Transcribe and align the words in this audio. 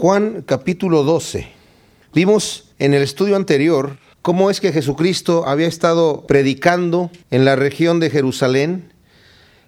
Juan 0.00 0.44
capítulo 0.46 1.02
12. 1.02 1.46
Vimos 2.14 2.70
en 2.78 2.94
el 2.94 3.02
estudio 3.02 3.36
anterior 3.36 3.98
cómo 4.22 4.48
es 4.48 4.58
que 4.58 4.72
Jesucristo 4.72 5.46
había 5.46 5.66
estado 5.66 6.24
predicando 6.26 7.10
en 7.30 7.44
la 7.44 7.54
región 7.54 8.00
de 8.00 8.08
Jerusalén. 8.08 8.94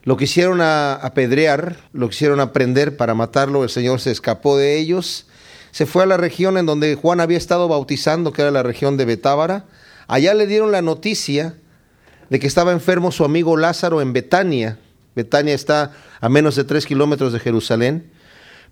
Lo 0.05 0.17
quisieron 0.17 0.63
apedrear, 0.63 1.77
lo 1.93 2.09
quisieron 2.09 2.41
aprender 2.41 2.97
para 2.97 3.13
matarlo, 3.13 3.63
el 3.63 3.69
Señor 3.69 4.01
se 4.01 4.11
escapó 4.11 4.57
de 4.57 4.79
ellos. 4.79 5.27
Se 5.71 5.85
fue 5.85 6.05
a 6.05 6.07
la 6.07 6.17
región 6.17 6.57
en 6.57 6.65
donde 6.65 6.95
Juan 6.95 7.21
había 7.21 7.37
estado 7.37 7.69
bautizando, 7.69 8.33
que 8.33 8.41
era 8.41 8.51
la 8.51 8.63
región 8.63 8.97
de 8.97 9.05
Betábara. 9.05 9.67
Allá 10.09 10.33
le 10.33 10.47
dieron 10.47 10.73
la 10.73 10.81
noticia 10.81 11.57
de 12.31 12.41
que 12.41 12.47
estaba 12.47 12.73
enfermo 12.73 13.13
su 13.13 13.27
amigo 13.27 13.59
Lázaro 13.59 14.01
en 14.01 14.15
Betania. 14.15 14.79
Betania 15.15 15.53
está 15.53 15.93
a 16.23 16.31
menos 16.31 16.57
de 16.57 16.65
tres 16.65 16.87
kilómetros 16.87 17.35
de 17.35 17.39
Jerusalén. 17.39 18.11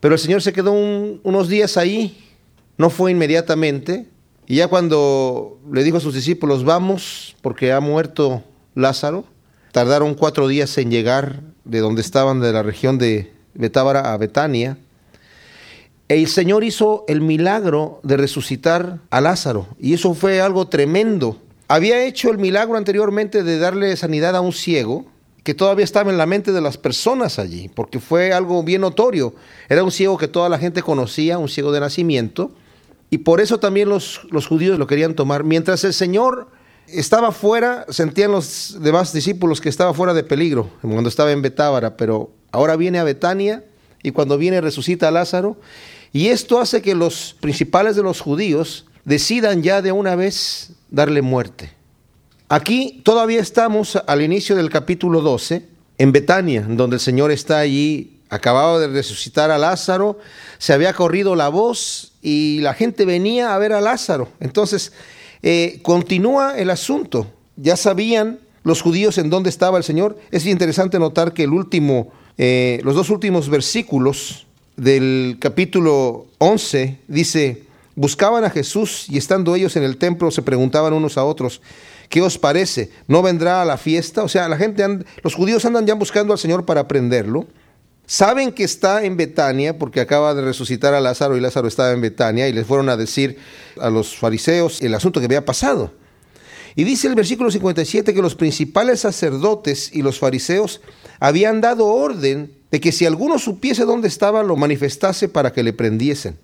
Pero 0.00 0.14
el 0.14 0.20
Señor 0.20 0.42
se 0.42 0.52
quedó 0.52 0.72
unos 0.72 1.48
días 1.48 1.76
ahí, 1.76 2.26
no 2.78 2.88
fue 2.88 3.10
inmediatamente, 3.10 4.06
y 4.46 4.56
ya 4.56 4.68
cuando 4.68 5.60
le 5.70 5.84
dijo 5.84 5.98
a 5.98 6.00
sus 6.00 6.14
discípulos, 6.14 6.64
vamos, 6.64 7.36
porque 7.42 7.72
ha 7.72 7.80
muerto 7.80 8.42
Lázaro, 8.74 9.24
tardaron 9.72 10.14
cuatro 10.14 10.48
días 10.48 10.76
en 10.78 10.90
llegar 10.90 11.40
de 11.64 11.80
donde 11.80 12.00
estaban, 12.00 12.40
de 12.40 12.52
la 12.52 12.62
región 12.62 12.98
de 12.98 13.32
Betábara 13.54 14.12
a 14.12 14.16
Betania. 14.16 14.78
El 16.08 16.26
Señor 16.26 16.64
hizo 16.64 17.04
el 17.06 17.20
milagro 17.20 18.00
de 18.02 18.16
resucitar 18.16 18.98
a 19.10 19.20
Lázaro, 19.20 19.68
y 19.78 19.92
eso 19.94 20.14
fue 20.14 20.40
algo 20.40 20.66
tremendo. 20.66 21.36
Había 21.68 22.04
hecho 22.04 22.30
el 22.30 22.38
milagro 22.38 22.76
anteriormente 22.76 23.44
de 23.44 23.58
darle 23.58 23.94
sanidad 23.96 24.34
a 24.34 24.40
un 24.40 24.52
ciego, 24.52 25.04
que 25.42 25.54
todavía 25.54 25.84
estaba 25.84 26.10
en 26.10 26.18
la 26.18 26.26
mente 26.26 26.52
de 26.52 26.60
las 26.60 26.76
personas 26.76 27.38
allí, 27.38 27.70
porque 27.74 27.98
fue 27.98 28.32
algo 28.32 28.62
bien 28.62 28.82
notorio. 28.82 29.34
Era 29.68 29.82
un 29.82 29.90
ciego 29.90 30.18
que 30.18 30.28
toda 30.28 30.48
la 30.48 30.58
gente 30.58 30.82
conocía, 30.82 31.38
un 31.38 31.48
ciego 31.48 31.72
de 31.72 31.80
nacimiento, 31.80 32.52
y 33.08 33.18
por 33.18 33.40
eso 33.40 33.58
también 33.58 33.88
los, 33.88 34.20
los 34.30 34.46
judíos 34.46 34.78
lo 34.78 34.86
querían 34.86 35.14
tomar. 35.14 35.44
Mientras 35.44 35.82
el 35.84 35.94
Señor 35.94 36.48
estaba 36.86 37.32
fuera, 37.32 37.86
sentían 37.88 38.32
los 38.32 38.76
demás 38.80 39.12
discípulos 39.12 39.60
que 39.60 39.68
estaba 39.68 39.94
fuera 39.94 40.14
de 40.14 40.22
peligro, 40.22 40.70
cuando 40.82 41.08
estaba 41.08 41.32
en 41.32 41.42
Betábara, 41.42 41.96
pero 41.96 42.30
ahora 42.52 42.76
viene 42.76 42.98
a 42.98 43.04
Betania 43.04 43.64
y 44.02 44.12
cuando 44.12 44.38
viene 44.38 44.60
resucita 44.60 45.08
a 45.08 45.10
Lázaro, 45.10 45.56
y 46.12 46.28
esto 46.28 46.60
hace 46.60 46.82
que 46.82 46.94
los 46.94 47.36
principales 47.40 47.96
de 47.96 48.02
los 48.02 48.20
judíos 48.20 48.86
decidan 49.04 49.62
ya 49.62 49.80
de 49.80 49.92
una 49.92 50.16
vez 50.16 50.72
darle 50.90 51.22
muerte. 51.22 51.79
Aquí 52.52 53.00
todavía 53.04 53.40
estamos 53.40 53.94
al 53.94 54.22
inicio 54.22 54.56
del 54.56 54.70
capítulo 54.70 55.20
12, 55.20 55.68
en 55.98 56.10
Betania, 56.10 56.66
donde 56.68 56.96
el 56.96 57.00
Señor 57.00 57.30
está 57.30 57.60
allí, 57.60 58.18
acababa 58.28 58.80
de 58.80 58.88
resucitar 58.88 59.52
a 59.52 59.58
Lázaro, 59.58 60.18
se 60.58 60.72
había 60.72 60.92
corrido 60.92 61.36
la 61.36 61.48
voz 61.48 62.10
y 62.22 62.58
la 62.62 62.74
gente 62.74 63.04
venía 63.04 63.54
a 63.54 63.58
ver 63.58 63.72
a 63.72 63.80
Lázaro. 63.80 64.30
Entonces, 64.40 64.92
eh, 65.44 65.78
continúa 65.82 66.58
el 66.58 66.70
asunto. 66.70 67.28
Ya 67.54 67.76
sabían 67.76 68.40
los 68.64 68.82
judíos 68.82 69.18
en 69.18 69.30
dónde 69.30 69.48
estaba 69.48 69.78
el 69.78 69.84
Señor. 69.84 70.18
Es 70.32 70.44
interesante 70.44 70.98
notar 70.98 71.32
que 71.32 71.44
el 71.44 71.52
último, 71.52 72.10
eh, 72.36 72.80
los 72.82 72.96
dos 72.96 73.10
últimos 73.10 73.48
versículos 73.48 74.48
del 74.76 75.36
capítulo 75.38 76.26
11 76.38 76.98
dice, 77.06 77.62
buscaban 77.94 78.42
a 78.42 78.50
Jesús 78.50 79.06
y 79.08 79.18
estando 79.18 79.54
ellos 79.54 79.76
en 79.76 79.84
el 79.84 79.98
templo 79.98 80.32
se 80.32 80.42
preguntaban 80.42 80.94
unos 80.94 81.16
a 81.16 81.24
otros, 81.24 81.60
¿Qué 82.10 82.20
os 82.22 82.38
parece? 82.38 82.90
¿No 83.06 83.22
vendrá 83.22 83.62
a 83.62 83.64
la 83.64 83.76
fiesta? 83.76 84.24
O 84.24 84.28
sea, 84.28 84.48
la 84.48 84.56
gente, 84.56 84.84
los 85.22 85.34
judíos 85.36 85.64
andan 85.64 85.86
ya 85.86 85.94
buscando 85.94 86.32
al 86.32 86.40
Señor 86.40 86.66
para 86.66 86.88
prenderlo. 86.88 87.46
Saben 88.04 88.50
que 88.50 88.64
está 88.64 89.04
en 89.04 89.16
Betania 89.16 89.78
porque 89.78 90.00
acaba 90.00 90.34
de 90.34 90.42
resucitar 90.42 90.92
a 90.92 91.00
Lázaro 91.00 91.36
y 91.36 91.40
Lázaro 91.40 91.68
estaba 91.68 91.92
en 91.92 92.00
Betania 92.00 92.48
y 92.48 92.52
les 92.52 92.66
fueron 92.66 92.88
a 92.88 92.96
decir 92.96 93.38
a 93.80 93.90
los 93.90 94.16
fariseos 94.16 94.82
el 94.82 94.92
asunto 94.96 95.20
que 95.20 95.26
había 95.26 95.44
pasado. 95.44 95.92
Y 96.74 96.82
dice 96.82 97.06
el 97.06 97.14
versículo 97.14 97.48
57 97.48 98.12
que 98.12 98.22
los 98.22 98.34
principales 98.34 98.98
sacerdotes 98.98 99.94
y 99.94 100.02
los 100.02 100.18
fariseos 100.18 100.80
habían 101.20 101.60
dado 101.60 101.86
orden 101.86 102.52
de 102.72 102.80
que 102.80 102.90
si 102.90 103.06
alguno 103.06 103.38
supiese 103.38 103.84
dónde 103.84 104.08
estaba, 104.08 104.42
lo 104.42 104.56
manifestase 104.56 105.28
para 105.28 105.52
que 105.52 105.62
le 105.62 105.72
prendiesen. 105.72 106.36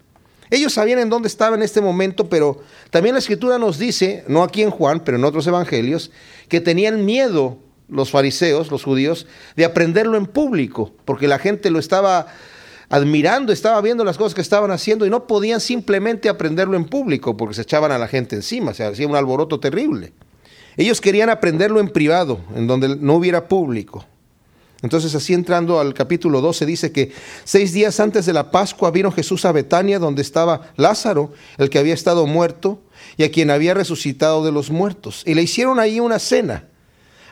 Ellos 0.51 0.75
sabían 0.75 0.99
en 0.99 1.11
dónde 1.11 1.29
estaba 1.29 1.57
en 1.57 1.62
este 1.62 1.81
momento, 1.81 2.29
pero 2.29 2.61
también 2.91 3.15
la 3.15 3.19
escritura 3.19 3.59
nos 3.59 3.79
dice, 3.79 4.25
no 4.29 4.43
aquí 4.43 4.62
en 4.62 4.71
Juan, 4.71 5.01
pero 5.01 5.17
en 5.17 5.25
otros 5.25 5.47
evangelios, 5.47 6.11
que 6.49 6.61
tenían 6.61 7.05
miedo 7.05 7.59
los 7.89 8.11
fariseos, 8.11 8.71
los 8.71 8.84
judíos, 8.84 9.27
de 9.57 9.65
aprenderlo 9.65 10.17
en 10.17 10.27
público, 10.27 10.93
porque 11.05 11.29
la 11.29 11.39
gente 11.39 11.71
lo 11.71 11.79
estaba 11.79 12.27
admirando, 12.89 13.53
estaba 13.53 13.81
viendo 13.81 14.05
las 14.05 14.17
cosas 14.17 14.34
que 14.34 14.41
estaban 14.41 14.71
haciendo 14.71 15.07
y 15.07 15.11
no 15.11 15.27
podían 15.27 15.61
simplemente 15.61 16.29
aprenderlo 16.29 16.77
en 16.77 16.84
público, 16.84 17.37
porque 17.37 17.55
se 17.55 17.63
echaban 17.63 17.93
a 17.93 17.99
la 17.99 18.09
gente 18.09 18.37
encima, 18.37 18.75
se 18.75 18.84
hacía 18.84 19.09
un 19.09 19.17
alboroto 19.17 19.61
terrible. 19.61 20.13
Ellos 20.77 21.01
querían 21.01 21.31
aprenderlo 21.31 21.81
en 21.81 21.89
privado, 21.89 22.41
en 22.55 22.67
donde 22.67 22.97
no 22.97 23.15
hubiera 23.15 23.49
público. 23.49 24.05
Entonces 24.83 25.15
así 25.15 25.33
entrando 25.33 25.81
al 25.81 25.95
capítulo 25.95 26.41
12 26.41 26.67
dice 26.67 26.93
que 26.93 27.13
seis 27.45 27.73
días 27.73 27.99
antes 27.99 28.27
de 28.27 28.33
la 28.33 28.51
Pascua 28.51 28.91
vino 28.91 29.11
Jesús 29.11 29.45
a 29.45 29.53
Betania 29.53 29.99
donde 29.99 30.23
estaba 30.23 30.73
Lázaro, 30.77 31.33
el 31.57 31.71
que 31.71 31.79
había 31.79 31.95
estado 31.95 32.27
muerto 32.27 32.83
y 33.17 33.25
a 33.25 33.31
quien 33.31 33.51
había 33.51 33.75
resucitado 33.75 34.45
de 34.45 34.53
los 34.53 34.71
muertos. 34.71 35.23
Y 35.27 35.35
le 35.35 35.43
hicieron 35.43 35.81
ahí 35.81 35.99
una 35.99 36.19
cena. 36.19 36.69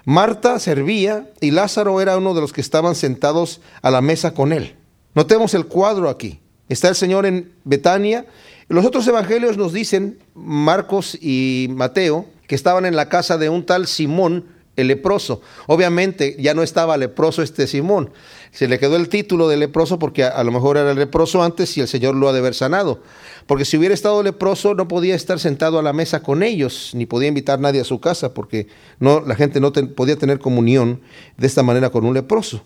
Marta 0.06 0.58
servía 0.58 1.30
y 1.40 1.50
Lázaro 1.50 2.00
era 2.00 2.16
uno 2.16 2.34
de 2.34 2.40
los 2.40 2.52
que 2.52 2.60
estaban 2.60 2.94
sentados 2.94 3.60
a 3.82 3.90
la 3.90 4.00
mesa 4.00 4.34
con 4.34 4.52
él. 4.52 4.76
Notemos 5.14 5.54
el 5.54 5.66
cuadro 5.66 6.08
aquí. 6.08 6.40
Está 6.68 6.88
el 6.88 6.94
Señor 6.94 7.26
en 7.26 7.52
Betania. 7.64 8.26
Los 8.68 8.84
otros 8.84 9.06
evangelios 9.06 9.56
nos 9.56 9.72
dicen, 9.72 10.18
Marcos 10.34 11.16
y 11.20 11.68
Mateo, 11.70 12.26
que 12.46 12.54
estaban 12.54 12.86
en 12.86 12.96
la 12.96 13.08
casa 13.08 13.38
de 13.38 13.48
un 13.48 13.64
tal 13.64 13.86
Simón, 13.86 14.46
el 14.76 14.88
leproso. 14.88 15.40
Obviamente 15.66 16.36
ya 16.38 16.54
no 16.54 16.62
estaba 16.62 16.96
leproso 16.96 17.42
este 17.42 17.66
Simón. 17.66 18.10
Se 18.50 18.68
le 18.68 18.78
quedó 18.78 18.96
el 18.96 19.08
título 19.08 19.48
de 19.48 19.56
leproso 19.56 19.98
porque 19.98 20.24
a, 20.24 20.42
lo 20.44 20.52
mejor 20.52 20.76
era 20.76 20.94
leproso 20.94 21.42
antes 21.42 21.76
y 21.76 21.80
el 21.80 21.88
Señor 21.88 22.14
lo 22.14 22.28
ha 22.28 22.32
de 22.32 22.40
haber 22.40 22.54
sanado. 22.54 23.02
Porque 23.46 23.64
si 23.64 23.76
hubiera 23.76 23.94
estado 23.94 24.22
leproso 24.22 24.74
no 24.74 24.88
podía 24.88 25.14
estar 25.14 25.38
sentado 25.38 25.78
a 25.78 25.82
la 25.82 25.92
mesa 25.92 26.22
con 26.22 26.42
ellos, 26.42 26.90
ni 26.94 27.06
podía 27.06 27.28
invitar 27.28 27.60
nadie 27.60 27.80
a 27.80 27.84
su 27.84 28.00
casa, 28.00 28.34
porque 28.34 28.68
no, 28.98 29.20
la 29.20 29.34
gente 29.34 29.60
no 29.60 29.72
podía 29.72 30.16
tener 30.16 30.38
comunión 30.38 31.00
de 31.36 31.46
esta 31.46 31.62
manera 31.62 31.90
con 31.90 32.04
un 32.04 32.14
leproso. 32.14 32.62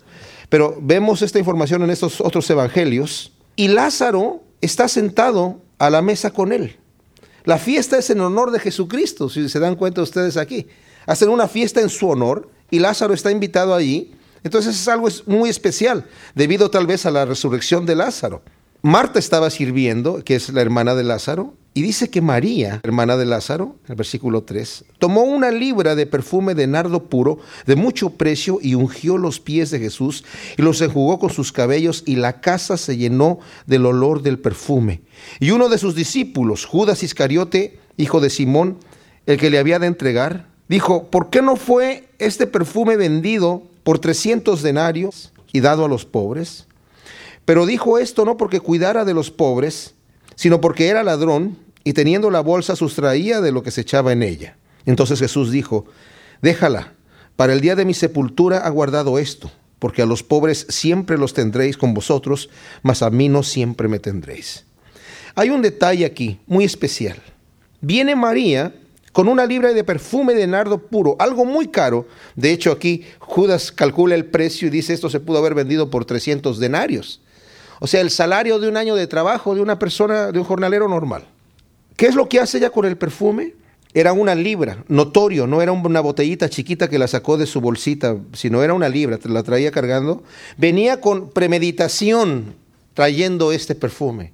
Pero 0.48 0.78
vemos 0.80 1.22
esta 1.22 1.38
información 1.38 1.82
en 1.82 1.90
estos 1.90 2.20
otros 2.20 2.48
evangelios 2.50 3.32
y 3.56 3.68
Lázaro 3.68 4.42
está 4.60 4.88
sentado 4.88 5.60
a 5.78 5.90
la 5.90 6.02
mesa 6.02 6.30
con 6.30 6.52
él. 6.52 6.76
La 7.44 7.58
fiesta 7.58 7.98
es 7.98 8.10
en 8.10 8.20
honor 8.20 8.50
de 8.50 8.60
Jesucristo, 8.60 9.30
si 9.30 9.48
se 9.48 9.58
dan 9.58 9.74
cuenta 9.74 10.02
ustedes 10.02 10.36
aquí 10.36 10.66
hacen 11.08 11.30
una 11.30 11.48
fiesta 11.48 11.80
en 11.80 11.88
su 11.88 12.08
honor 12.08 12.48
y 12.70 12.78
Lázaro 12.78 13.14
está 13.14 13.32
invitado 13.32 13.74
allí. 13.74 14.12
Entonces 14.44 14.76
es 14.76 14.86
algo 14.86 15.08
muy 15.26 15.50
especial, 15.50 16.04
debido 16.34 16.70
tal 16.70 16.86
vez 16.86 17.06
a 17.06 17.10
la 17.10 17.24
resurrección 17.24 17.86
de 17.86 17.96
Lázaro. 17.96 18.42
Marta 18.82 19.18
estaba 19.18 19.50
sirviendo, 19.50 20.22
que 20.22 20.36
es 20.36 20.50
la 20.50 20.60
hermana 20.60 20.94
de 20.94 21.02
Lázaro, 21.02 21.54
y 21.74 21.82
dice 21.82 22.10
que 22.10 22.20
María, 22.20 22.80
hermana 22.84 23.16
de 23.16 23.26
Lázaro, 23.26 23.76
el 23.88 23.96
versículo 23.96 24.42
3, 24.42 24.84
tomó 24.98 25.22
una 25.22 25.50
libra 25.50 25.96
de 25.96 26.06
perfume 26.06 26.54
de 26.54 26.66
nardo 26.66 27.04
puro 27.04 27.38
de 27.66 27.74
mucho 27.74 28.10
precio 28.10 28.58
y 28.60 28.74
ungió 28.74 29.18
los 29.18 29.40
pies 29.40 29.70
de 29.70 29.80
Jesús 29.80 30.24
y 30.56 30.62
los 30.62 30.80
enjugó 30.80 31.18
con 31.18 31.30
sus 31.30 31.52
cabellos 31.52 32.04
y 32.06 32.16
la 32.16 32.40
casa 32.40 32.76
se 32.76 32.96
llenó 32.96 33.40
del 33.66 33.86
olor 33.86 34.22
del 34.22 34.38
perfume. 34.38 35.02
Y 35.40 35.50
uno 35.50 35.68
de 35.68 35.78
sus 35.78 35.94
discípulos, 35.94 36.64
Judas 36.64 37.02
Iscariote, 37.02 37.80
hijo 37.96 38.20
de 38.20 38.30
Simón, 38.30 38.78
el 39.26 39.38
que 39.38 39.50
le 39.50 39.58
había 39.58 39.78
de 39.78 39.88
entregar, 39.88 40.48
dijo, 40.68 41.04
¿por 41.04 41.30
qué 41.30 41.42
no 41.42 41.56
fue 41.56 42.08
este 42.18 42.46
perfume 42.46 42.96
vendido 42.96 43.62
por 43.82 43.98
300 43.98 44.62
denarios 44.62 45.32
y 45.52 45.60
dado 45.60 45.84
a 45.84 45.88
los 45.88 46.04
pobres? 46.04 46.66
Pero 47.44 47.66
dijo 47.66 47.98
esto 47.98 48.24
no 48.24 48.36
porque 48.36 48.60
cuidara 48.60 49.04
de 49.04 49.14
los 49.14 49.30
pobres, 49.30 49.94
sino 50.34 50.60
porque 50.60 50.88
era 50.88 51.02
ladrón 51.02 51.56
y 51.82 51.94
teniendo 51.94 52.30
la 52.30 52.40
bolsa 52.40 52.76
sustraía 52.76 53.40
de 53.40 53.52
lo 53.52 53.62
que 53.62 53.70
se 53.70 53.80
echaba 53.80 54.12
en 54.12 54.22
ella. 54.22 54.56
Entonces 54.84 55.18
Jesús 55.18 55.50
dijo, 55.50 55.86
déjala, 56.42 56.92
para 57.36 57.52
el 57.52 57.60
día 57.60 57.76
de 57.76 57.84
mi 57.84 57.94
sepultura 57.94 58.58
ha 58.58 58.68
guardado 58.68 59.18
esto, 59.18 59.50
porque 59.78 60.02
a 60.02 60.06
los 60.06 60.22
pobres 60.22 60.66
siempre 60.68 61.16
los 61.16 61.34
tendréis 61.34 61.76
con 61.76 61.94
vosotros, 61.94 62.50
mas 62.82 63.02
a 63.02 63.10
mí 63.10 63.28
no 63.28 63.42
siempre 63.42 63.88
me 63.88 63.98
tendréis. 63.98 64.64
Hay 65.34 65.50
un 65.50 65.62
detalle 65.62 66.04
aquí 66.04 66.40
muy 66.46 66.64
especial. 66.64 67.22
Viene 67.80 68.16
María 68.16 68.74
con 69.12 69.28
una 69.28 69.46
libra 69.46 69.72
de 69.72 69.84
perfume 69.84 70.34
de 70.34 70.46
nardo 70.46 70.78
puro, 70.78 71.16
algo 71.18 71.44
muy 71.44 71.68
caro. 71.68 72.06
De 72.36 72.52
hecho, 72.52 72.72
aquí 72.72 73.04
Judas 73.18 73.72
calcula 73.72 74.14
el 74.14 74.26
precio 74.26 74.68
y 74.68 74.70
dice 74.70 74.94
esto 74.94 75.10
se 75.10 75.20
pudo 75.20 75.38
haber 75.38 75.54
vendido 75.54 75.90
por 75.90 76.04
300 76.04 76.58
denarios. 76.58 77.20
O 77.80 77.86
sea, 77.86 78.00
el 78.00 78.10
salario 78.10 78.58
de 78.58 78.68
un 78.68 78.76
año 78.76 78.94
de 78.94 79.06
trabajo 79.06 79.54
de 79.54 79.60
una 79.60 79.78
persona, 79.78 80.32
de 80.32 80.38
un 80.38 80.44
jornalero 80.44 80.88
normal. 80.88 81.26
¿Qué 81.96 82.06
es 82.06 82.14
lo 82.14 82.28
que 82.28 82.40
hace 82.40 82.58
ella 82.58 82.70
con 82.70 82.84
el 82.84 82.96
perfume? 82.96 83.54
Era 83.94 84.12
una 84.12 84.34
libra, 84.34 84.84
notorio, 84.88 85.46
no 85.46 85.62
era 85.62 85.72
una 85.72 86.00
botellita 86.00 86.48
chiquita 86.48 86.88
que 86.88 86.98
la 86.98 87.08
sacó 87.08 87.38
de 87.38 87.46
su 87.46 87.60
bolsita, 87.60 88.16
sino 88.34 88.62
era 88.62 88.74
una 88.74 88.88
libra, 88.88 89.18
la 89.24 89.42
traía 89.42 89.70
cargando. 89.70 90.22
Venía 90.56 91.00
con 91.00 91.30
premeditación 91.30 92.54
trayendo 92.94 93.50
este 93.52 93.74
perfume. 93.74 94.32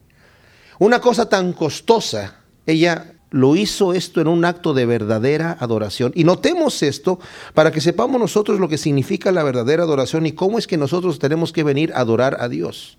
Una 0.79 1.01
cosa 1.01 1.29
tan 1.29 1.53
costosa, 1.53 2.41
ella 2.67 3.14
lo 3.35 3.57
hizo 3.57 3.95
esto 3.95 4.21
en 4.21 4.29
un 4.29 4.45
acto 4.45 4.75
de 4.75 4.87
verdadera 4.87 5.57
adoración. 5.59 6.13
Y 6.15 6.23
notemos 6.23 6.85
esto 6.85 7.19
para 7.53 7.73
que 7.73 7.81
sepamos 7.81 8.21
nosotros 8.21 8.61
lo 8.61 8.69
que 8.69 8.79
significa 8.79 9.33
la 9.33 9.43
verdadera 9.43 9.83
adoración 9.83 10.25
y 10.25 10.33
cómo 10.33 10.57
es 10.57 10.69
que 10.69 10.77
nosotros 10.77 11.19
tenemos 11.19 11.53
que 11.53 11.65
venir 11.65 11.93
a 11.95 11.99
adorar 11.99 12.37
a 12.39 12.49
Dios. 12.49 12.97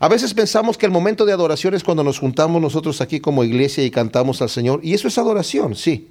A 0.00 0.08
veces 0.08 0.32
pensamos 0.32 0.78
que 0.78 0.86
el 0.86 0.92
momento 0.92 1.26
de 1.26 1.34
adoración 1.34 1.74
es 1.74 1.84
cuando 1.84 2.02
nos 2.02 2.18
juntamos 2.18 2.62
nosotros 2.62 3.02
aquí 3.02 3.20
como 3.20 3.44
iglesia 3.44 3.84
y 3.84 3.90
cantamos 3.90 4.40
al 4.40 4.48
Señor. 4.48 4.80
Y 4.82 4.94
eso 4.94 5.06
es 5.06 5.18
adoración, 5.18 5.74
sí. 5.74 6.08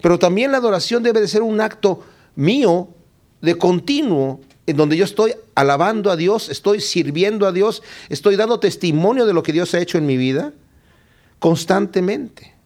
Pero 0.00 0.20
también 0.20 0.52
la 0.52 0.58
adoración 0.58 1.02
debe 1.02 1.20
de 1.20 1.26
ser 1.26 1.42
un 1.42 1.60
acto 1.60 2.04
mío 2.36 2.90
de 3.40 3.58
continuo 3.58 4.40
en 4.66 4.76
donde 4.76 4.96
yo 4.96 5.04
estoy 5.04 5.34
alabando 5.56 6.12
a 6.12 6.16
Dios, 6.16 6.48
estoy 6.48 6.80
sirviendo 6.80 7.44
a 7.44 7.50
Dios, 7.50 7.82
estoy 8.08 8.36
dando 8.36 8.60
testimonio 8.60 9.26
de 9.26 9.32
lo 9.32 9.42
que 9.42 9.52
Dios 9.52 9.74
ha 9.74 9.80
hecho 9.80 9.98
en 9.98 10.06
mi 10.06 10.16
vida 10.16 10.52
constantemente. 11.40 12.57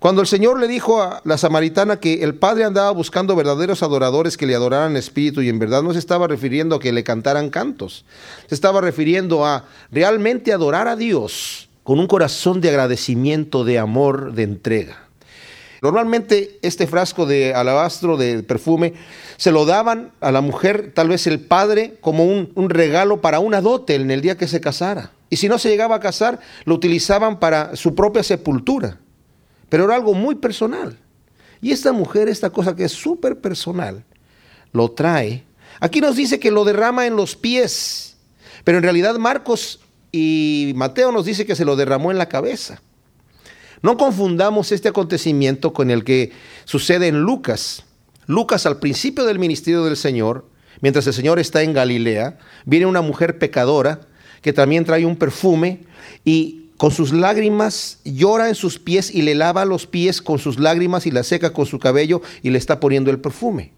Cuando 0.00 0.22
el 0.22 0.26
Señor 0.26 0.58
le 0.58 0.66
dijo 0.66 1.02
a 1.02 1.20
la 1.24 1.36
samaritana 1.36 2.00
que 2.00 2.24
el 2.24 2.34
Padre 2.34 2.64
andaba 2.64 2.90
buscando 2.90 3.36
verdaderos 3.36 3.82
adoradores 3.82 4.38
que 4.38 4.46
le 4.46 4.54
adoraran 4.54 4.96
espíritu 4.96 5.42
y 5.42 5.50
en 5.50 5.58
verdad 5.58 5.82
no 5.82 5.92
se 5.92 5.98
estaba 5.98 6.26
refiriendo 6.26 6.76
a 6.76 6.80
que 6.80 6.90
le 6.90 7.04
cantaran 7.04 7.50
cantos, 7.50 8.06
se 8.46 8.54
estaba 8.54 8.80
refiriendo 8.80 9.44
a 9.44 9.66
realmente 9.92 10.54
adorar 10.54 10.88
a 10.88 10.96
Dios 10.96 11.68
con 11.82 12.00
un 12.00 12.06
corazón 12.06 12.62
de 12.62 12.70
agradecimiento, 12.70 13.62
de 13.62 13.78
amor, 13.78 14.32
de 14.32 14.44
entrega. 14.44 14.96
Normalmente 15.82 16.58
este 16.62 16.86
frasco 16.86 17.26
de 17.26 17.52
alabastro, 17.52 18.16
de 18.16 18.42
perfume, 18.42 18.94
se 19.36 19.52
lo 19.52 19.66
daban 19.66 20.12
a 20.22 20.32
la 20.32 20.40
mujer, 20.40 20.92
tal 20.94 21.08
vez 21.08 21.26
el 21.26 21.40
padre, 21.40 21.98
como 22.00 22.24
un, 22.24 22.52
un, 22.54 22.70
regalo 22.70 23.20
para 23.20 23.40
una 23.40 23.60
dote 23.60 23.96
en 23.96 24.10
el 24.10 24.22
día 24.22 24.38
que 24.38 24.48
se 24.48 24.62
casara. 24.62 25.10
Y 25.28 25.36
si 25.36 25.46
no 25.46 25.58
se 25.58 25.68
llegaba 25.68 25.96
a 25.96 26.00
casar, 26.00 26.40
lo 26.64 26.74
utilizaban 26.74 27.38
para 27.38 27.76
su 27.76 27.94
propia 27.94 28.22
sepultura 28.22 28.98
pero 29.70 29.84
era 29.84 29.94
algo 29.94 30.12
muy 30.12 30.34
personal. 30.34 30.98
Y 31.62 31.72
esta 31.72 31.92
mujer, 31.92 32.28
esta 32.28 32.50
cosa 32.50 32.76
que 32.76 32.84
es 32.84 32.92
súper 32.92 33.40
personal, 33.40 34.04
lo 34.72 34.90
trae. 34.90 35.44
Aquí 35.80 36.00
nos 36.00 36.16
dice 36.16 36.38
que 36.38 36.50
lo 36.50 36.64
derrama 36.64 37.06
en 37.06 37.16
los 37.16 37.36
pies, 37.36 38.16
pero 38.64 38.76
en 38.76 38.84
realidad 38.84 39.16
Marcos 39.16 39.80
y 40.12 40.72
Mateo 40.76 41.12
nos 41.12 41.24
dice 41.24 41.46
que 41.46 41.56
se 41.56 41.64
lo 41.64 41.76
derramó 41.76 42.10
en 42.10 42.18
la 42.18 42.28
cabeza. 42.28 42.82
No 43.82 43.96
confundamos 43.96 44.72
este 44.72 44.88
acontecimiento 44.88 45.72
con 45.72 45.90
el 45.90 46.04
que 46.04 46.32
sucede 46.64 47.08
en 47.08 47.20
Lucas. 47.20 47.84
Lucas 48.26 48.66
al 48.66 48.78
principio 48.78 49.24
del 49.24 49.38
ministerio 49.38 49.84
del 49.84 49.96
Señor, 49.96 50.46
mientras 50.80 51.06
el 51.06 51.14
Señor 51.14 51.38
está 51.38 51.62
en 51.62 51.72
Galilea, 51.72 52.38
viene 52.66 52.86
una 52.86 53.00
mujer 53.00 53.38
pecadora 53.38 54.00
que 54.42 54.52
también 54.52 54.84
trae 54.84 55.06
un 55.06 55.16
perfume 55.16 55.80
y 56.24 56.59
con 56.80 56.92
sus 56.92 57.12
lágrimas 57.12 57.98
llora 58.04 58.48
en 58.48 58.54
sus 58.54 58.78
pies 58.78 59.14
y 59.14 59.20
le 59.20 59.34
lava 59.34 59.66
los 59.66 59.86
pies 59.86 60.22
con 60.22 60.38
sus 60.38 60.58
lágrimas 60.58 61.04
y 61.04 61.10
la 61.10 61.24
seca 61.24 61.52
con 61.52 61.66
su 61.66 61.78
cabello 61.78 62.22
y 62.40 62.48
le 62.48 62.56
está 62.56 62.80
poniendo 62.80 63.10
el 63.10 63.20
perfume. 63.20 63.74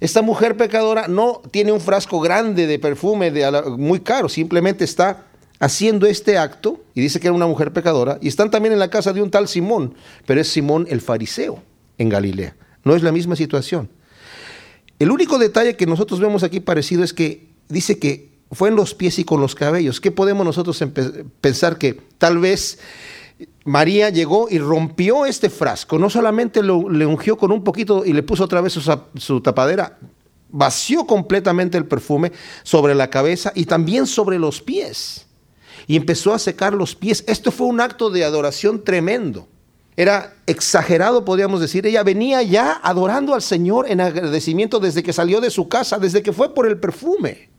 Esta 0.00 0.22
mujer 0.22 0.56
pecadora 0.56 1.08
no 1.08 1.42
tiene 1.50 1.72
un 1.72 1.80
frasco 1.82 2.20
grande 2.20 2.66
de 2.66 2.78
perfume 2.78 3.30
muy 3.76 4.00
caro, 4.00 4.30
simplemente 4.30 4.82
está 4.82 5.26
haciendo 5.58 6.06
este 6.06 6.38
acto 6.38 6.82
y 6.94 7.02
dice 7.02 7.20
que 7.20 7.26
era 7.26 7.36
una 7.36 7.46
mujer 7.46 7.70
pecadora 7.74 8.16
y 8.22 8.28
están 8.28 8.50
también 8.50 8.72
en 8.72 8.78
la 8.78 8.88
casa 8.88 9.12
de 9.12 9.20
un 9.20 9.30
tal 9.30 9.46
Simón, 9.46 9.94
pero 10.24 10.40
es 10.40 10.48
Simón 10.48 10.86
el 10.88 11.02
fariseo 11.02 11.62
en 11.98 12.08
Galilea. 12.08 12.56
No 12.82 12.96
es 12.96 13.02
la 13.02 13.12
misma 13.12 13.36
situación. 13.36 13.90
El 14.98 15.10
único 15.10 15.36
detalle 15.36 15.76
que 15.76 15.84
nosotros 15.84 16.18
vemos 16.18 16.44
aquí 16.44 16.60
parecido 16.60 17.04
es 17.04 17.12
que 17.12 17.50
dice 17.68 17.98
que 17.98 18.31
fue 18.52 18.68
en 18.68 18.76
los 18.76 18.94
pies 18.94 19.18
y 19.18 19.24
con 19.24 19.40
los 19.40 19.54
cabellos. 19.54 20.00
¿Qué 20.00 20.10
podemos 20.10 20.44
nosotros 20.44 20.82
pensar 21.40 21.78
que 21.78 21.94
tal 22.18 22.38
vez 22.38 22.78
María 23.64 24.10
llegó 24.10 24.48
y 24.50 24.58
rompió 24.58 25.24
este 25.24 25.48
frasco? 25.48 25.98
No 25.98 26.10
solamente 26.10 26.62
lo, 26.62 26.88
le 26.88 27.06
ungió 27.06 27.38
con 27.38 27.50
un 27.50 27.64
poquito 27.64 28.04
y 28.04 28.12
le 28.12 28.22
puso 28.22 28.44
otra 28.44 28.60
vez 28.60 28.74
su, 28.74 29.00
su 29.16 29.40
tapadera, 29.40 29.98
vació 30.50 31.06
completamente 31.06 31.78
el 31.78 31.86
perfume 31.86 32.32
sobre 32.62 32.94
la 32.94 33.08
cabeza 33.08 33.52
y 33.54 33.64
también 33.64 34.06
sobre 34.06 34.38
los 34.38 34.60
pies. 34.60 35.26
Y 35.86 35.96
empezó 35.96 36.34
a 36.34 36.38
secar 36.38 36.74
los 36.74 36.94
pies. 36.94 37.24
Esto 37.26 37.50
fue 37.50 37.66
un 37.66 37.80
acto 37.80 38.10
de 38.10 38.22
adoración 38.22 38.84
tremendo. 38.84 39.48
Era 39.96 40.34
exagerado, 40.46 41.24
podríamos 41.24 41.60
decir. 41.60 41.86
Ella 41.86 42.02
venía 42.02 42.42
ya 42.42 42.80
adorando 42.82 43.34
al 43.34 43.42
Señor 43.42 43.90
en 43.90 44.00
agradecimiento 44.00 44.78
desde 44.78 45.02
que 45.02 45.12
salió 45.12 45.40
de 45.40 45.50
su 45.50 45.68
casa, 45.68 45.98
desde 45.98 46.22
que 46.22 46.32
fue 46.32 46.54
por 46.54 46.66
el 46.66 46.78
perfume 46.78 47.51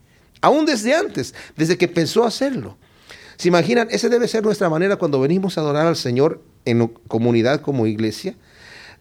aún 0.43 0.65
desde 0.65 0.93
antes, 0.93 1.33
desde 1.55 1.77
que 1.77 1.87
pensó 1.87 2.25
hacerlo. 2.25 2.77
¿Se 3.37 3.47
imaginan? 3.47 3.87
Esa 3.89 4.09
debe 4.09 4.27
ser 4.27 4.43
nuestra 4.43 4.69
manera 4.69 4.97
cuando 4.97 5.19
venimos 5.19 5.57
a 5.57 5.61
adorar 5.61 5.87
al 5.87 5.95
Señor 5.95 6.43
en 6.65 6.87
comunidad 7.07 7.61
como 7.61 7.87
iglesia. 7.87 8.35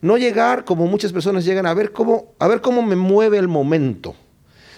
No 0.01 0.17
llegar 0.17 0.65
como 0.65 0.87
muchas 0.87 1.11
personas 1.13 1.45
llegan 1.45 1.65
a 1.65 1.73
ver 1.73 1.91
cómo, 1.91 2.33
a 2.39 2.47
ver 2.47 2.61
cómo 2.61 2.81
me 2.81 2.95
mueve 2.95 3.37
el 3.37 3.49
momento, 3.49 4.15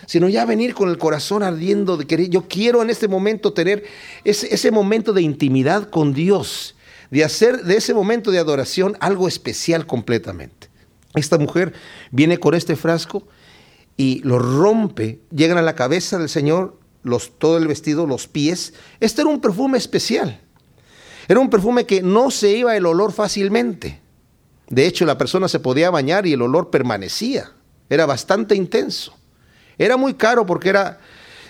sino 0.08 0.28
ya 0.28 0.46
venir 0.46 0.74
con 0.74 0.90
el 0.90 0.98
corazón 0.98 1.44
ardiendo 1.44 1.98
de 1.98 2.06
querer. 2.06 2.30
Yo 2.30 2.48
quiero 2.48 2.82
en 2.82 2.90
este 2.90 3.08
momento 3.08 3.54
tener 3.54 3.86
ese, 4.24 4.54
ese 4.54 4.72
momento 4.72 5.14
de 5.14 5.22
intimidad 5.22 5.90
con 5.90 6.14
Dios, 6.14 6.76
de 7.12 7.24
hacer 7.24 7.64
de 7.64 7.78
ese 7.78 7.94
momento 7.94 8.32
de 8.32 8.40
adoración 8.40 8.98
algo 9.00 9.28
especial 9.28 9.86
completamente. 9.86 10.68
Esta 11.14 11.38
mujer 11.38 11.74
viene 12.12 12.40
con 12.40 12.56
este 12.56 12.76
frasco 12.76 13.28
y 13.98 14.20
lo 14.24 14.40
rompe, 14.40 15.20
llegan 15.32 15.58
a 15.58 15.62
la 15.62 15.76
cabeza 15.76 16.18
del 16.18 16.30
Señor, 16.30 16.78
los, 17.04 17.38
todo 17.38 17.58
el 17.58 17.68
vestido, 17.68 18.08
los 18.08 18.28
pies. 18.28 18.74
Este 19.00 19.22
era 19.22 19.30
un 19.30 19.42
perfume 19.42 19.78
especial. 19.78 20.42
Era 21.28 21.40
un 21.40 21.50
perfume 21.50 21.86
que 21.86 22.02
no 22.02 22.32
se 22.32 22.52
iba 22.52 22.76
el 22.76 22.86
olor 22.86 23.12
fácilmente. 23.14 24.02
De 24.70 24.86
hecho, 24.86 25.06
la 25.06 25.18
persona 25.18 25.48
se 25.48 25.60
podía 25.60 25.90
bañar 25.90 26.26
y 26.26 26.34
el 26.34 26.42
olor 26.42 26.70
permanecía. 26.70 27.52
Era 27.90 28.06
bastante 28.06 28.56
intenso. 28.56 29.16
Era 29.78 29.98
muy 29.98 30.16
caro 30.16 30.46
porque 30.46 30.70
era 30.70 31.00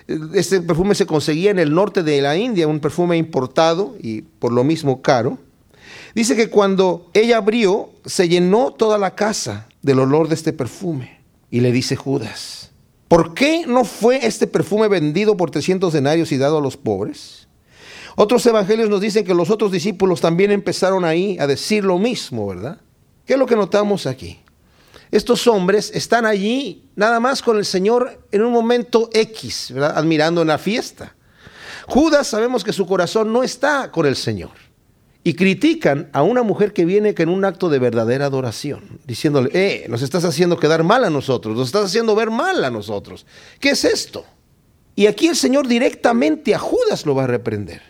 este 0.07 0.61
perfume 0.61 0.93
se 0.93 1.07
conseguía 1.07 1.51
en 1.51 1.59
el 1.59 1.73
norte 1.73 2.03
de 2.03 2.21
la 2.21 2.37
India, 2.37 2.67
un 2.67 2.79
perfume 2.79 3.17
importado 3.17 3.95
y 3.99 4.21
por 4.21 4.51
lo 4.51 4.63
mismo 4.63 5.01
caro. 5.01 5.39
Dice 6.13 6.35
que 6.35 6.49
cuando 6.49 7.09
ella 7.13 7.37
abrió, 7.37 7.89
se 8.05 8.29
llenó 8.29 8.71
toda 8.71 8.97
la 8.97 9.15
casa 9.15 9.67
del 9.81 9.99
olor 9.99 10.27
de 10.27 10.35
este 10.35 10.53
perfume. 10.53 11.14
Y 11.55 11.61
le 11.61 11.71
dice 11.71 11.95
Judas, 11.95 12.71
¿por 13.07 13.33
qué 13.33 13.63
no 13.65 13.85
fue 13.85 14.25
este 14.25 14.45
perfume 14.45 14.89
vendido 14.89 15.37
por 15.37 15.51
300 15.51 15.93
denarios 15.93 16.33
y 16.33 16.37
dado 16.37 16.57
a 16.57 16.61
los 16.61 16.75
pobres? 16.75 17.47
Otros 18.17 18.45
evangelios 18.45 18.89
nos 18.89 18.99
dicen 18.99 19.23
que 19.23 19.33
los 19.33 19.49
otros 19.49 19.71
discípulos 19.71 20.19
también 20.19 20.51
empezaron 20.51 21.05
ahí 21.05 21.37
a 21.39 21.47
decir 21.47 21.85
lo 21.85 21.97
mismo, 21.97 22.45
¿verdad? 22.45 22.81
¿Qué 23.25 23.31
es 23.35 23.39
lo 23.39 23.45
que 23.45 23.55
notamos 23.55 24.05
aquí? 24.05 24.41
Estos 25.11 25.47
hombres 25.47 25.91
están 25.95 26.25
allí 26.25 26.89
nada 26.97 27.21
más 27.21 27.41
con 27.41 27.55
el 27.55 27.63
Señor 27.63 28.19
en 28.33 28.43
un 28.43 28.51
momento 28.51 29.09
X, 29.13 29.71
¿verdad? 29.73 29.97
Admirando 29.97 30.41
en 30.41 30.49
la 30.49 30.57
fiesta. 30.57 31.15
Judas 31.87 32.27
sabemos 32.27 32.65
que 32.65 32.73
su 32.73 32.85
corazón 32.85 33.31
no 33.31 33.43
está 33.43 33.93
con 33.93 34.05
el 34.05 34.17
Señor 34.17 34.64
y 35.27 35.33
critican 35.33 36.07
a 36.13 36.21
una 36.21 36.43
mujer 36.43 36.71
que 36.71 36.85
viene 36.85 37.15
en 37.17 37.29
un 37.29 37.45
acto 37.45 37.67
de 37.69 37.79
verdadera 37.79 38.27
adoración, 38.27 38.99
diciéndole, 39.07 39.49
eh, 39.53 39.87
nos 39.89 40.03
estás 40.03 40.23
haciendo 40.23 40.59
quedar 40.59 40.83
mal 40.83 41.03
a 41.03 41.09
nosotros, 41.09 41.57
nos 41.57 41.69
estás 41.69 41.85
haciendo 41.85 42.13
ver 42.13 42.29
mal 42.29 42.63
a 42.63 42.69
nosotros. 42.69 43.25
¿Qué 43.59 43.71
es 43.71 43.85
esto? 43.85 44.23
Y 44.95 45.07
aquí 45.07 45.25
el 45.25 45.35
Señor 45.35 45.67
directamente 45.67 46.53
a 46.53 46.59
Judas 46.59 47.07
lo 47.07 47.15
va 47.15 47.23
a 47.23 47.27
reprender. 47.27 47.81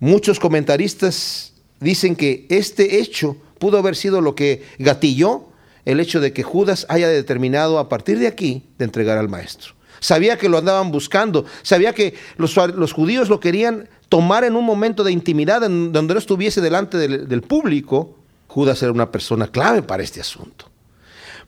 Muchos 0.00 0.40
comentaristas 0.40 1.52
dicen 1.78 2.16
que 2.16 2.46
este 2.50 2.98
hecho 2.98 3.36
pudo 3.60 3.78
haber 3.78 3.94
sido 3.94 4.20
lo 4.20 4.34
que 4.34 4.64
gatilló 4.80 5.44
el 5.84 6.00
hecho 6.00 6.18
de 6.18 6.32
que 6.32 6.42
Judas 6.42 6.86
haya 6.88 7.08
determinado 7.08 7.78
a 7.78 7.88
partir 7.88 8.18
de 8.18 8.26
aquí 8.26 8.64
de 8.78 8.86
entregar 8.86 9.16
al 9.16 9.28
maestro. 9.28 9.74
Sabía 10.00 10.38
que 10.38 10.48
lo 10.48 10.58
andaban 10.58 10.90
buscando, 10.90 11.44
sabía 11.62 11.94
que 11.94 12.14
los, 12.36 12.56
los 12.56 12.92
judíos 12.92 13.28
lo 13.28 13.38
querían 13.38 13.88
tomar 14.10 14.42
en 14.42 14.56
un 14.56 14.64
momento 14.64 15.04
de 15.04 15.12
intimidad 15.12 15.60
donde 15.62 16.14
no 16.14 16.18
estuviese 16.18 16.60
delante 16.60 16.98
del, 16.98 17.42
público, 17.42 18.16
Judas 18.48 18.82
era 18.82 18.92
una 18.92 19.10
persona 19.10 19.46
clave 19.46 19.82
para 19.82 20.02
este 20.02 20.20
asunto. 20.20 20.66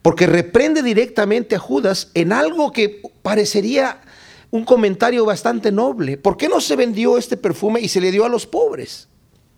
Porque 0.01 0.27
reprende 0.27 0.83
directamente 0.83 1.57
a 1.57 1.59
Judas 1.59 2.11
en 2.15 2.33
algo 2.33 2.73
que 2.73 3.03
parecería 3.23 4.01
un 4.53 4.65
comentario 4.65 5.25
bastante 5.25 5.73
noble. 5.73 6.17
¿Por 6.17 6.37
qué 6.37 6.49
no 6.49 6.61
se 6.61 6.77
vendió 6.77 7.19
este 7.19 7.37
perfume 7.37 7.81
y 7.81 7.89
se 7.89 8.01
le 8.01 8.13
dio 8.13 8.25
a 8.25 8.29
los 8.29 8.47
pobres? 8.47 9.09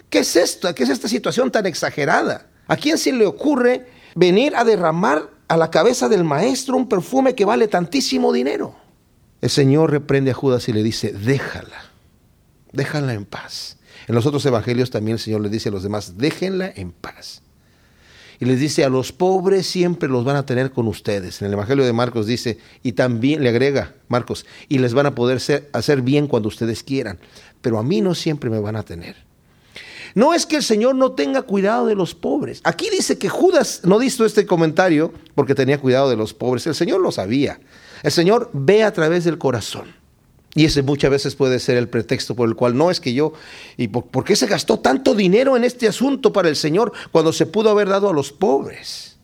¿Qué 0.09 0.21
es 0.21 0.35
esto? 0.35 0.75
¿Qué 0.75 0.85
es 0.85 0.89
esta 0.89 1.09
situación 1.09 1.51
tan 1.51 1.67
exagerada? 1.67 2.47
¿A 2.69 2.77
quién 2.77 2.97
se 2.97 3.13
le 3.13 3.27
ocurre 3.27 3.87
venir 4.15 4.57
a 4.57 4.65
derramar 4.65 5.29
a 5.49 5.59
la 5.59 5.71
cabeza 5.71 6.09
del 6.09 6.25
maestro 6.25 6.77
un 6.77 6.89
perfume 6.89 7.35
que 7.35 7.45
vale 7.45 7.69
tantísimo 7.69 8.33
dinero? 8.33 8.77
El 9.43 9.51
Señor 9.51 9.91
reprende 9.91 10.31
a 10.31 10.35
Judas 10.35 10.71
y 10.71 10.73
le 10.73 10.83
dice, 10.83 11.13
déjala 11.13 11.94
déjala 12.75 13.15
en 13.15 13.25
paz. 13.25 13.79
En 14.07 14.15
los 14.15 14.27
otros 14.27 14.45
evangelios 14.47 14.91
también 14.91 15.15
el 15.15 15.19
Señor 15.21 15.41
le 15.41 15.49
dice 15.49 15.69
a 15.69 15.73
los 15.73 15.83
demás, 15.83 16.19
déjenla 16.19 16.73
en 16.75 16.93
paz. 16.93 17.43
Y 18.41 18.47
les 18.47 18.59
dice, 18.59 18.85
a 18.85 18.89
los 18.89 19.13
pobres 19.13 19.67
siempre 19.67 20.09
los 20.09 20.25
van 20.25 20.37
a 20.37 20.45
tener 20.45 20.73
con 20.73 20.89
ustedes. 20.89 21.41
En 21.41 21.47
el 21.47 21.53
Evangelio 21.53 21.85
de 21.85 21.93
Marcos 21.93 22.27
dice, 22.27 22.59
y 22.83 22.93
también 22.93 23.43
le 23.43 23.49
agrega 23.49 23.95
Marcos, 24.09 24.45
y 24.69 24.79
les 24.79 24.93
van 24.93 25.07
a 25.07 25.15
poder 25.15 25.41
hacer 25.73 26.03
bien 26.03 26.27
cuando 26.27 26.49
ustedes 26.49 26.83
quieran, 26.83 27.19
pero 27.63 27.79
a 27.79 27.83
mí 27.83 28.01
no 28.01 28.15
siempre 28.15 28.51
me 28.51 28.59
van 28.59 28.77
a 28.77 28.83
tener. 28.83 29.17
No 30.15 30.33
es 30.33 30.47
que 30.47 30.57
el 30.57 30.63
Señor 30.63 30.95
no 30.95 31.13
tenga 31.13 31.43
cuidado 31.43 31.87
de 31.87 31.95
los 31.95 32.15
pobres. 32.15 32.61
Aquí 32.65 32.89
dice 32.91 33.19
que 33.19 33.29
Judas 33.29 33.81
no 33.85 34.01
hizo 34.03 34.25
este 34.25 34.47
comentario 34.47 35.13
porque 35.35 35.55
tenía 35.55 35.81
cuidado 35.81 36.09
de 36.09 36.17
los 36.17 36.35
pobres. 36.35 36.67
El 36.67 36.75
Señor 36.75 37.01
lo 37.01 37.11
sabía. 37.11 37.59
El 38.03 38.13
Señor 38.13 38.51
ve 38.53 38.85
a 38.85 38.93
través 38.93 39.25
del 39.25 39.39
corazón. 39.39 40.04
Y 40.55 40.65
ese 40.65 40.83
muchas 40.83 41.11
veces 41.11 41.35
puede 41.35 41.59
ser 41.59 41.77
el 41.77 41.89
pretexto 41.89 42.37
por 42.37 42.49
el 42.49 42.55
cual 42.55 42.77
no 42.77 42.91
es 42.91 43.01
que 43.01 43.13
yo, 43.13 43.33
¿y 43.77 43.89
por, 43.89 44.25
qué 44.25 44.37
se 44.37 44.47
gastó 44.47 44.79
tanto 44.79 45.15
dinero 45.15 45.57
en 45.57 45.65
este 45.65 45.89
asunto 45.89 46.33
para 46.33 46.49
el 46.49 46.55
Señor 46.55 46.93
cuando 47.11 47.33
se 47.33 47.47
pudo 47.47 47.71
haber 47.71 47.89
dado 47.89 48.09
a 48.09 48.13
los 48.13 48.33
pobres? 48.33 49.17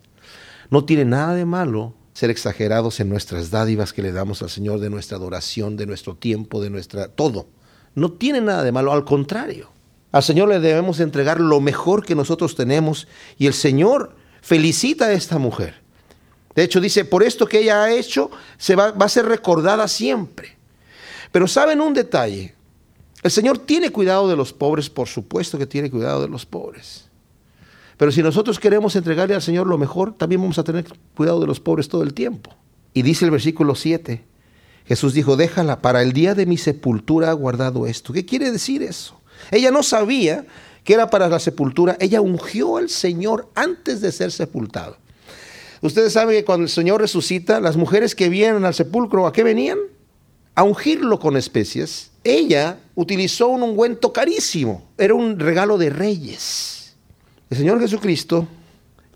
No 0.71 0.85
tiene 0.85 1.05
nada 1.05 1.35
de 1.35 1.45
malo 1.45 1.95
ser 2.15 2.31
exagerados 2.31 2.99
en 2.99 3.09
nuestras 3.09 3.51
dádivas 3.51 3.93
que 3.93 4.03
le 4.03 4.11
damos 4.11 4.43
al 4.43 4.51
Señor, 4.51 4.81
de 4.81 4.91
nuestra 4.91 5.17
adoración, 5.17 5.77
de 5.77 5.87
nuestro 5.87 6.17
tiempo, 6.17 6.61
de 6.61 6.71
nuestra... 6.71 7.09
todo. 7.09 7.47
No 7.95 8.13
tiene 8.13 8.41
nada 8.41 8.65
de 8.65 8.73
malo, 8.73 8.93
al 8.93 9.05
contrario. 9.05 9.71
Al 10.11 10.25
Señor 10.25 10.49
le 10.49 10.59
debemos 10.59 10.99
entregar 10.99 11.41
lo 11.41 11.61
mejor 11.61 12.05
que 12.05 12.17
nosotros 12.17 12.57
tenemos 12.57 13.07
y 13.39 13.47
el 13.47 13.55
Señor 13.55 14.17
felicita 14.43 15.07
a 15.07 15.13
esta 15.13 15.39
mujer. 15.39 15.77
De 16.57 16.65
hecho, 16.65 16.81
dice, 16.81 17.05
por 17.05 17.23
esto 17.23 17.47
que 17.47 17.61
ella 17.61 17.85
ha 17.85 17.93
hecho, 17.93 18.31
se 18.59 18.75
va, 18.75 18.91
va 18.91 19.07
a 19.07 19.09
ser 19.09 19.27
recordada 19.27 19.87
siempre. 19.87 20.60
Pero 21.33 21.47
saben 21.47 21.81
un 21.81 21.95
detalle, 21.95 22.55
el 23.23 23.31
Señor 23.31 23.59
tiene 23.59 23.91
cuidado 23.91 24.29
de 24.29 24.37
los 24.37 24.53
pobres, 24.53 24.89
por 24.89 25.09
supuesto 25.09 25.59
que 25.59 25.67
tiene 25.67 25.91
cuidado 25.91 26.23
de 26.23 26.29
los 26.29 26.47
pobres. 26.47 27.07
Pero 27.97 28.11
si 28.11 28.23
nosotros 28.23 28.59
queremos 28.59 28.97
entregarle 28.97 29.35
al 29.35 29.43
Señor 29.43 29.67
lo 29.67 29.77
mejor, 29.77 30.17
también 30.17 30.41
vamos 30.41 30.59
a 30.59 30.65
tener 30.65 30.87
cuidado 31.15 31.41
de 31.41 31.47
los 31.47 31.61
pobres 31.61 31.89
todo 31.89 32.03
el 32.03 32.15
tiempo. 32.15 32.55
Y 32.95 33.03
dice 33.03 33.27
el 33.27 33.31
versículo 33.31 33.75
7, 33.75 34.25
Jesús 34.87 35.13
dijo, 35.13 35.37
déjala, 35.37 35.83
para 35.83 36.03
el 36.03 36.13
día 36.13 36.35
de 36.35 36.47
mi 36.47 36.57
sepultura 36.57 37.31
ha 37.31 37.35
guardado 37.35 37.87
esto. 37.87 38.13
¿Qué 38.13 38.25
quiere 38.25 38.51
decir 38.51 38.83
eso? 38.83 39.21
Ella 39.51 39.71
no 39.71 39.83
sabía 39.83 40.47
que 40.83 40.95
era 40.95 41.11
para 41.11 41.29
la 41.29 41.39
sepultura, 41.39 41.97
ella 42.01 42.21
ungió 42.23 42.79
al 42.79 42.89
Señor 42.89 43.51
antes 43.55 44.01
de 44.01 44.13
ser 44.13 44.33
sepultado. 44.33 44.97
Ustedes 45.83 46.13
saben 46.13 46.37
que 46.37 46.45
cuando 46.45 46.65
el 46.65 46.71
Señor 46.71 47.01
resucita, 47.01 47.61
las 47.61 47.77
mujeres 47.77 48.15
que 48.15 48.29
vienen 48.29 48.65
al 48.65 48.75
sepulcro, 48.75 49.27
¿a 49.27 49.33
qué 49.33 49.45
venían? 49.45 49.79
A 50.55 50.63
ungirlo 50.63 51.19
con 51.19 51.37
especias. 51.37 52.11
Ella 52.23 52.79
utilizó 52.95 53.49
un 53.49 53.63
ungüento 53.63 54.13
carísimo, 54.13 54.91
era 54.99 55.15
un 55.15 55.39
regalo 55.39 55.79
de 55.79 55.91
reyes. 55.91 56.97
El 57.49 57.57
Señor 57.57 57.81
Jesucristo, 57.81 58.47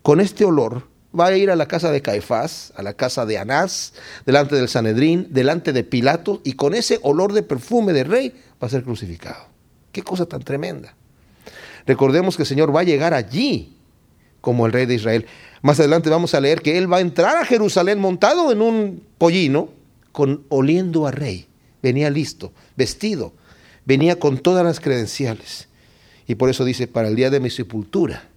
con 0.02 0.20
este 0.20 0.44
olor, 0.44 0.88
va 1.18 1.26
a 1.26 1.36
ir 1.36 1.50
a 1.50 1.56
la 1.56 1.66
casa 1.66 1.90
de 1.92 2.02
Caifás, 2.02 2.72
a 2.76 2.82
la 2.82 2.94
casa 2.94 3.26
de 3.26 3.38
Anás, 3.38 3.92
delante 4.26 4.56
del 4.56 4.68
Sanedrín, 4.68 5.28
delante 5.30 5.72
de 5.72 5.84
Pilato, 5.84 6.40
y 6.44 6.54
con 6.54 6.74
ese 6.74 6.98
olor 7.02 7.32
de 7.32 7.42
perfume 7.42 7.92
de 7.92 8.04
rey 8.04 8.32
va 8.62 8.66
a 8.66 8.70
ser 8.70 8.82
crucificado. 8.82 9.46
Qué 9.92 10.02
cosa 10.02 10.26
tan 10.26 10.42
tremenda. 10.42 10.94
Recordemos 11.86 12.36
que 12.36 12.42
el 12.42 12.48
Señor 12.48 12.74
va 12.74 12.80
a 12.80 12.84
llegar 12.84 13.14
allí 13.14 13.76
como 14.40 14.66
el 14.66 14.72
rey 14.72 14.86
de 14.86 14.94
Israel. 14.94 15.26
Más 15.62 15.78
adelante 15.78 16.10
vamos 16.10 16.34
a 16.34 16.40
leer 16.40 16.60
que 16.60 16.76
Él 16.76 16.92
va 16.92 16.98
a 16.98 17.00
entrar 17.00 17.36
a 17.36 17.44
Jerusalén 17.44 17.98
montado 17.98 18.50
en 18.50 18.60
un 18.60 19.02
pollino, 19.18 19.70
con, 20.14 20.44
oliendo 20.48 21.08
a 21.08 21.10
rey. 21.10 21.48
Venía 21.82 22.08
listo, 22.08 22.52
vestido, 22.76 23.34
venía 23.84 24.20
con 24.20 24.38
todas 24.38 24.64
las 24.64 24.78
credenciales. 24.78 25.66
Y 26.28 26.36
por 26.36 26.48
eso 26.50 26.64
dice, 26.64 26.86
para 26.86 27.08
el 27.08 27.16
día 27.16 27.30
de 27.30 27.40
mi 27.40 27.50
sepultura. 27.50 28.28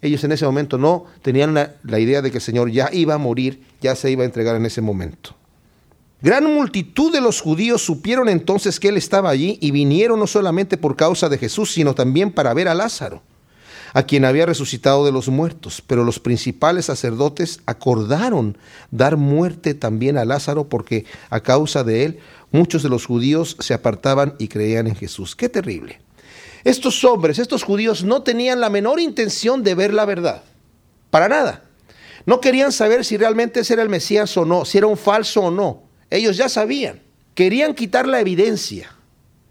Ellos 0.00 0.24
en 0.24 0.32
ese 0.32 0.46
momento 0.46 0.78
no 0.78 1.04
tenían 1.20 1.52
la, 1.52 1.74
la 1.84 2.00
idea 2.00 2.22
de 2.22 2.30
que 2.30 2.38
el 2.38 2.42
Señor 2.42 2.70
ya 2.70 2.88
iba 2.90 3.12
a 3.14 3.18
morir, 3.18 3.62
ya 3.82 3.94
se 3.94 4.10
iba 4.10 4.22
a 4.22 4.24
entregar 4.24 4.56
en 4.56 4.64
ese 4.64 4.80
momento. 4.80 5.36
Gran 6.22 6.52
multitud 6.54 7.12
de 7.12 7.20
los 7.20 7.42
judíos 7.42 7.84
supieron 7.84 8.30
entonces 8.30 8.80
que 8.80 8.88
él 8.88 8.96
estaba 8.96 9.28
allí 9.28 9.58
y 9.60 9.72
vinieron 9.72 10.18
no 10.18 10.26
solamente 10.26 10.78
por 10.78 10.96
causa 10.96 11.28
de 11.28 11.36
Jesús, 11.36 11.70
sino 11.70 11.94
también 11.94 12.32
para 12.32 12.54
ver 12.54 12.66
a 12.66 12.74
Lázaro, 12.74 13.22
a 13.92 14.02
quien 14.04 14.24
había 14.24 14.46
resucitado 14.46 15.04
de 15.04 15.12
los 15.12 15.28
muertos. 15.28 15.82
Pero 15.86 16.04
los 16.04 16.18
principales 16.18 16.86
sacerdotes 16.86 17.60
acordaron 17.66 18.56
dar 18.90 19.16
muerte 19.16 19.74
también 19.74 20.18
a 20.18 20.24
Lázaro 20.24 20.68
porque 20.68 21.04
a 21.30 21.40
causa 21.40 21.84
de 21.84 22.04
él 22.04 22.18
muchos 22.50 22.82
de 22.82 22.88
los 22.88 23.06
judíos 23.06 23.56
se 23.60 23.74
apartaban 23.74 24.34
y 24.38 24.48
creían 24.48 24.86
en 24.86 24.96
Jesús. 24.96 25.36
Qué 25.36 25.48
terrible. 25.48 26.00
Estos 26.64 27.04
hombres, 27.04 27.38
estos 27.38 27.62
judíos, 27.62 28.04
no 28.04 28.22
tenían 28.22 28.60
la 28.60 28.70
menor 28.70 29.00
intención 29.00 29.62
de 29.62 29.74
ver 29.74 29.94
la 29.94 30.04
verdad. 30.04 30.42
Para 31.10 31.28
nada. 31.28 31.64
No 32.26 32.40
querían 32.40 32.70
saber 32.70 33.04
si 33.04 33.16
realmente 33.16 33.60
ese 33.60 33.72
era 33.72 33.82
el 33.82 33.88
Mesías 33.88 34.36
o 34.36 34.44
no, 34.44 34.64
si 34.64 34.78
era 34.78 34.86
un 34.86 34.98
falso 34.98 35.42
o 35.42 35.50
no. 35.50 35.82
Ellos 36.10 36.36
ya 36.36 36.48
sabían, 36.48 37.00
querían 37.34 37.74
quitar 37.74 38.06
la 38.06 38.20
evidencia. 38.20 38.94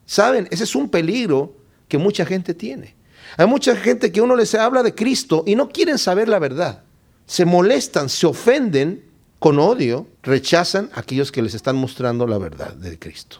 ¿Saben? 0.06 0.48
Ese 0.52 0.64
es 0.64 0.76
un 0.76 0.90
peligro 0.90 1.56
que 1.88 1.98
mucha 1.98 2.26
gente 2.26 2.54
tiene. 2.54 2.96
Hay 3.40 3.48
mucha 3.48 3.74
gente 3.74 4.12
que 4.12 4.20
uno 4.20 4.36
les 4.36 4.54
habla 4.54 4.84
de 4.84 4.94
Cristo 4.94 5.46
y 5.48 5.56
no 5.56 5.70
quieren 5.70 5.98
saber 5.98 6.28
la 6.28 6.40
verdad. 6.40 6.84
Se 7.26 7.46
molestan, 7.46 8.10
se 8.10 8.28
ofenden 8.28 9.06
con 9.40 9.60
odio, 9.60 10.08
rechazan 10.24 10.90
a 10.94 11.00
aquellos 11.00 11.32
que 11.32 11.42
les 11.42 11.54
están 11.54 11.78
mostrando 11.78 12.28
la 12.28 12.38
verdad 12.38 12.74
de 12.74 13.00
Cristo. 13.00 13.38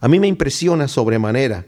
A 0.00 0.08
mí 0.08 0.18
me 0.18 0.26
impresiona 0.26 0.88
sobremanera 0.88 1.66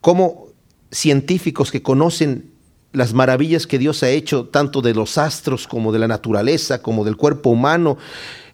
cómo 0.00 0.46
científicos 0.90 1.70
que 1.70 1.82
conocen 1.82 2.50
las 2.92 3.12
maravillas 3.12 3.66
que 3.66 3.78
Dios 3.78 4.02
ha 4.02 4.08
hecho, 4.08 4.46
tanto 4.46 4.80
de 4.80 4.94
los 4.94 5.18
astros 5.18 5.68
como 5.68 5.92
de 5.92 5.98
la 5.98 6.08
naturaleza, 6.08 6.80
como 6.80 7.04
del 7.04 7.18
cuerpo 7.18 7.50
humano, 7.50 7.98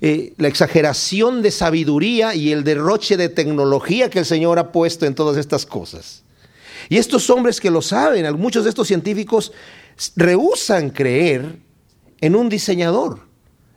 eh, 0.01 0.35
la 0.39 0.49
exageración 0.49 1.41
de 1.41 1.53
sabiduría 1.53 2.35
y 2.35 2.51
el 2.51 2.65
derroche 2.65 3.17
de 3.17 3.29
tecnología 3.29 4.11
que 4.11 4.19
el 4.19 4.27
Señor 4.27 4.59
ha 4.59 4.73
puesto 4.73 5.07
en 5.07 5.15
todas 5.15 5.37
estas 5.37 5.65
cosas. 5.65 6.25
Y 6.89 6.97
estos 6.97 7.29
hombres 7.31 7.61
que 7.61 7.71
lo 7.71 7.83
saben, 7.83 8.39
muchos 8.39 8.65
de 8.65 8.71
estos 8.71 8.89
científicos 8.89 9.53
rehusan 10.17 10.91
creer 10.91 11.59
en 12.21 12.35
un 12.35 12.49
diseñador. 12.49 13.21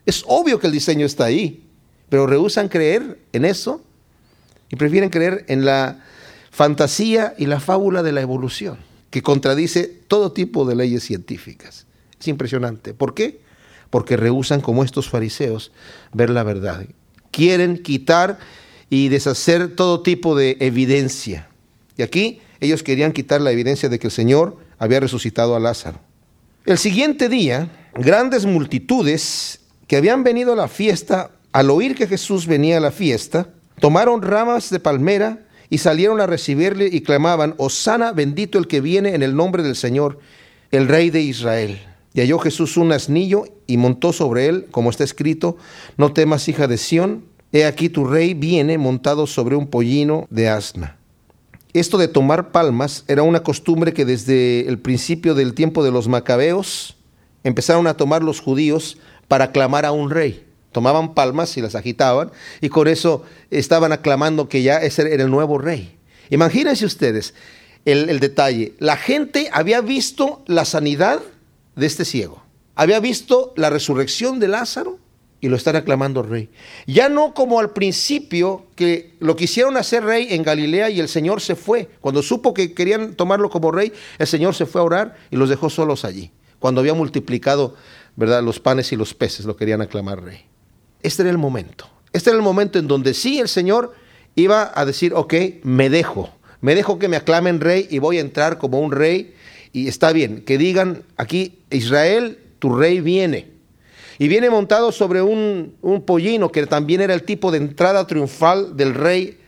Es 0.05 0.23
obvio 0.27 0.59
que 0.59 0.67
el 0.67 0.73
diseño 0.73 1.05
está 1.05 1.25
ahí, 1.25 1.67
pero 2.09 2.27
rehusan 2.27 2.69
creer 2.69 3.19
en 3.33 3.45
eso 3.45 3.81
y 4.69 4.75
prefieren 4.75 5.09
creer 5.09 5.45
en 5.47 5.65
la 5.65 6.03
fantasía 6.51 7.33
y 7.37 7.45
la 7.45 7.59
fábula 7.59 8.03
de 8.03 8.11
la 8.11 8.21
evolución 8.21 8.77
que 9.11 9.21
contradice 9.21 9.83
todo 10.07 10.31
tipo 10.31 10.65
de 10.65 10.75
leyes 10.75 11.03
científicas. 11.03 11.85
Es 12.19 12.27
impresionante. 12.27 12.93
¿Por 12.93 13.13
qué? 13.13 13.41
Porque 13.89 14.15
rehusan, 14.15 14.61
como 14.61 14.83
estos 14.83 15.09
fariseos, 15.09 15.71
ver 16.13 16.29
la 16.29 16.43
verdad. 16.43 16.85
Quieren 17.29 17.83
quitar 17.83 18.39
y 18.89 19.09
deshacer 19.09 19.75
todo 19.75 20.01
tipo 20.01 20.35
de 20.35 20.57
evidencia. 20.61 21.49
Y 21.97 22.03
aquí 22.03 22.39
ellos 22.61 22.83
querían 22.83 23.11
quitar 23.11 23.41
la 23.41 23.51
evidencia 23.51 23.89
de 23.89 23.99
que 23.99 24.07
el 24.07 24.11
Señor 24.11 24.55
había 24.77 24.99
resucitado 24.99 25.55
a 25.55 25.59
Lázaro. 25.59 25.99
El 26.65 26.77
siguiente 26.77 27.27
día, 27.27 27.69
grandes 27.95 28.45
multitudes 28.45 29.59
que 29.87 29.97
habían 29.97 30.23
venido 30.23 30.53
a 30.53 30.55
la 30.55 30.67
fiesta, 30.67 31.31
al 31.51 31.69
oír 31.71 31.95
que 31.95 32.07
Jesús 32.07 32.47
venía 32.47 32.77
a 32.77 32.81
la 32.81 32.91
fiesta, 32.91 33.49
tomaron 33.79 34.21
ramas 34.21 34.69
de 34.69 34.79
palmera 34.79 35.39
y 35.69 35.79
salieron 35.79 36.21
a 36.21 36.27
recibirle 36.27 36.87
y 36.91 37.01
clamaban, 37.01 37.55
Osana 37.57 38.11
bendito 38.11 38.59
el 38.59 38.67
que 38.67 38.79
viene 38.79 39.15
en 39.15 39.23
el 39.23 39.35
nombre 39.35 39.63
del 39.63 39.75
Señor, 39.75 40.19
el 40.69 40.87
Rey 40.87 41.09
de 41.09 41.21
Israel. 41.21 41.81
Y 42.13 42.19
halló 42.19 42.39
Jesús 42.39 42.77
un 42.77 42.91
asnillo 42.91 43.45
y 43.67 43.77
montó 43.77 44.13
sobre 44.13 44.47
él, 44.47 44.67
como 44.69 44.89
está 44.89 45.03
escrito, 45.03 45.57
no 45.97 46.13
temas 46.13 46.47
hija 46.47 46.67
de 46.67 46.77
Sión, 46.77 47.25
he 47.51 47.65
aquí 47.65 47.89
tu 47.89 48.05
rey 48.05 48.33
viene 48.33 48.77
montado 48.77 49.27
sobre 49.27 49.55
un 49.55 49.67
pollino 49.67 50.27
de 50.29 50.47
asna. 50.47 51.00
Esto 51.73 51.97
de 51.97 52.07
tomar 52.07 52.51
palmas 52.51 53.05
era 53.07 53.23
una 53.23 53.43
costumbre 53.43 53.93
que 53.93 54.05
desde 54.05 54.67
el 54.67 54.79
principio 54.79 55.35
del 55.35 55.53
tiempo 55.53 55.83
de 55.83 55.91
los 55.91 56.07
macabeos 56.07 56.97
empezaron 57.43 57.87
a 57.87 57.95
tomar 57.95 58.23
los 58.23 58.41
judíos 58.41 58.97
para 59.27 59.45
aclamar 59.45 59.85
a 59.85 59.91
un 59.91 60.09
rey 60.09 60.45
tomaban 60.71 61.13
palmas 61.13 61.55
y 61.57 61.61
las 61.61 61.75
agitaban 61.75 62.31
y 62.61 62.69
con 62.69 62.87
eso 62.87 63.23
estaban 63.49 63.91
aclamando 63.91 64.49
que 64.49 64.63
ya 64.63 64.77
ese 64.77 65.13
era 65.13 65.23
el 65.23 65.31
nuevo 65.31 65.57
rey. 65.57 65.97
Imagínense 66.29 66.85
ustedes 66.85 67.33
el, 67.85 68.09
el, 68.09 68.19
detalle. 68.19 68.73
La 68.79 68.95
gente 68.95 69.49
había 69.51 69.81
visto 69.81 70.43
la 70.47 70.65
sanidad 70.65 71.21
de 71.75 71.85
este 71.85 72.05
ciego, 72.05 72.43
había 72.75 72.99
visto 72.99 73.53
la 73.55 73.69
resurrección 73.69 74.39
de 74.39 74.47
Lázaro 74.47 74.99
y 75.41 75.49
lo 75.49 75.55
están 75.55 75.75
aclamando 75.75 76.21
rey. 76.21 76.49
Ya 76.85 77.09
no 77.09 77.33
como 77.33 77.59
al 77.59 77.71
principio 77.71 78.67
que 78.75 79.15
lo 79.19 79.35
quisieron 79.35 79.75
hacer 79.75 80.03
rey 80.03 80.27
en 80.29 80.43
Galilea 80.43 80.91
y 80.91 80.99
el 80.99 81.09
Señor 81.09 81.41
se 81.41 81.55
fue. 81.55 81.89
Cuando 81.99 82.21
supo 82.21 82.53
que 82.53 82.73
querían 82.73 83.15
tomarlo 83.15 83.49
como 83.49 83.71
rey, 83.71 83.91
el 84.19 84.27
Señor 84.27 84.53
se 84.53 84.67
fue 84.67 84.81
a 84.81 84.83
orar 84.83 85.17
y 85.31 85.35
los 85.35 85.49
dejó 85.49 85.71
solos 85.71 86.05
allí. 86.05 86.31
Cuando 86.59 86.79
había 86.79 86.93
multiplicado, 86.93 87.75
¿verdad? 88.15 88.43
Los 88.43 88.59
panes 88.59 88.91
y 88.91 88.95
los 88.95 89.15
peces 89.15 89.45
lo 89.45 89.57
querían 89.57 89.81
aclamar 89.81 90.23
rey. 90.23 90.45
Este 91.01 91.23
era 91.23 91.31
el 91.31 91.39
momento. 91.39 91.89
Este 92.13 92.29
era 92.29 92.37
el 92.37 92.43
momento 92.43 92.77
en 92.77 92.87
donde 92.87 93.15
sí 93.15 93.39
el 93.39 93.49
Señor 93.49 93.93
iba 94.35 94.71
a 94.75 94.85
decir, 94.85 95.13
ok, 95.15 95.33
me 95.63 95.89
dejo, 95.89 96.29
me 96.61 96.75
dejo 96.75 96.99
que 96.99 97.07
me 97.07 97.17
aclamen 97.17 97.59
rey 97.59 97.87
y 97.89 97.97
voy 97.97 98.19
a 98.19 98.21
entrar 98.21 98.59
como 98.59 98.79
un 98.79 98.91
rey. 98.91 99.33
Y 99.73 99.87
está 99.87 100.11
bien, 100.11 100.43
que 100.43 100.59
digan 100.59 101.03
aquí, 101.17 101.63
Israel, 101.71 102.37
tu 102.59 102.75
rey 102.75 103.01
viene. 103.01 103.50
Y 104.21 104.27
viene 104.27 104.51
montado 104.51 104.91
sobre 104.91 105.23
un, 105.23 105.73
pollino, 106.05 106.51
que 106.51 106.67
también 106.67 107.01
era 107.01 107.15
el 107.15 107.23
tipo 107.23 107.49
de 107.49 107.57
entrada 107.57 108.05
triunfal 108.05 108.77
del 108.77 108.93
rey 108.93 109.39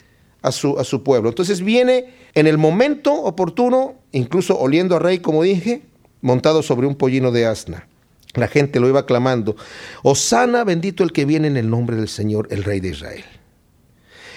a 0.42 0.52
su, 0.52 0.80
a 0.80 0.84
su 0.84 1.04
pueblo. 1.04 1.30
Entonces 1.30 1.62
viene 1.62 2.08
En 2.34 2.48
el 2.48 2.58
momento 2.58 3.14
oportuno, 3.14 3.94
incluso 4.14 4.58
oliendo 4.58 4.96
a 4.96 5.00
rey, 5.00 5.20
como 5.20 5.44
dije, 5.44 5.84
montado 6.22 6.64
sobre 6.64 6.88
un 6.88 6.96
pollino 6.96 7.32
de 7.32 7.46
asna. 7.46 7.88
La 8.34 8.48
gente 8.48 8.80
lo 8.80 8.90
iba 8.90 9.06
clamando, 9.06 9.56
Osana, 10.02 10.64
bendito 10.64 11.04
el 11.04 11.12
que 11.12 11.26
viene 11.26 11.50
en 11.50 11.58
el 11.58 11.70
nombre 11.70 11.96
del 11.96 12.10
Señor, 12.10 12.48
el 12.50 12.64
Rey 12.64 12.80
de 12.80 12.90
Israel. 12.90 13.26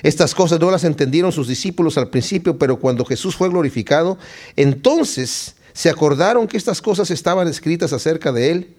Estas 0.03 0.35
cosas 0.35 0.61
no 0.61 0.71
las 0.71 0.85
entendieron 0.85 1.33
sus 1.33 1.49
discípulos 1.49 1.97
al 1.97 2.11
principio, 2.11 2.59
pero 2.59 2.79
cuando 2.79 3.07
Jesús 3.07 3.35
fue 3.35 3.49
glorificado, 3.49 4.19
entonces 4.55 5.57
se 5.73 5.89
acordaron 5.89 6.47
que 6.47 6.59
estas 6.59 6.83
cosas 6.83 7.11
estaban 7.11 7.49
escritas 7.49 7.95
acerca 7.95 8.33
de 8.33 8.51
él 8.51 8.76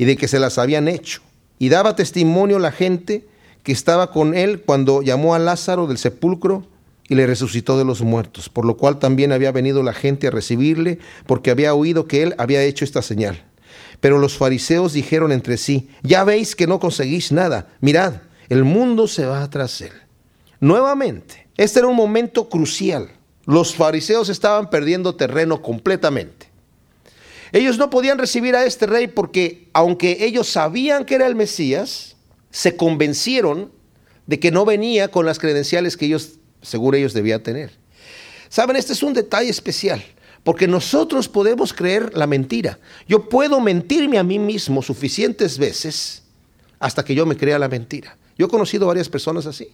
y 0.00 0.06
de 0.06 0.16
que 0.16 0.28
se 0.28 0.38
las 0.38 0.56
habían 0.56 0.88
hecho. 0.88 1.20
Y 1.58 1.68
daba 1.68 1.94
testimonio 1.94 2.58
la 2.58 2.72
gente 2.72 3.26
que 3.62 3.70
estaba 3.70 4.10
con 4.10 4.34
él 4.34 4.62
cuando 4.62 5.02
llamó 5.02 5.34
a 5.34 5.38
Lázaro 5.38 5.86
del 5.86 5.98
sepulcro 5.98 6.66
y 7.06 7.16
le 7.16 7.26
resucitó 7.26 7.76
de 7.76 7.84
los 7.84 8.00
muertos, 8.00 8.48
por 8.48 8.64
lo 8.64 8.78
cual 8.78 8.98
también 8.98 9.30
había 9.30 9.52
venido 9.52 9.82
la 9.82 9.92
gente 9.92 10.28
a 10.28 10.30
recibirle, 10.30 11.00
porque 11.26 11.50
había 11.50 11.74
oído 11.74 12.06
que 12.06 12.22
él 12.22 12.34
había 12.38 12.62
hecho 12.62 12.82
esta 12.82 13.02
señal. 13.02 13.44
Pero 14.00 14.16
los 14.16 14.38
fariseos 14.38 14.94
dijeron 14.94 15.32
entre 15.32 15.58
sí, 15.58 15.90
ya 16.02 16.24
veis 16.24 16.56
que 16.56 16.66
no 16.66 16.80
conseguís 16.80 17.30
nada, 17.30 17.68
mirad, 17.82 18.22
el 18.48 18.64
mundo 18.64 19.06
se 19.06 19.26
va 19.26 19.50
tras 19.50 19.82
él. 19.82 19.92
Nuevamente, 20.60 21.46
este 21.58 21.80
era 21.80 21.88
un 21.88 21.96
momento 21.96 22.48
crucial. 22.48 23.10
Los 23.44 23.74
fariseos 23.74 24.30
estaban 24.30 24.70
perdiendo 24.70 25.14
terreno 25.14 25.60
completamente. 25.60 26.39
Ellos 27.52 27.78
no 27.78 27.90
podían 27.90 28.18
recibir 28.18 28.54
a 28.54 28.64
este 28.64 28.86
rey 28.86 29.08
porque, 29.08 29.68
aunque 29.72 30.24
ellos 30.24 30.48
sabían 30.48 31.04
que 31.04 31.16
era 31.16 31.26
el 31.26 31.34
Mesías, 31.34 32.16
se 32.50 32.76
convencieron 32.76 33.72
de 34.26 34.38
que 34.38 34.50
no 34.50 34.64
venía 34.64 35.08
con 35.08 35.26
las 35.26 35.38
credenciales 35.38 35.96
que 35.96 36.06
ellos 36.06 36.38
seguro 36.62 36.96
ellos 36.96 37.12
debían 37.12 37.42
tener. 37.42 37.72
Saben, 38.48 38.76
este 38.76 38.92
es 38.92 39.02
un 39.02 39.14
detalle 39.14 39.50
especial, 39.50 40.02
porque 40.42 40.66
nosotros 40.66 41.28
podemos 41.28 41.72
creer 41.72 42.16
la 42.16 42.26
mentira. 42.26 42.78
Yo 43.08 43.28
puedo 43.28 43.60
mentirme 43.60 44.18
a 44.18 44.24
mí 44.24 44.38
mismo 44.38 44.82
suficientes 44.82 45.58
veces 45.58 46.22
hasta 46.78 47.04
que 47.04 47.14
yo 47.14 47.26
me 47.26 47.36
crea 47.36 47.58
la 47.58 47.68
mentira. 47.68 48.16
Yo 48.36 48.46
he 48.46 48.48
conocido 48.48 48.86
varias 48.86 49.08
personas 49.08 49.46
así. 49.46 49.68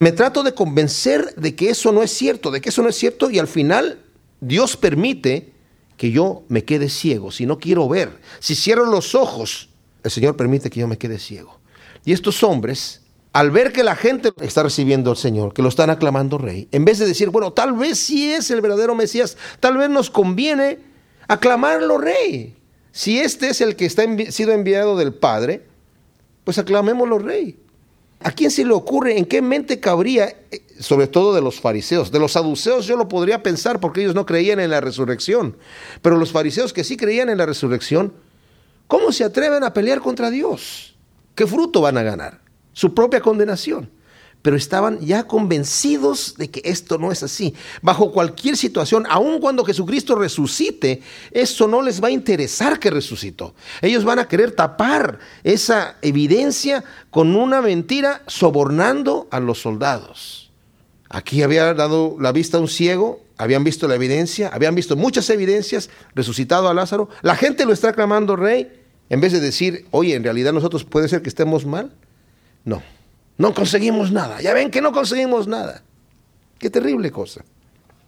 Me 0.00 0.12
trato 0.12 0.42
de 0.42 0.54
convencer 0.54 1.34
de 1.34 1.54
que 1.54 1.70
eso 1.70 1.92
no 1.92 2.02
es 2.02 2.12
cierto, 2.12 2.50
de 2.50 2.60
que 2.60 2.68
eso 2.68 2.82
no 2.82 2.88
es 2.88 2.96
cierto 2.96 3.30
y 3.30 3.38
al 3.38 3.48
final 3.48 4.00
Dios 4.40 4.76
permite 4.76 5.52
que 5.98 6.10
yo 6.10 6.44
me 6.48 6.64
quede 6.64 6.88
ciego, 6.88 7.30
si 7.30 7.44
no 7.44 7.58
quiero 7.58 7.86
ver. 7.88 8.18
Si 8.38 8.54
cierro 8.54 8.86
los 8.86 9.14
ojos, 9.14 9.68
el 10.02 10.10
Señor 10.10 10.36
permite 10.36 10.70
que 10.70 10.80
yo 10.80 10.88
me 10.88 10.96
quede 10.96 11.18
ciego. 11.18 11.60
Y 12.06 12.12
estos 12.12 12.42
hombres 12.42 13.02
al 13.32 13.50
ver 13.50 13.72
que 13.72 13.84
la 13.84 13.94
gente 13.94 14.32
está 14.40 14.62
recibiendo 14.62 15.10
al 15.10 15.16
Señor, 15.16 15.52
que 15.52 15.62
lo 15.62 15.68
están 15.68 15.90
aclamando 15.90 16.38
rey, 16.38 16.68
en 16.72 16.84
vez 16.84 16.98
de 16.98 17.06
decir, 17.06 17.28
bueno, 17.28 17.52
tal 17.52 17.74
vez 17.74 17.98
sí 17.98 18.32
es 18.32 18.50
el 18.50 18.60
verdadero 18.60 18.94
Mesías, 18.94 19.36
tal 19.60 19.76
vez 19.76 19.90
nos 19.90 20.10
conviene 20.10 20.78
aclamarlo 21.26 21.98
rey. 21.98 22.56
Si 22.90 23.18
este 23.18 23.50
es 23.50 23.60
el 23.60 23.76
que 23.76 23.86
está 23.86 24.04
sido 24.30 24.52
enviado 24.52 24.96
del 24.96 25.14
Padre, 25.14 25.66
pues 26.44 26.58
aclamémoslo 26.58 27.18
rey. 27.18 27.58
¿A 28.20 28.32
quién 28.32 28.50
se 28.50 28.64
le 28.64 28.72
ocurre? 28.72 29.16
¿En 29.16 29.24
qué 29.24 29.42
mente 29.42 29.80
cabría? 29.80 30.28
Eh, 30.50 30.62
sobre 30.80 31.06
todo 31.06 31.34
de 31.34 31.40
los 31.40 31.60
fariseos. 31.60 32.10
De 32.10 32.18
los 32.18 32.32
saduceos 32.32 32.86
yo 32.86 32.96
lo 32.96 33.08
podría 33.08 33.42
pensar 33.42 33.80
porque 33.80 34.00
ellos 34.00 34.14
no 34.14 34.26
creían 34.26 34.60
en 34.60 34.70
la 34.70 34.80
resurrección. 34.80 35.56
Pero 36.02 36.16
los 36.16 36.32
fariseos 36.32 36.72
que 36.72 36.84
sí 36.84 36.96
creían 36.96 37.28
en 37.28 37.38
la 37.38 37.46
resurrección, 37.46 38.12
¿cómo 38.86 39.12
se 39.12 39.24
atreven 39.24 39.62
a 39.64 39.72
pelear 39.72 40.00
contra 40.00 40.30
Dios? 40.30 40.96
¿Qué 41.34 41.46
fruto 41.46 41.80
van 41.80 41.96
a 41.98 42.02
ganar? 42.02 42.48
su 42.78 42.94
propia 42.94 43.20
condenación. 43.20 43.90
Pero 44.42 44.56
estaban 44.56 45.00
ya 45.00 45.24
convencidos 45.24 46.36
de 46.36 46.48
que 46.48 46.62
esto 46.64 46.96
no 46.96 47.10
es 47.10 47.22
así. 47.22 47.54
Bajo 47.82 48.12
cualquier 48.12 48.56
situación, 48.56 49.04
aun 49.10 49.40
cuando 49.40 49.64
Jesucristo 49.64 50.14
resucite, 50.14 51.02
eso 51.32 51.66
no 51.66 51.82
les 51.82 52.02
va 52.02 52.08
a 52.08 52.12
interesar 52.12 52.78
que 52.78 52.90
resucitó. 52.90 53.54
Ellos 53.82 54.04
van 54.04 54.20
a 54.20 54.28
querer 54.28 54.52
tapar 54.52 55.18
esa 55.42 55.96
evidencia 56.02 56.84
con 57.10 57.34
una 57.34 57.60
mentira 57.60 58.22
sobornando 58.26 59.26
a 59.30 59.40
los 59.40 59.60
soldados. 59.60 60.50
Aquí 61.10 61.42
había 61.42 61.74
dado 61.74 62.16
la 62.20 62.32
vista 62.32 62.58
a 62.58 62.60
un 62.60 62.68
ciego, 62.68 63.22
habían 63.38 63.64
visto 63.64 63.88
la 63.88 63.94
evidencia, 63.94 64.50
habían 64.52 64.74
visto 64.74 64.94
muchas 64.94 65.30
evidencias, 65.30 65.90
resucitado 66.14 66.68
a 66.68 66.74
Lázaro. 66.74 67.08
La 67.22 67.34
gente 67.34 67.64
lo 67.64 67.72
está 67.72 67.92
clamando 67.92 68.36
rey, 68.36 68.70
en 69.08 69.20
vez 69.20 69.32
de 69.32 69.40
decir, 69.40 69.86
oye, 69.90 70.14
en 70.14 70.22
realidad 70.22 70.52
nosotros 70.52 70.84
puede 70.84 71.08
ser 71.08 71.22
que 71.22 71.28
estemos 71.28 71.64
mal. 71.64 71.92
No, 72.64 72.82
no 73.38 73.54
conseguimos 73.54 74.12
nada. 74.12 74.40
Ya 74.42 74.52
ven 74.52 74.70
que 74.70 74.82
no 74.82 74.92
conseguimos 74.92 75.46
nada. 75.46 75.82
Qué 76.58 76.70
terrible 76.70 77.10
cosa. 77.10 77.44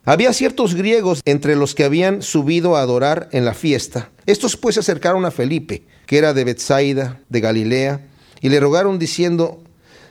Había 0.04 0.32
ciertos 0.32 0.74
griegos 0.74 1.20
entre 1.24 1.56
los 1.56 1.74
que 1.74 1.84
habían 1.84 2.22
subido 2.22 2.76
a 2.76 2.80
adorar 2.80 3.28
en 3.32 3.44
la 3.44 3.54
fiesta. 3.54 4.10
Estos 4.26 4.56
pues 4.56 4.74
se 4.74 4.80
acercaron 4.80 5.24
a 5.24 5.30
Felipe, 5.30 5.84
que 6.06 6.18
era 6.18 6.34
de 6.34 6.44
Bethsaida, 6.44 7.20
de 7.28 7.40
Galilea, 7.40 8.06
y 8.40 8.48
le 8.48 8.60
rogaron 8.60 8.98
diciendo, 8.98 9.62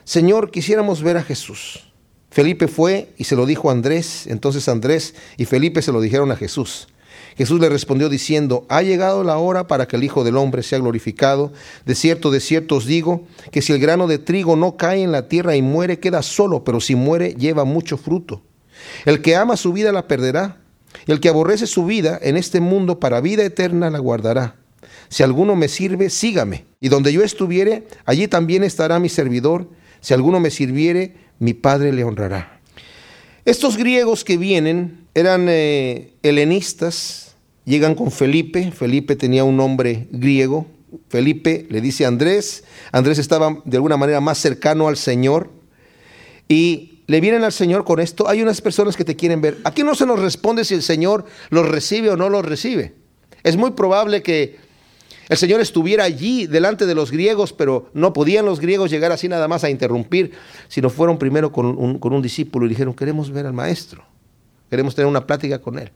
Señor, 0.04 0.50
quisiéramos 0.50 1.02
ver 1.02 1.16
a 1.16 1.22
Jesús. 1.22 1.90
Felipe 2.30 2.68
fue 2.68 3.12
y 3.18 3.24
se 3.24 3.34
lo 3.34 3.44
dijo 3.44 3.68
a 3.68 3.72
Andrés, 3.72 4.26
entonces 4.28 4.68
Andrés 4.68 5.14
y 5.36 5.44
Felipe 5.44 5.82
se 5.82 5.92
lo 5.92 6.00
dijeron 6.00 6.30
a 6.30 6.36
Jesús. 6.36 6.88
Jesús 7.36 7.60
le 7.60 7.68
respondió 7.68 8.08
diciendo, 8.08 8.66
ha 8.68 8.82
llegado 8.82 9.24
la 9.24 9.38
hora 9.38 9.66
para 9.66 9.86
que 9.86 9.96
el 9.96 10.04
Hijo 10.04 10.24
del 10.24 10.36
Hombre 10.36 10.62
sea 10.62 10.78
glorificado. 10.78 11.52
De 11.86 11.94
cierto, 11.94 12.30
de 12.30 12.40
cierto 12.40 12.76
os 12.76 12.86
digo, 12.86 13.26
que 13.50 13.62
si 13.62 13.72
el 13.72 13.78
grano 13.78 14.06
de 14.06 14.18
trigo 14.18 14.56
no 14.56 14.76
cae 14.76 15.02
en 15.02 15.12
la 15.12 15.28
tierra 15.28 15.56
y 15.56 15.62
muere, 15.62 15.98
queda 15.98 16.22
solo, 16.22 16.64
pero 16.64 16.80
si 16.80 16.94
muere, 16.94 17.34
lleva 17.34 17.64
mucho 17.64 17.96
fruto. 17.96 18.42
El 19.04 19.22
que 19.22 19.36
ama 19.36 19.56
su 19.56 19.72
vida 19.72 19.92
la 19.92 20.08
perderá, 20.08 20.60
y 21.06 21.12
el 21.12 21.20
que 21.20 21.28
aborrece 21.28 21.66
su 21.66 21.86
vida 21.86 22.18
en 22.22 22.36
este 22.36 22.60
mundo 22.60 23.00
para 23.00 23.20
vida 23.20 23.44
eterna 23.44 23.90
la 23.90 23.98
guardará. 23.98 24.56
Si 25.08 25.22
alguno 25.22 25.56
me 25.56 25.68
sirve, 25.68 26.10
sígame, 26.10 26.66
y 26.80 26.88
donde 26.88 27.12
yo 27.12 27.22
estuviere, 27.22 27.86
allí 28.04 28.28
también 28.28 28.64
estará 28.64 28.98
mi 28.98 29.08
servidor. 29.08 29.68
Si 30.00 30.14
alguno 30.14 30.40
me 30.40 30.50
sirviere, 30.50 31.16
mi 31.38 31.52
Padre 31.54 31.92
le 31.92 32.04
honrará. 32.04 32.59
Estos 33.50 33.76
griegos 33.76 34.22
que 34.22 34.36
vienen 34.36 35.08
eran 35.12 35.46
eh, 35.48 36.12
helenistas, 36.22 37.34
llegan 37.64 37.96
con 37.96 38.12
Felipe, 38.12 38.70
Felipe 38.70 39.16
tenía 39.16 39.42
un 39.42 39.56
nombre 39.56 40.06
griego, 40.12 40.68
Felipe 41.08 41.66
le 41.68 41.80
dice 41.80 42.04
a 42.04 42.08
Andrés, 42.08 42.62
Andrés 42.92 43.18
estaba 43.18 43.60
de 43.64 43.76
alguna 43.76 43.96
manera 43.96 44.20
más 44.20 44.38
cercano 44.38 44.86
al 44.86 44.96
Señor 44.96 45.50
y 46.46 47.00
le 47.08 47.20
vienen 47.20 47.42
al 47.42 47.50
Señor 47.50 47.82
con 47.82 47.98
esto. 47.98 48.28
Hay 48.28 48.40
unas 48.40 48.60
personas 48.60 48.96
que 48.96 49.04
te 49.04 49.16
quieren 49.16 49.40
ver. 49.40 49.58
Aquí 49.64 49.82
no 49.82 49.96
se 49.96 50.06
nos 50.06 50.20
responde 50.20 50.64
si 50.64 50.74
el 50.74 50.82
Señor 50.84 51.24
los 51.48 51.68
recibe 51.68 52.10
o 52.10 52.16
no 52.16 52.28
los 52.28 52.44
recibe. 52.44 52.94
Es 53.42 53.56
muy 53.56 53.72
probable 53.72 54.22
que 54.22 54.58
el 55.30 55.36
Señor 55.36 55.60
estuviera 55.60 56.02
allí 56.02 56.48
delante 56.48 56.86
de 56.86 56.94
los 56.96 57.12
griegos, 57.12 57.52
pero 57.52 57.88
no 57.94 58.12
podían 58.12 58.44
los 58.44 58.58
griegos 58.58 58.90
llegar 58.90 59.12
así 59.12 59.28
nada 59.28 59.46
más 59.46 59.62
a 59.62 59.70
interrumpir, 59.70 60.32
sino 60.66 60.90
fueron 60.90 61.18
primero 61.18 61.52
con 61.52 61.66
un, 61.66 62.22
discípulo 62.22 62.66
y 62.66 62.70
dijeron, 62.70 62.94
queremos 62.94 63.30
ver 63.30 63.46
al 63.46 63.52
maestro, 63.52 64.02
queremos 64.68 64.96
tener 64.96 65.06
una 65.06 65.28
plática 65.28 65.60
con 65.60 65.78
él. 65.78 65.92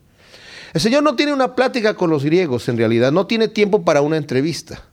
El 0.73 0.79
Señor 0.79 1.03
no 1.03 1.17
tiene 1.17 1.33
una 1.33 1.53
plática 1.53 1.95
con 1.95 2.09
los 2.09 2.23
griegos 2.23 2.69
en 2.69 2.77
realidad, 2.77 3.11
no 3.11 3.27
tiene 3.27 3.49
tiempo 3.49 3.83
para 3.83 3.99
una 3.99 4.15
entrevista. 4.15 4.85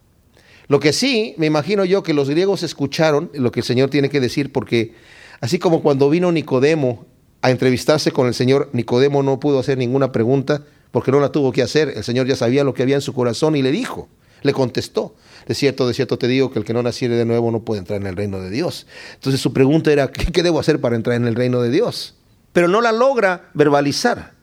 Lo 0.67 0.81
que 0.81 0.93
sí, 0.93 1.35
me 1.39 1.47
imagino 1.47 1.85
yo 1.85 2.03
que 2.03 2.13
los 2.13 2.29
griegos 2.29 2.65
escucharon 2.65 3.31
lo 3.35 3.53
que 3.53 3.61
el 3.61 3.65
Señor 3.65 3.91
tiene 3.91 4.11
que 4.11 4.19
decir, 4.19 4.51
porque 4.51 4.93
así 5.41 5.61
como 5.61 5.83
cuando 5.83 6.11
vino 6.11 6.33
Nicodemo 6.33 7.07
a 7.43 7.53
entrevistarse 7.53 8.11
con 8.11 8.27
el 8.27 8.35
Señor, 8.35 8.71
Nicodemo 8.73 9.23
no 9.23 9.39
pudo 9.39 9.61
hacer 9.61 9.79
ninguna 9.79 10.11
pregunta 10.11 10.65
porque 10.91 11.13
no 11.13 11.21
la 11.21 11.31
tuvo 11.31 11.53
que 11.53 11.63
hacer. 11.63 11.93
El 11.95 12.03
Señor 12.03 12.27
ya 12.27 12.35
sabía 12.35 12.65
lo 12.65 12.75
que 12.75 12.83
había 12.83 12.97
en 12.97 13.03
su 13.03 13.13
corazón 13.13 13.55
y 13.55 13.63
le 13.63 13.71
dijo. 13.71 14.09
Le 14.43 14.53
contestó, 14.53 15.15
de 15.47 15.55
cierto, 15.55 15.87
de 15.87 15.95
cierto 15.95 16.19
te 16.19 16.29
digo 16.29 16.51
que 16.51 16.59
el 16.59 16.65
que 16.65 16.75
no 16.75 16.83
naciere 16.83 17.17
de 17.17 17.25
nuevo 17.25 17.51
no 17.51 17.61
puede 17.61 17.81
entrar 17.81 18.01
en 18.01 18.07
el 18.07 18.17
reino 18.17 18.41
de 18.41 18.51
Dios. 18.51 18.87
Entonces 19.15 19.41
su 19.41 19.53
pregunta 19.53 19.93
era, 19.93 20.11
¿qué, 20.11 20.43
debo 20.43 20.61
hacer 20.61 20.81
para 20.81 20.97
entrar 20.97 21.17
en 21.17 21.27
el 21.27 21.35
reino 21.35 21.63
de 21.63 21.71
Dios? 21.71 22.15
Pero 22.53 22.69
no 22.69 22.81
la 22.81 22.93
logra 22.93 23.51
verbalizar. 23.55 24.35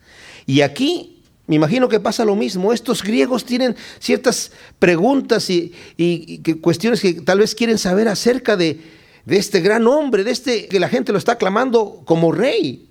Y 0.45 0.62
aquí 0.62 1.21
me 1.47 1.55
imagino 1.55 1.89
que 1.89 1.99
pasa 1.99 2.25
lo 2.25 2.35
mismo. 2.35 2.73
Estos 2.73 3.03
griegos 3.03 3.45
tienen 3.45 3.75
ciertas 3.99 4.51
preguntas 4.79 5.49
y, 5.49 5.73
cuestiones 6.62 7.01
que 7.01 7.13
tal 7.13 7.39
vez 7.39 7.55
quieren 7.55 7.77
saber 7.77 8.07
acerca 8.07 8.55
de, 8.55 8.79
de, 9.25 9.38
este 9.38 9.59
gran 9.59 9.85
hombre, 9.88 10.23
de 10.23 10.31
este 10.31 10.67
que 10.67 10.79
la 10.79 10.89
gente 10.89 11.12
lo 11.12 11.17
está 11.17 11.33
aclamando 11.33 12.01
como 12.05 12.31
rey. 12.31 12.89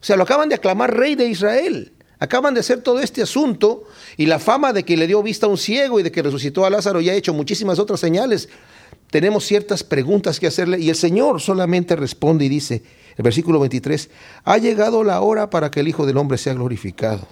O 0.00 0.04
sea, 0.04 0.16
lo 0.16 0.24
acaban 0.24 0.48
de 0.48 0.56
aclamar 0.56 0.94
rey 0.94 1.14
de 1.14 1.28
Israel. 1.28 1.93
Acaban 2.24 2.54
de 2.54 2.60
hacer 2.60 2.80
todo 2.80 3.00
este 3.00 3.20
asunto 3.20 3.84
y 4.16 4.24
la 4.24 4.38
fama 4.38 4.72
de 4.72 4.82
que 4.82 4.96
le 4.96 5.06
dio 5.06 5.22
vista 5.22 5.44
a 5.44 5.50
un 5.50 5.58
ciego 5.58 6.00
y 6.00 6.02
de 6.02 6.10
que 6.10 6.22
resucitó 6.22 6.64
a 6.64 6.70
Lázaro 6.70 7.02
y 7.02 7.10
ha 7.10 7.14
hecho 7.14 7.34
muchísimas 7.34 7.78
otras 7.78 8.00
señales. 8.00 8.48
Tenemos 9.10 9.44
ciertas 9.44 9.84
preguntas 9.84 10.40
que 10.40 10.46
hacerle 10.46 10.80
y 10.80 10.88
el 10.88 10.96
Señor 10.96 11.42
solamente 11.42 11.96
responde 11.96 12.46
y 12.46 12.48
dice, 12.48 12.82
el 13.18 13.22
versículo 13.22 13.60
23, 13.60 14.08
ha 14.42 14.56
llegado 14.56 15.04
la 15.04 15.20
hora 15.20 15.50
para 15.50 15.70
que 15.70 15.80
el 15.80 15.88
Hijo 15.88 16.06
del 16.06 16.16
Hombre 16.16 16.38
sea 16.38 16.54
glorificado. 16.54 17.28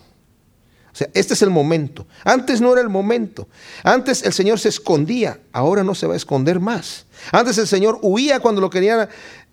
O 0.92 0.94
sea, 0.94 1.08
este 1.14 1.32
es 1.32 1.40
el 1.40 1.48
momento. 1.48 2.06
Antes 2.22 2.60
no 2.60 2.70
era 2.70 2.82
el 2.82 2.90
momento. 2.90 3.48
Antes 3.82 4.22
el 4.24 4.34
Señor 4.34 4.58
se 4.58 4.68
escondía, 4.68 5.40
ahora 5.52 5.82
no 5.84 5.94
se 5.94 6.06
va 6.06 6.12
a 6.12 6.18
esconder 6.18 6.60
más. 6.60 7.06
Antes 7.32 7.56
el 7.56 7.66
Señor 7.66 7.98
huía 8.02 8.40
cuando 8.40 8.60
lo 8.60 8.68
querían 8.68 9.08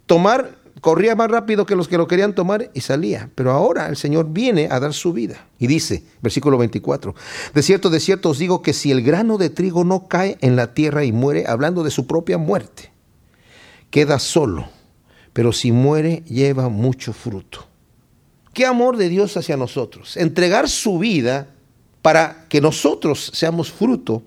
tomar, 0.06 0.59
corría 0.82 1.16
más 1.16 1.30
rápido 1.30 1.66
que 1.66 1.76
los 1.76 1.88
que 1.88 1.98
lo 1.98 2.08
querían 2.08 2.34
tomar 2.34 2.72
y 2.74 2.82
salía. 2.82 3.30
Pero 3.36 3.52
ahora 3.52 3.88
el 3.88 3.98
Señor 3.98 4.28
viene 4.32 4.68
a 4.72 4.80
dar 4.80 4.94
su 4.94 5.14
vida. 5.14 5.48
Y 5.58 5.68
dice, 5.68 6.04
versículo 6.22 6.58
24, 6.58 7.16
de 7.54 7.64
cierto, 7.64 7.90
de 7.90 8.00
cierto 8.00 8.30
os 8.30 8.38
digo 8.38 8.62
que 8.62 8.74
si 8.74 8.92
el 8.92 9.02
grano 9.02 9.38
de 9.38 9.50
trigo 9.50 9.84
no 9.84 10.08
cae 10.08 10.38
en 10.42 10.56
la 10.56 10.74
tierra 10.74 11.04
y 11.04 11.12
muere, 11.12 11.46
hablando 11.48 11.84
de 11.84 11.92
su 11.92 12.08
propia 12.08 12.38
muerte, 12.38 12.92
queda 13.90 14.20
solo, 14.20 14.70
pero 15.34 15.52
si 15.52 15.72
muere 15.72 16.24
lleva 16.26 16.70
mucho 16.70 17.14
fruto. 17.14 17.66
Qué 18.54 18.66
amor 18.66 18.98
de 18.98 19.10
Dios 19.10 19.38
hacia 19.38 19.58
nosotros. 19.58 20.18
Entregar 20.18 20.70
su 20.70 21.00
vida 21.00 21.50
para 22.02 22.46
que 22.50 22.62
nosotros 22.62 23.32
seamos 23.34 23.72
fruto 23.72 24.24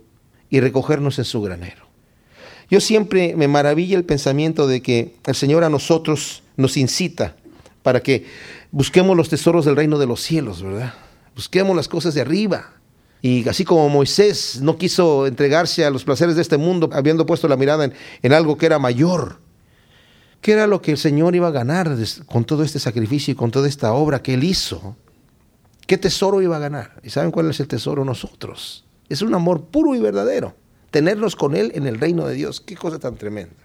y 0.49 0.61
recogernos 0.61 1.19
en 1.19 1.25
su 1.25 1.41
granero. 1.43 1.87
Yo 2.71 2.81
siempre 2.81 3.37
me 3.37 3.49
maravilla 3.49 3.97
el 3.97 4.05
pensamiento 4.05 4.67
de 4.67 4.81
que 4.81 5.17
el 5.27 5.35
Señor 5.35 5.65
a 5.65 5.69
nosotros 5.69 6.42
nos 6.57 6.77
incita 6.77 7.37
para 7.83 8.01
que 8.01 8.27
busquemos 8.71 9.17
los 9.17 9.29
tesoros 9.29 9.65
del 9.65 9.77
reino 9.77 9.99
de 9.99 10.07
los 10.07 10.21
cielos, 10.21 10.63
¿verdad? 10.63 10.95
Busquemos 11.35 11.75
las 11.75 11.89
cosas 11.89 12.15
de 12.15 12.21
arriba. 12.21 12.73
Y 13.21 13.49
así 13.49 13.65
como 13.65 13.89
Moisés 13.89 14.61
no 14.61 14.77
quiso 14.77 15.27
entregarse 15.27 15.85
a 15.85 15.91
los 15.91 16.05
placeres 16.05 16.37
de 16.37 16.43
este 16.43 16.57
mundo, 16.57 16.91
habiendo 16.93 17.25
puesto 17.25 17.47
la 17.49 17.57
mirada 17.57 17.91
en, 18.23 18.33
algo 18.33 18.57
que 18.57 18.67
era 18.67 18.79
mayor, 18.79 19.39
¿qué 20.41 20.53
era 20.53 20.67
lo 20.67 20.83
que 20.83 20.91
el 20.93 20.99
Señor 20.99 21.37
iba 21.37 21.49
a 21.49 21.53
ganar 21.53 21.97
con 22.27 22.45
todo 22.45 22.65
este 22.65 22.81
sacrificio 22.81 23.33
y 23.33 23.37
con 23.37 23.51
toda 23.51 23.69
esta 23.69 23.93
obra 23.93 24.23
que 24.23 24.35
Él 24.35 24.43
hizo? 24.43 24.97
¿Qué 25.87 25.99
tesoro 25.99 26.43
iba 26.43 26.57
a 26.57 26.61
ganar? 26.61 27.01
¿Y 27.05 27.11
saben 27.11 27.31
cuál 27.31 27.51
es 27.51 27.61
el 27.61 27.69
tesoro? 27.69 28.05
Nosotros. 28.05 28.85
Es 29.09 29.23
un 29.23 29.35
amor 29.35 29.67
puro 29.67 29.95
y 29.95 30.01
verdadero 30.01 30.57
tenernos 30.93 31.35
con 31.35 31.57
Él 31.57 31.73
en 31.75 31.89
el 31.89 31.99
reino 31.99 32.27
de 32.27 32.35
Dios. 32.35 32.61
Qué 32.61 32.77
cosa 32.77 33.01
tan 33.01 33.17
tremenda. 33.17 33.57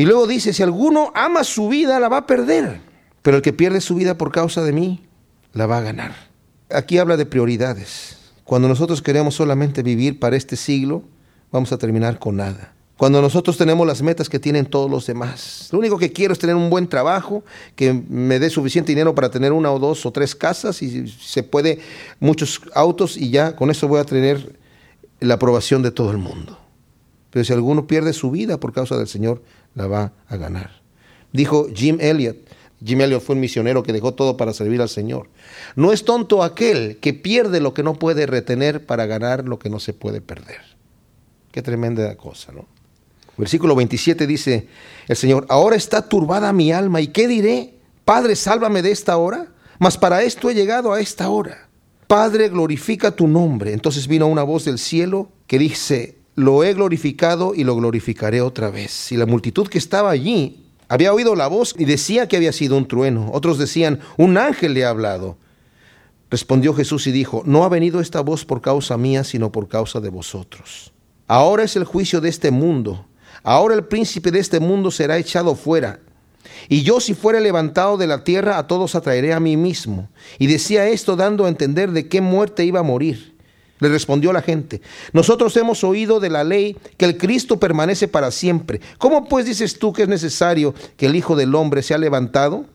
Y 0.00 0.06
luego 0.06 0.26
dice, 0.26 0.54
si 0.54 0.62
alguno 0.62 1.12
ama 1.14 1.44
su 1.44 1.68
vida, 1.68 2.00
la 2.00 2.08
va 2.08 2.16
a 2.16 2.26
perder, 2.26 2.80
pero 3.20 3.36
el 3.36 3.42
que 3.42 3.52
pierde 3.52 3.82
su 3.82 3.94
vida 3.94 4.16
por 4.16 4.32
causa 4.32 4.62
de 4.62 4.72
mí, 4.72 5.02
la 5.52 5.66
va 5.66 5.76
a 5.76 5.82
ganar. 5.82 6.14
Aquí 6.70 6.96
habla 6.96 7.18
de 7.18 7.26
prioridades. 7.26 8.16
Cuando 8.44 8.66
nosotros 8.66 9.02
queremos 9.02 9.34
solamente 9.34 9.82
vivir 9.82 10.18
para 10.18 10.38
este 10.38 10.56
siglo, 10.56 11.02
vamos 11.52 11.70
a 11.72 11.76
terminar 11.76 12.18
con 12.18 12.36
nada. 12.36 12.72
Cuando 12.96 13.20
nosotros 13.20 13.58
tenemos 13.58 13.86
las 13.86 14.00
metas 14.00 14.30
que 14.30 14.38
tienen 14.38 14.64
todos 14.64 14.90
los 14.90 15.06
demás. 15.06 15.68
Lo 15.70 15.78
único 15.78 15.98
que 15.98 16.10
quiero 16.10 16.32
es 16.32 16.38
tener 16.38 16.56
un 16.56 16.70
buen 16.70 16.88
trabajo, 16.88 17.44
que 17.76 17.92
me 17.92 18.38
dé 18.38 18.48
suficiente 18.48 18.92
dinero 18.92 19.14
para 19.14 19.30
tener 19.30 19.52
una 19.52 19.70
o 19.70 19.78
dos 19.78 20.06
o 20.06 20.12
tres 20.12 20.34
casas 20.34 20.80
y 20.80 21.08
se 21.08 21.42
puede 21.42 21.78
muchos 22.20 22.62
autos 22.74 23.18
y 23.18 23.28
ya 23.28 23.54
con 23.54 23.70
eso 23.70 23.86
voy 23.86 24.00
a 24.00 24.04
tener 24.04 24.58
la 25.20 25.34
aprobación 25.34 25.82
de 25.82 25.90
todo 25.90 26.10
el 26.10 26.16
mundo. 26.16 26.58
Pero 27.30 27.44
si 27.44 27.52
alguno 27.52 27.86
pierde 27.86 28.14
su 28.14 28.30
vida 28.30 28.58
por 28.58 28.72
causa 28.72 28.96
del 28.96 29.06
Señor, 29.06 29.42
la 29.74 29.86
va 29.86 30.12
a 30.28 30.36
ganar. 30.36 30.82
Dijo 31.32 31.68
Jim 31.74 31.98
Elliot. 32.00 32.36
Jim 32.84 33.00
Elliot 33.00 33.22
fue 33.22 33.34
un 33.34 33.40
misionero 33.40 33.82
que 33.82 33.92
dejó 33.92 34.14
todo 34.14 34.36
para 34.36 34.54
servir 34.54 34.80
al 34.80 34.88
Señor. 34.88 35.28
No 35.76 35.92
es 35.92 36.04
tonto 36.04 36.42
aquel 36.42 36.96
que 36.96 37.12
pierde 37.12 37.60
lo 37.60 37.74
que 37.74 37.82
no 37.82 37.94
puede 37.94 38.24
retener 38.26 38.86
para 38.86 39.04
ganar 39.06 39.46
lo 39.46 39.58
que 39.58 39.68
no 39.68 39.80
se 39.80 39.92
puede 39.92 40.20
perder. 40.22 40.60
Qué 41.52 41.62
tremenda 41.62 42.16
cosa, 42.16 42.52
¿no? 42.52 42.66
Versículo 43.36 43.74
27 43.74 44.26
dice 44.26 44.68
el 45.08 45.16
Señor, 45.16 45.46
ahora 45.48 45.76
está 45.76 46.08
turbada 46.08 46.52
mi 46.52 46.72
alma 46.72 47.00
y 47.00 47.08
¿qué 47.08 47.26
diré? 47.26 47.74
Padre, 48.04 48.36
sálvame 48.36 48.82
de 48.82 48.90
esta 48.90 49.16
hora, 49.16 49.48
mas 49.78 49.96
para 49.96 50.22
esto 50.22 50.50
he 50.50 50.54
llegado 50.54 50.92
a 50.92 51.00
esta 51.00 51.28
hora. 51.30 51.68
Padre, 52.06 52.48
glorifica 52.48 53.12
tu 53.12 53.28
nombre. 53.28 53.72
Entonces 53.72 54.08
vino 54.08 54.26
una 54.26 54.42
voz 54.42 54.64
del 54.64 54.78
cielo 54.78 55.30
que 55.46 55.58
dice, 55.58 56.18
lo 56.40 56.64
he 56.64 56.74
glorificado 56.74 57.54
y 57.54 57.64
lo 57.64 57.76
glorificaré 57.76 58.40
otra 58.40 58.70
vez. 58.70 59.12
Y 59.12 59.16
la 59.16 59.26
multitud 59.26 59.68
que 59.68 59.78
estaba 59.78 60.10
allí 60.10 60.64
había 60.88 61.12
oído 61.12 61.36
la 61.36 61.46
voz 61.46 61.74
y 61.78 61.84
decía 61.84 62.26
que 62.26 62.36
había 62.36 62.52
sido 62.52 62.76
un 62.76 62.88
trueno. 62.88 63.30
Otros 63.32 63.58
decían, 63.58 64.00
un 64.16 64.36
ángel 64.36 64.74
le 64.74 64.84
ha 64.84 64.90
hablado. 64.90 65.36
Respondió 66.30 66.74
Jesús 66.74 67.06
y 67.06 67.12
dijo, 67.12 67.42
no 67.44 67.64
ha 67.64 67.68
venido 67.68 68.00
esta 68.00 68.20
voz 68.20 68.44
por 68.44 68.60
causa 68.60 68.96
mía, 68.96 69.22
sino 69.24 69.52
por 69.52 69.68
causa 69.68 70.00
de 70.00 70.08
vosotros. 70.08 70.92
Ahora 71.28 71.62
es 71.62 71.76
el 71.76 71.84
juicio 71.84 72.20
de 72.20 72.28
este 72.28 72.50
mundo. 72.50 73.06
Ahora 73.42 73.74
el 73.74 73.84
príncipe 73.84 74.30
de 74.30 74.40
este 74.40 74.60
mundo 74.60 74.90
será 74.90 75.18
echado 75.18 75.54
fuera. 75.54 76.00
Y 76.68 76.82
yo 76.82 77.00
si 77.00 77.14
fuere 77.14 77.40
levantado 77.40 77.96
de 77.96 78.06
la 78.06 78.24
tierra, 78.24 78.58
a 78.58 78.66
todos 78.66 78.94
atraeré 78.94 79.32
a 79.32 79.40
mí 79.40 79.56
mismo. 79.56 80.08
Y 80.38 80.46
decía 80.46 80.88
esto 80.88 81.16
dando 81.16 81.44
a 81.44 81.48
entender 81.48 81.92
de 81.92 82.08
qué 82.08 82.20
muerte 82.20 82.64
iba 82.64 82.80
a 82.80 82.84
morir. 82.84 83.29
Le 83.80 83.88
respondió 83.88 84.32
la 84.32 84.42
gente, 84.42 84.82
nosotros 85.12 85.56
hemos 85.56 85.82
oído 85.84 86.20
de 86.20 86.28
la 86.28 86.44
ley 86.44 86.76
que 86.98 87.06
el 87.06 87.16
Cristo 87.16 87.58
permanece 87.58 88.08
para 88.08 88.30
siempre. 88.30 88.80
¿Cómo 88.98 89.26
pues 89.26 89.46
dices 89.46 89.78
tú 89.78 89.92
que 89.92 90.02
es 90.02 90.08
necesario 90.08 90.74
que 90.96 91.06
el 91.06 91.16
Hijo 91.16 91.34
del 91.34 91.54
Hombre 91.54 91.82
sea 91.82 91.98
levantado? 91.98 92.66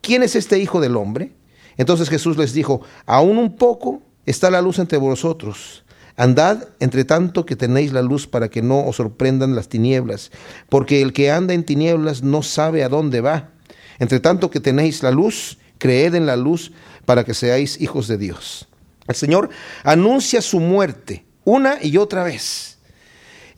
¿Quién 0.00 0.22
es 0.22 0.36
este 0.36 0.58
Hijo 0.60 0.80
del 0.80 0.96
Hombre? 0.96 1.32
Entonces 1.76 2.08
Jesús 2.08 2.36
les 2.36 2.52
dijo, 2.52 2.80
aún 3.06 3.38
un 3.38 3.56
poco 3.56 4.02
está 4.24 4.50
la 4.50 4.62
luz 4.62 4.78
entre 4.78 4.98
vosotros. 4.98 5.84
Andad 6.16 6.68
entre 6.80 7.04
tanto 7.04 7.44
que 7.44 7.56
tenéis 7.56 7.92
la 7.92 8.00
luz 8.00 8.26
para 8.26 8.48
que 8.48 8.62
no 8.62 8.86
os 8.86 8.96
sorprendan 8.96 9.54
las 9.54 9.68
tinieblas, 9.68 10.30
porque 10.70 11.02
el 11.02 11.12
que 11.12 11.30
anda 11.30 11.52
en 11.52 11.64
tinieblas 11.64 12.22
no 12.22 12.42
sabe 12.42 12.84
a 12.84 12.88
dónde 12.88 13.20
va. 13.20 13.50
Entre 13.98 14.20
tanto 14.20 14.50
que 14.50 14.60
tenéis 14.60 15.02
la 15.02 15.10
luz, 15.10 15.58
creed 15.78 16.14
en 16.14 16.24
la 16.24 16.36
luz 16.36 16.72
para 17.04 17.24
que 17.24 17.34
seáis 17.34 17.80
hijos 17.80 18.08
de 18.08 18.16
Dios. 18.16 18.66
El 19.08 19.14
Señor 19.14 19.50
anuncia 19.82 20.42
su 20.42 20.60
muerte 20.60 21.24
una 21.44 21.78
y 21.82 21.96
otra 21.96 22.24
vez. 22.24 22.78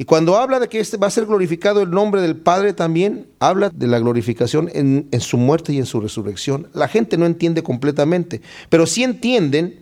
Y 0.01 0.05
cuando 0.05 0.37
habla 0.37 0.61
de 0.61 0.69
que 0.69 0.79
este 0.79 0.97
va 0.97 1.09
a 1.09 1.11
ser 1.11 1.27
glorificado 1.27 1.83
el 1.83 1.91
nombre 1.91 2.21
del 2.23 2.37
Padre 2.37 2.73
también, 2.73 3.27
habla 3.41 3.71
de 3.71 3.89
la 3.89 3.99
glorificación 3.99 4.71
en, 4.73 5.09
en, 5.11 5.21
su 5.21 5.39
muerte 5.39 5.73
y 5.73 5.79
en 5.79 5.87
su 5.87 6.01
resurrección. 6.01 6.69
La 6.73 6.87
gente 6.87 7.17
no 7.17 7.27
entiende 7.27 7.65
completamente, 7.65 8.41
pero 8.69 8.87
sí 8.87 9.03
entienden 9.03 9.81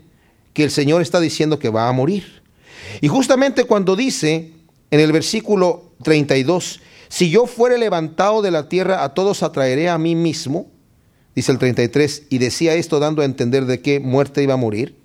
que 0.55 0.65
el 0.65 0.71
Señor 0.71 1.03
está 1.03 1.21
diciendo 1.21 1.59
que 1.59 1.69
va 1.69 1.89
a 1.89 1.93
morir. 1.93 2.43
Y 3.03 3.09
justamente 3.09 3.65
cuando 3.65 3.95
dice 3.95 4.53
en 4.91 5.01
el 5.01 5.13
versículo 5.13 5.93
32, 6.03 6.81
si 7.09 7.31
yo 7.31 7.47
fuere 7.47 7.77
levantado 7.77 8.41
de 8.41 8.51
la 8.51 8.69
tierra, 8.69 9.05
a 9.05 9.15
todos 9.15 9.43
atraeré 9.43 9.89
a 9.91 9.99
mí 9.99 10.15
mismo, 10.15 10.71
dice 11.35 11.53
el 11.53 11.59
33, 11.59 12.25
y 12.31 12.39
decía 12.39 12.75
esto 12.75 12.99
dando 13.01 13.23
a 13.23 13.27
entender 13.27 13.67
de 13.67 13.81
qué 13.81 14.01
muerte 14.01 14.43
iba 14.43 14.55
a 14.55 14.59
morir, 14.59 14.97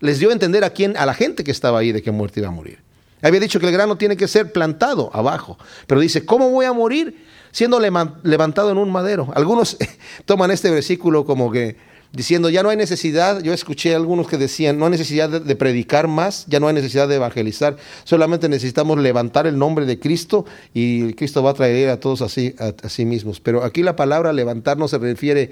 les 0.00 0.18
dio 0.18 0.30
a 0.30 0.32
entender 0.32 0.64
a 0.64 0.70
quién, 0.70 0.96
a 0.96 1.06
la 1.06 1.14
gente 1.14 1.44
que 1.44 1.50
estaba 1.50 1.78
ahí 1.78 1.92
de 1.92 2.02
qué 2.02 2.10
muerte 2.10 2.40
iba 2.40 2.48
a 2.48 2.52
morir. 2.52 2.78
Había 3.22 3.40
dicho 3.40 3.58
que 3.58 3.66
el 3.66 3.72
grano 3.72 3.96
tiene 3.96 4.16
que 4.16 4.28
ser 4.28 4.52
plantado 4.52 5.10
abajo, 5.12 5.58
pero 5.86 6.00
dice, 6.00 6.24
¿cómo 6.24 6.50
voy 6.50 6.66
a 6.66 6.72
morir 6.72 7.24
siendo 7.50 7.80
levantado 7.80 8.70
en 8.70 8.78
un 8.78 8.90
madero? 8.90 9.30
Algunos 9.34 9.76
toman 10.24 10.50
este 10.50 10.70
versículo 10.70 11.24
como 11.24 11.50
que 11.50 11.76
diciendo 12.12 12.48
ya 12.48 12.62
no 12.62 12.70
hay 12.70 12.76
necesidad, 12.76 13.42
yo 13.42 13.52
escuché 13.52 13.92
a 13.92 13.96
algunos 13.96 14.28
que 14.28 14.38
decían, 14.38 14.78
no 14.78 14.86
hay 14.86 14.92
necesidad 14.92 15.28
de, 15.28 15.56
predicar 15.56 16.08
más, 16.08 16.46
ya 16.46 16.58
no 16.60 16.68
hay 16.68 16.74
necesidad 16.74 17.08
de 17.08 17.16
evangelizar, 17.16 17.76
solamente 18.04 18.48
necesitamos 18.48 18.98
levantar 18.98 19.46
el 19.46 19.58
nombre 19.58 19.84
de 19.84 19.98
Cristo 19.98 20.46
y 20.72 21.12
Cristo 21.14 21.42
va 21.42 21.50
a 21.50 21.54
traer 21.54 21.90
a 21.90 22.00
todos 22.00 22.22
así, 22.22 22.54
a, 22.58 22.88
sí 22.88 23.04
mismos. 23.04 23.40
Pero 23.40 23.64
aquí 23.64 23.82
la 23.82 23.96
palabra 23.96 24.32
levantar 24.32 24.78
no 24.78 24.88
se 24.88 24.98
refiere 24.98 25.50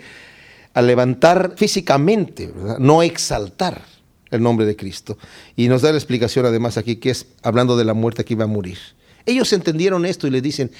a 0.73 0.83
levantar 0.83 1.55
físicamente, 1.57 2.53
no 2.79 3.03
exaltar 3.03 3.96
el 4.31 4.43
nombre 4.43 4.67
de 4.67 4.77
Cristo. 4.77 5.19
Y 5.57 5.69
nos 5.69 5.83
da 5.83 5.91
la 5.91 5.99
explicación 5.99 6.47
además 6.47 6.77
aquí 6.77 6.97
que 6.97 7.11
es 7.11 7.27
hablando 7.43 7.77
de 7.77 7.85
la 7.85 7.95
muerte 7.95 8.25
que 8.25 8.35
iba 8.35 8.45
a 8.45 8.49
morir. 8.49 8.79
Ellos 9.25 9.53
entendieron 9.53 10.07
esto 10.07 10.27
y 10.27 10.31
le 10.31 10.41
dicen, 10.41 10.71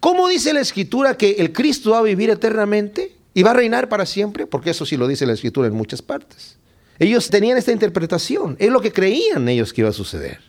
¿cómo 0.00 0.28
dice 0.28 0.52
la 0.52 0.60
escritura 0.60 1.16
que 1.16 1.32
el 1.32 1.52
Cristo 1.52 1.90
va 1.90 1.98
a 1.98 2.02
vivir 2.02 2.30
eternamente? 2.30 3.20
y 3.34 3.42
va 3.42 3.50
a 3.50 3.54
reinar 3.54 3.88
para 3.88 4.06
siempre, 4.06 4.46
porque 4.46 4.70
eso 4.70 4.84
sí 4.84 4.96
lo 4.96 5.06
dice 5.06 5.26
la 5.26 5.34
escritura 5.34 5.68
en 5.68 5.74
muchas 5.74 6.02
partes. 6.02 6.56
Ellos 6.98 7.30
tenían 7.30 7.56
esta 7.56 7.72
interpretación, 7.72 8.56
es 8.58 8.70
lo 8.70 8.80
que 8.80 8.92
creían 8.92 9.48
ellos 9.48 9.72
que 9.72 9.82
iba 9.82 9.90
a 9.90 9.94
suceder. 9.94 10.40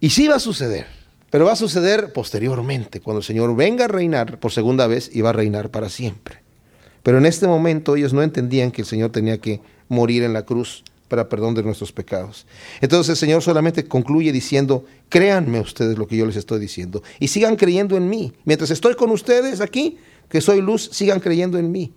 Y 0.00 0.10
sí 0.10 0.28
va 0.28 0.36
a 0.36 0.40
suceder, 0.40 0.86
pero 1.30 1.46
va 1.46 1.52
a 1.52 1.56
suceder 1.56 2.12
posteriormente, 2.12 3.00
cuando 3.00 3.18
el 3.18 3.24
Señor 3.24 3.54
venga 3.56 3.86
a 3.86 3.88
reinar 3.88 4.38
por 4.38 4.52
segunda 4.52 4.86
vez 4.86 5.10
y 5.12 5.20
va 5.20 5.30
a 5.30 5.34
reinar 5.34 5.70
para 5.70 5.88
siempre. 5.88 6.38
Pero 7.02 7.18
en 7.18 7.26
este 7.26 7.46
momento 7.46 7.96
ellos 7.96 8.12
no 8.12 8.22
entendían 8.22 8.70
que 8.70 8.82
el 8.82 8.86
Señor 8.86 9.10
tenía 9.10 9.38
que 9.38 9.60
morir 9.88 10.22
en 10.22 10.32
la 10.32 10.44
cruz 10.44 10.84
para 11.08 11.28
perdón 11.28 11.54
de 11.54 11.62
nuestros 11.62 11.90
pecados. 11.90 12.46
Entonces 12.80 13.10
el 13.10 13.16
Señor 13.16 13.42
solamente 13.42 13.86
concluye 13.86 14.30
diciendo, 14.30 14.84
créanme 15.08 15.60
ustedes 15.60 15.98
lo 15.98 16.06
que 16.06 16.16
yo 16.16 16.26
les 16.26 16.36
estoy 16.36 16.60
diciendo 16.60 17.02
y 17.18 17.28
sigan 17.28 17.56
creyendo 17.56 17.96
en 17.96 18.08
mí. 18.08 18.32
Mientras 18.44 18.70
estoy 18.70 18.94
con 18.94 19.10
ustedes 19.10 19.60
aquí, 19.60 19.98
que 20.28 20.40
soy 20.40 20.60
luz, 20.60 20.90
sigan 20.92 21.20
creyendo 21.20 21.58
en 21.58 21.72
mí. 21.72 21.92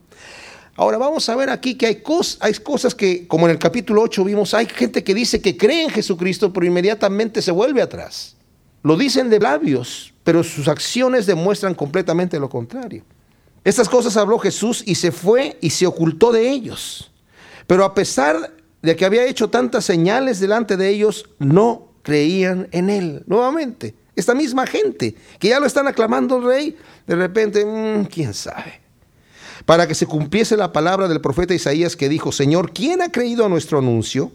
Ahora 0.76 0.97
vamos 0.97 1.28
a 1.28 1.36
ver 1.36 1.50
aquí 1.50 1.76
que 1.76 1.86
hay, 1.86 1.95
cosas, 1.97 2.38
hay 2.39 2.54
cosas 2.54 2.95
que, 2.95 3.28
como 3.28 3.45
en 3.45 3.52
el 3.52 3.60
capítulo 3.60 4.02
8 4.02 4.24
vimos, 4.24 4.54
hay 4.54 4.65
gente 4.65 5.04
que 5.04 5.13
dice 5.13 5.41
que 5.41 5.58
cree 5.58 5.84
en 5.84 5.89
Jesucristo, 5.89 6.54
pero 6.54 6.65
inmediatamente 6.65 7.41
se 7.41 7.52
vuelve 7.52 7.82
atrás. 7.82 8.38
Lo 8.82 8.95
dicen 8.95 9.30
de 9.30 9.39
labios, 9.39 10.13
pero 10.24 10.43
sus 10.43 10.67
acciones 10.67 11.26
demuestran 11.26 11.76
completamente 11.76 12.39
lo 12.39 12.50
contrario. 12.50 13.04
Estas 13.63 13.89
cosas 13.89 14.17
habló 14.17 14.39
Jesús 14.39 14.82
y 14.86 14.95
se 14.95 15.12
fue 15.12 15.58
y 15.62 15.69
se 15.69 15.86
ocultó 15.86 16.32
de 16.32 16.50
ellos. 16.50 17.12
Pero 17.67 17.86
a 17.86 17.93
pesar 17.93 18.52
de 18.82 18.96
que 18.96 19.06
había 19.06 19.26
hecho 19.26 19.50
tantas 19.50 19.86
señales 19.86 20.39
delante 20.39 20.78
de 20.78 20.89
ellos, 20.89 21.30
no 21.39 21.91
creían 22.04 22.67
en 22.72 22.89
él. 22.89 23.24
Nuevamente, 23.28 23.96
esta 24.15 24.34
misma 24.34 24.67
gente 24.67 25.15
que 25.39 25.50
ya 25.50 25.60
lo 25.60 25.65
están 25.65 25.88
aclamando 25.88 26.39
rey, 26.41 26.78
de 27.08 27.15
repente, 27.15 27.65
mm, 27.65 28.06
quién 28.06 28.34
sabe. 28.34 28.82
para 29.65 29.88
que 29.88 29.94
se 29.94 30.08
cumpliese 30.08 30.58
la 30.58 30.74
palabra 30.74 31.08
del 31.08 31.22
profeta 31.22 31.54
Isaías 31.54 31.96
que 31.96 32.10
dijo, 32.10 32.32
Señor, 32.32 32.74
¿quién 32.74 33.00
ha 33.04 33.12
creído 33.12 33.46
a 33.46 33.50
nuestro 33.50 33.78
anuncio? 33.78 34.32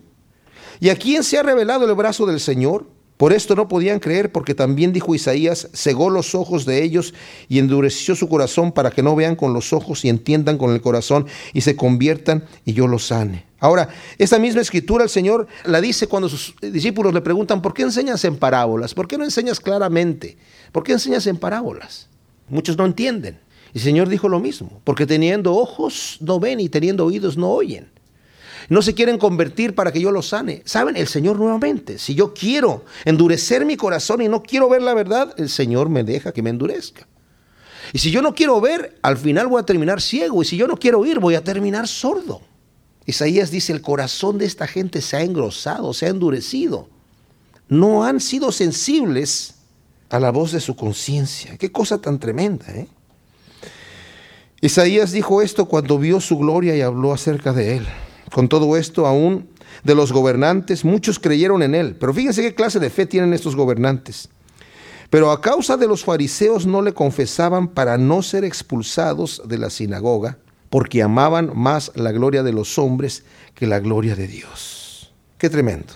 ¿Y 0.78 0.88
a 0.90 0.96
quién 0.96 1.24
se 1.24 1.36
ha 1.36 1.42
revelado 1.42 1.84
el 1.84 1.94
brazo 1.96 2.26
del 2.26 2.38
Señor? 2.38 2.86
Por 3.16 3.32
esto 3.32 3.54
no 3.54 3.66
podían 3.66 3.98
creer, 3.98 4.30
porque 4.30 4.54
también 4.54 4.92
dijo 4.92 5.14
Isaías, 5.14 5.68
cegó 5.72 6.10
los 6.10 6.34
ojos 6.34 6.66
de 6.66 6.82
ellos 6.82 7.14
y 7.48 7.58
endureció 7.58 8.14
su 8.14 8.28
corazón 8.28 8.72
para 8.72 8.90
que 8.90 9.02
no 9.02 9.16
vean 9.16 9.36
con 9.36 9.54
los 9.54 9.72
ojos 9.72 10.04
y 10.04 10.10
entiendan 10.10 10.58
con 10.58 10.70
el 10.70 10.82
corazón 10.82 11.26
y 11.54 11.62
se 11.62 11.76
conviertan 11.76 12.44
y 12.64 12.74
yo 12.74 12.86
los 12.86 13.06
sane. 13.06 13.45
Ahora, 13.66 13.88
esta 14.16 14.38
misma 14.38 14.60
escritura 14.60 15.02
el 15.02 15.10
Señor 15.10 15.48
la 15.64 15.80
dice 15.80 16.06
cuando 16.06 16.28
sus 16.28 16.54
discípulos 16.60 17.12
le 17.12 17.20
preguntan, 17.20 17.60
¿por 17.60 17.74
qué 17.74 17.82
enseñas 17.82 18.24
en 18.24 18.36
parábolas? 18.36 18.94
¿Por 18.94 19.08
qué 19.08 19.18
no 19.18 19.24
enseñas 19.24 19.58
claramente? 19.58 20.38
¿Por 20.70 20.84
qué 20.84 20.92
enseñas 20.92 21.26
en 21.26 21.36
parábolas? 21.36 22.08
Muchos 22.48 22.78
no 22.78 22.86
entienden. 22.86 23.40
Y 23.74 23.78
el 23.78 23.82
Señor 23.82 24.08
dijo 24.08 24.28
lo 24.28 24.38
mismo, 24.38 24.80
porque 24.84 25.04
teniendo 25.04 25.52
ojos 25.52 26.18
no 26.20 26.38
ven 26.38 26.60
y 26.60 26.68
teniendo 26.68 27.04
oídos 27.06 27.36
no 27.36 27.50
oyen. 27.50 27.90
No 28.68 28.82
se 28.82 28.94
quieren 28.94 29.18
convertir 29.18 29.74
para 29.74 29.90
que 29.90 30.00
yo 30.00 30.12
los 30.12 30.28
sane. 30.28 30.62
¿Saben? 30.64 30.96
El 30.96 31.08
Señor 31.08 31.36
nuevamente, 31.36 31.98
si 31.98 32.14
yo 32.14 32.34
quiero 32.34 32.84
endurecer 33.04 33.64
mi 33.64 33.76
corazón 33.76 34.22
y 34.22 34.28
no 34.28 34.44
quiero 34.44 34.68
ver 34.68 34.82
la 34.82 34.94
verdad, 34.94 35.34
el 35.38 35.48
Señor 35.48 35.88
me 35.88 36.04
deja 36.04 36.30
que 36.30 36.42
me 36.42 36.50
endurezca. 36.50 37.08
Y 37.92 37.98
si 37.98 38.12
yo 38.12 38.22
no 38.22 38.32
quiero 38.32 38.60
ver, 38.60 38.96
al 39.02 39.16
final 39.16 39.48
voy 39.48 39.60
a 39.60 39.66
terminar 39.66 40.00
ciego. 40.00 40.40
Y 40.40 40.44
si 40.44 40.56
yo 40.56 40.68
no 40.68 40.76
quiero 40.76 41.00
oír, 41.00 41.18
voy 41.18 41.34
a 41.34 41.42
terminar 41.42 41.88
sordo. 41.88 42.42
Isaías 43.06 43.50
dice, 43.50 43.72
el 43.72 43.82
corazón 43.82 44.36
de 44.38 44.44
esta 44.46 44.66
gente 44.66 45.00
se 45.00 45.16
ha 45.16 45.22
engrosado, 45.22 45.94
se 45.94 46.06
ha 46.06 46.10
endurecido. 46.10 46.88
No 47.68 48.04
han 48.04 48.20
sido 48.20 48.52
sensibles 48.52 49.54
a 50.10 50.20
la 50.20 50.30
voz 50.30 50.52
de 50.52 50.60
su 50.60 50.76
conciencia. 50.76 51.56
Qué 51.56 51.70
cosa 51.70 51.98
tan 51.98 52.18
tremenda, 52.18 52.66
¿eh? 52.68 52.88
Isaías 54.60 55.12
dijo 55.12 55.42
esto 55.42 55.66
cuando 55.66 55.98
vio 55.98 56.20
su 56.20 56.38
gloria 56.38 56.74
y 56.74 56.80
habló 56.80 57.12
acerca 57.12 57.52
de 57.52 57.76
él. 57.76 57.86
Con 58.32 58.48
todo 58.48 58.76
esto, 58.76 59.06
aún 59.06 59.48
de 59.84 59.94
los 59.94 60.12
gobernantes, 60.12 60.84
muchos 60.84 61.18
creyeron 61.18 61.62
en 61.62 61.74
él. 61.74 61.96
Pero 61.96 62.12
fíjense 62.14 62.42
qué 62.42 62.54
clase 62.54 62.80
de 62.80 62.90
fe 62.90 63.06
tienen 63.06 63.32
estos 63.34 63.54
gobernantes. 63.54 64.28
Pero 65.10 65.30
a 65.30 65.40
causa 65.40 65.76
de 65.76 65.86
los 65.86 66.04
fariseos 66.04 66.66
no 66.66 66.82
le 66.82 66.92
confesaban 66.92 67.68
para 67.68 67.98
no 67.98 68.22
ser 68.22 68.44
expulsados 68.44 69.42
de 69.46 69.58
la 69.58 69.70
sinagoga, 69.70 70.38
porque 70.70 71.02
amaban 71.02 71.52
más 71.54 71.92
la 71.94 72.12
gloria 72.12 72.42
de 72.42 72.52
los 72.52 72.78
hombres 72.78 73.24
que 73.54 73.66
la 73.66 73.80
gloria 73.80 74.16
de 74.16 74.26
Dios. 74.26 75.12
Qué 75.38 75.50
tremendo. 75.50 75.94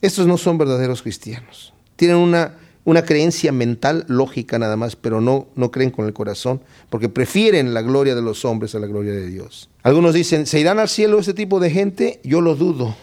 Estos 0.00 0.26
no 0.26 0.36
son 0.36 0.58
verdaderos 0.58 1.02
cristianos. 1.02 1.72
Tienen 1.96 2.16
una 2.16 2.54
una 2.84 3.04
creencia 3.04 3.50
mental 3.50 4.04
lógica 4.08 4.58
nada 4.58 4.76
más, 4.76 4.94
pero 4.94 5.20
no, 5.20 5.48
no 5.54 5.70
creen 5.70 5.90
con 5.90 6.06
el 6.06 6.12
corazón, 6.12 6.60
porque 6.90 7.08
prefieren 7.08 7.72
la 7.72 7.82
gloria 7.82 8.14
de 8.14 8.22
los 8.22 8.44
hombres 8.44 8.74
a 8.74 8.78
la 8.78 8.86
gloria 8.86 9.12
de 9.12 9.26
Dios. 9.26 9.70
Algunos 9.82 10.14
dicen, 10.14 10.46
¿se 10.46 10.60
irán 10.60 10.78
al 10.78 10.88
cielo 10.88 11.18
este 11.18 11.34
tipo 11.34 11.60
de 11.60 11.70
gente? 11.70 12.20
Yo 12.24 12.40
lo 12.40 12.54
dudo, 12.54 12.94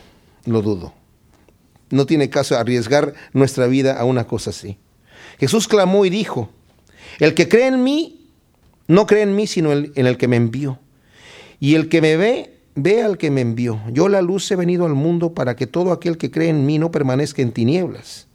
lo 0.46 0.62
dudo. 0.62 0.94
No 1.90 2.06
tiene 2.06 2.30
caso 2.30 2.58
arriesgar 2.58 3.14
nuestra 3.34 3.68
vida 3.68 4.00
a 4.00 4.06
una 4.06 4.28
cosa 4.28 4.52
así. 4.52 4.78
Jesús 5.40 5.68
clamó 5.68 6.06
y 6.06 6.12
dijo, 6.12 6.50
el 7.20 7.34
que 7.34 7.50
cree 7.50 7.68
en 7.68 7.84
mí, 7.84 8.21
no 8.92 9.08
cree 9.08 9.24
en 9.24 9.36
mí, 9.36 9.48
sino 9.48 9.72
en 9.72 9.92
el 9.96 10.18
que 10.18 10.28
me 10.28 10.36
envió. 10.36 10.80
Y 11.62 11.76
el 11.76 11.88
que 11.88 12.02
me 12.02 12.18
ve, 12.18 12.60
ve 12.76 13.04
al 13.04 13.18
que 13.18 13.32
me 13.32 13.40
envió. 13.40 13.82
Yo 13.90 14.10
la 14.10 14.22
luz 14.22 14.52
he 14.52 14.58
venido 14.58 14.86
al 14.86 14.96
mundo 14.96 15.34
para 15.34 15.56
que 15.56 15.66
todo 15.66 15.94
aquel 15.94 16.18
que 16.18 16.30
cree 16.30 16.50
en 16.50 16.66
mí 16.66 16.78
no 16.78 16.92
permanezca 16.92 17.42
en 17.42 17.54
tinieblas. 17.54 18.28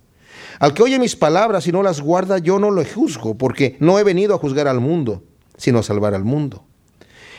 Al 0.59 0.73
que 0.73 0.83
oye 0.83 0.99
mis 0.99 1.15
palabras 1.15 1.67
y 1.67 1.73
no 1.73 1.83
las 1.83 2.01
guarda, 2.01 2.39
yo 2.39 2.59
no 2.59 2.71
lo 2.71 2.83
juzgo, 2.87 3.37
porque 3.37 3.77
no 3.81 3.99
he 3.99 4.05
venido 4.05 4.35
a 4.35 4.39
juzgar 4.39 4.67
al 4.67 4.81
mundo, 4.81 5.23
sino 5.59 5.81
a 5.81 5.83
salvar 5.83 6.15
al 6.15 6.25
mundo. 6.25 6.65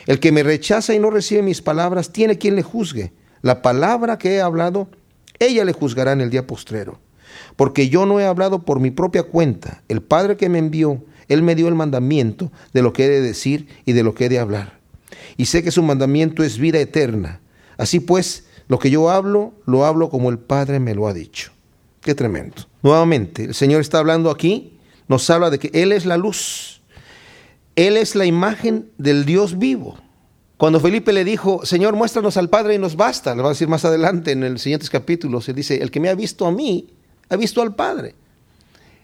El 0.06 0.20
que 0.20 0.30
me 0.30 0.44
rechaza 0.44 0.94
y 0.94 1.00
no 1.00 1.10
recibe 1.10 1.42
mis 1.42 1.60
palabras, 1.60 2.12
tiene 2.12 2.38
quien 2.38 2.54
le 2.54 2.62
juzgue. 2.62 3.12
La 3.42 3.62
palabra 3.62 4.16
que 4.18 4.36
he 4.36 4.40
hablado, 4.40 4.88
ella 5.40 5.64
le 5.64 5.72
juzgará 5.72 6.12
en 6.12 6.20
el 6.20 6.30
día 6.30 6.46
postrero. 6.46 7.00
Porque 7.56 7.88
yo 7.88 8.06
no 8.06 8.20
he 8.20 8.26
hablado 8.26 8.64
por 8.64 8.78
mi 8.78 8.92
propia 8.92 9.24
cuenta. 9.24 9.82
El 9.88 10.02
Padre 10.02 10.36
que 10.36 10.48
me 10.48 10.58
envió, 10.58 11.02
Él 11.28 11.42
me 11.42 11.54
dio 11.54 11.68
el 11.68 11.74
mandamiento 11.74 12.50
de 12.72 12.82
lo 12.82 12.92
que 12.92 13.04
he 13.04 13.08
de 13.08 13.20
decir 13.20 13.68
y 13.84 13.92
de 13.92 14.02
lo 14.02 14.14
que 14.14 14.26
he 14.26 14.28
de 14.28 14.38
hablar. 14.38 14.78
Y 15.36 15.46
sé 15.46 15.62
que 15.62 15.70
su 15.70 15.82
mandamiento 15.82 16.42
es 16.42 16.58
vida 16.58 16.78
eterna. 16.78 17.40
Así 17.76 18.00
pues, 18.00 18.44
lo 18.66 18.78
que 18.78 18.90
yo 18.90 19.10
hablo, 19.10 19.52
lo 19.66 19.84
hablo 19.84 20.10
como 20.10 20.30
el 20.30 20.38
Padre 20.38 20.80
me 20.80 20.94
lo 20.94 21.06
ha 21.06 21.14
dicho. 21.14 21.52
Qué 22.00 22.14
tremendo. 22.14 22.56
Nuevamente, 22.82 23.44
el 23.44 23.54
Señor 23.54 23.80
está 23.80 23.98
hablando 23.98 24.30
aquí, 24.30 24.78
nos 25.08 25.28
habla 25.30 25.50
de 25.50 25.58
que 25.58 25.70
Él 25.72 25.92
es 25.92 26.06
la 26.06 26.16
luz. 26.16 26.80
Él 27.76 27.96
es 27.96 28.14
la 28.14 28.26
imagen 28.26 28.90
del 28.98 29.24
Dios 29.24 29.58
vivo. 29.58 29.96
Cuando 30.56 30.80
Felipe 30.80 31.12
le 31.12 31.24
dijo, 31.24 31.64
Señor, 31.64 31.94
muéstranos 31.94 32.36
al 32.36 32.50
Padre 32.50 32.74
y 32.74 32.78
nos 32.78 32.96
basta, 32.96 33.34
le 33.36 33.42
va 33.42 33.48
a 33.48 33.52
decir 33.52 33.68
más 33.68 33.84
adelante 33.84 34.32
en 34.32 34.52
los 34.52 34.60
siguientes 34.60 34.90
capítulos, 34.90 35.48
él 35.48 35.54
dice, 35.54 35.80
el 35.80 35.92
que 35.92 36.00
me 36.00 36.08
ha 36.08 36.16
visto 36.16 36.46
a 36.46 36.50
mí, 36.50 36.88
ha 37.28 37.36
visto 37.36 37.62
al 37.62 37.76
Padre. 37.76 38.16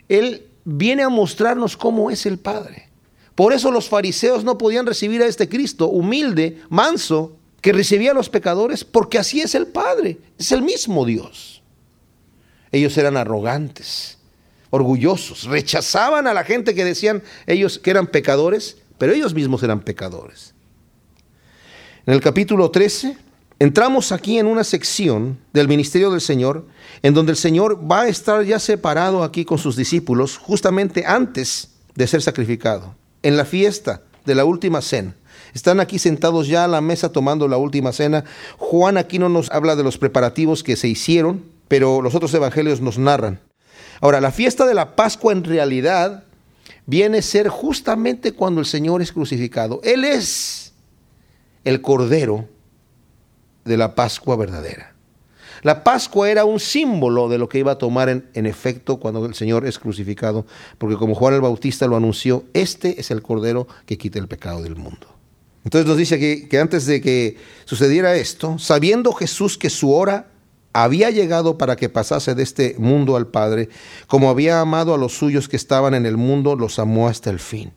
Él 0.09 0.49
viene 0.65 1.03
a 1.03 1.09
mostrarnos 1.09 1.77
cómo 1.77 2.11
es 2.11 2.27
el 2.27 2.39
Padre. 2.39 2.89
Por 3.35 3.53
eso 3.53 3.71
los 3.71 3.89
fariseos 3.89 4.45
no 4.45 4.59
podían 4.59 4.87
recibir 4.87 5.23
a 5.23 5.27
este 5.27 5.49
Cristo 5.49 5.89
humilde, 5.89 6.61
manso, 6.69 7.37
que 7.61 7.73
recibía 7.73 8.11
a 8.11 8.15
los 8.15 8.29
pecadores, 8.29 8.85
porque 8.85 9.19
así 9.19 9.41
es 9.41 9.55
el 9.55 9.67
Padre, 9.67 10.19
es 10.39 10.53
el 10.53 10.63
mismo 10.63 11.05
Dios. 11.05 11.63
Ellos 12.71 12.97
eran 12.99 13.17
arrogantes, 13.17 14.19
orgullosos, 14.71 15.45
rechazaban 15.45 16.27
a 16.27 16.35
la 16.35 16.45
gente 16.45 16.75
que 16.75 16.85
decían 16.85 17.23
ellos 17.47 17.79
que 17.79 17.91
eran 17.91 18.09
pecadores, 18.09 18.79
pero 18.99 19.13
ellos 19.13 19.35
mismos 19.35 19.63
eran 19.63 19.81
pecadores. 19.81 20.55
En 22.07 22.15
el 22.15 22.21
capítulo 22.21 22.71
13 22.71 23.17
entramos 23.59 24.13
aquí 24.13 24.39
en 24.39 24.47
una 24.47 24.65
sección 24.65 25.39
del 25.53 25.69
ministerio 25.69 26.11
del 26.11 26.21
Señor, 26.21 26.67
en 27.03 27.15
donde 27.15 27.33
el 27.33 27.39
Señor 27.39 27.81
va 27.91 28.03
a 28.03 28.09
estar 28.09 28.45
ya 28.45 28.59
separado 28.59 29.23
aquí 29.23 29.45
con 29.45 29.59
sus 29.59 29.77
discípulos 29.77 30.39
justamente 30.39 31.05
antes 31.07 31.71
de 31.95 32.07
ser 32.07 32.23
sacrificado, 32.23 32.95
en 33.23 33.37
la 33.37 33.45
fiesta 33.45 34.03
de 34.25 34.35
la 34.35 34.45
última 34.45 34.81
cena. 34.83 35.15
Están 35.55 35.79
aquí 35.79 35.99
sentados 35.99 36.49
ya 36.49 36.65
a 36.65 36.69
la 36.69 36.81
mesa 36.81 37.13
tomando 37.13 37.47
la 37.47 37.57
última 37.57 37.93
cena. 37.93 38.25
Juan 38.59 38.97
aquí 38.97 39.19
no 39.19 39.29
nos 39.29 39.51
habla 39.51 39.77
de 39.77 39.85
los 39.85 39.99
preparativos 39.99 40.65
que 40.65 40.77
se 40.77 40.89
hicieron, 40.89 41.45
pero 41.69 42.03
los 42.03 42.15
otros 42.15 42.35
evangelios 42.35 42.81
nos 42.81 42.99
narran. 42.99 43.41
Ahora, 44.01 44.21
la 44.21 44.33
fiesta 44.33 44.67
de 44.67 44.75
la 44.75 44.97
Pascua 44.97 45.33
en 45.33 45.45
realidad 45.45 46.25
viene 46.87 47.19
a 47.19 47.23
ser 47.23 47.49
justamente 47.49 48.33
cuando 48.33 48.61
el 48.61 48.67
Señor 48.67 49.01
es 49.01 49.13
crucificado. 49.13 49.81
Él 49.85 50.05
es 50.05 50.73
el 51.65 51.81
Cordero 51.81 52.49
de 53.65 53.77
la 53.77 53.95
Pascua 53.95 54.37
verdadera. 54.37 54.95
La 55.63 55.83
Pascua 55.83 56.31
era 56.31 56.45
un 56.45 56.61
símbolo 56.61 57.29
de 57.29 57.39
lo 57.39 57.49
que 57.49 57.59
iba 57.59 57.73
a 57.73 57.79
tomar 57.79 58.09
en, 58.09 58.47
efecto 58.47 58.99
cuando 58.99 59.25
el 59.25 59.35
Señor 59.35 59.67
es 59.67 59.79
crucificado, 59.79 60.47
porque 60.77 60.97
como 60.97 61.15
Juan 61.15 61.35
el 61.35 61.41
Bautista 61.41 61.87
lo 61.87 61.97
anunció, 61.97 62.45
este 62.53 63.01
es 63.01 63.11
el 63.11 63.23
Cordero 63.23 63.67
que 63.87 63.97
quita 63.97 64.19
el 64.19 64.29
pecado 64.29 64.63
del 64.63 64.77
mundo. 64.77 65.07
Entonces 65.65 65.89
nos 65.89 65.97
dice 65.97 66.19
que 66.19 66.59
antes 66.59 66.85
de 66.85 67.01
que 67.01 67.39
sucediera 67.65 68.15
esto, 68.15 68.59
sabiendo 68.59 69.13
Jesús 69.13 69.57
que 69.57 69.71
su 69.71 69.95
hora 69.95 70.27
había 70.75 71.11
llegado 71.11 71.57
para 71.57 71.77
que 71.77 71.89
pasase 71.89 72.35
de 72.35 72.43
este 72.43 72.75
mundo 72.79 73.17
al 73.17 73.29
Padre, 73.29 73.71
como 74.09 74.29
había 74.29 74.61
amado 74.61 74.93
a 74.93 74.99
los 74.99 75.17
suyos 75.17 75.49
que 75.49 75.57
estaban 75.57 75.95
en 75.95 76.05
el 76.05 76.17
mundo, 76.17 76.57
los 76.57 76.79
amó 76.79 77.09
hasta 77.09 77.31
el 77.31 77.39
fin. 77.39 77.73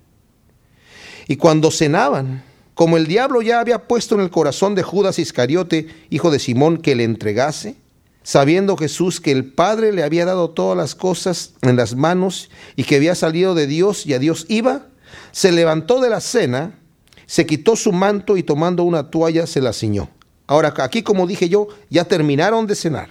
Y 1.28 1.38
cuando 1.38 1.72
cenaban, 1.72 2.44
como 2.78 2.98
el 2.98 3.08
diablo 3.08 3.42
ya 3.42 3.60
había 3.60 3.88
puesto 3.88 4.14
en 4.14 4.22
el 4.22 4.30
corazón 4.30 4.76
de 4.76 4.84
Judas 4.84 5.18
Iscariote, 5.18 5.88
hijo 6.12 6.30
de 6.30 6.38
Simón, 6.38 6.78
que 6.78 6.96
le 6.96 7.06
entregase, 7.06 7.76
sabiendo 8.22 8.78
Jesús 8.78 9.20
que 9.20 9.32
el 9.32 9.52
Padre 9.52 9.92
le 9.92 10.04
había 10.04 10.26
dado 10.26 10.52
todas 10.52 10.78
las 10.78 10.94
cosas 10.94 11.56
en 11.64 11.76
las 11.76 11.96
manos 11.96 12.52
y 12.76 12.84
que 12.84 12.98
había 12.98 13.16
salido 13.16 13.56
de 13.56 13.66
Dios 13.66 14.06
y 14.06 14.14
a 14.14 14.20
Dios 14.20 14.46
iba, 14.48 14.86
se 15.32 15.52
levantó 15.52 16.00
de 16.02 16.12
la 16.12 16.22
cena, 16.22 16.78
se 17.26 17.48
quitó 17.48 17.76
su 17.76 17.92
manto 17.94 18.38
y 18.38 18.44
tomando 18.44 18.84
una 18.84 19.10
toalla 19.10 19.48
se 19.48 19.60
la 19.60 19.74
ciñó. 19.74 20.12
Ahora, 20.46 20.72
aquí 20.78 21.02
como 21.02 21.26
dije 21.26 21.50
yo, 21.50 21.70
ya 21.90 22.06
terminaron 22.06 22.68
de 22.68 22.76
cenar. 22.76 23.10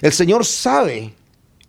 El 0.00 0.12
Señor 0.12 0.44
sabe 0.44 1.14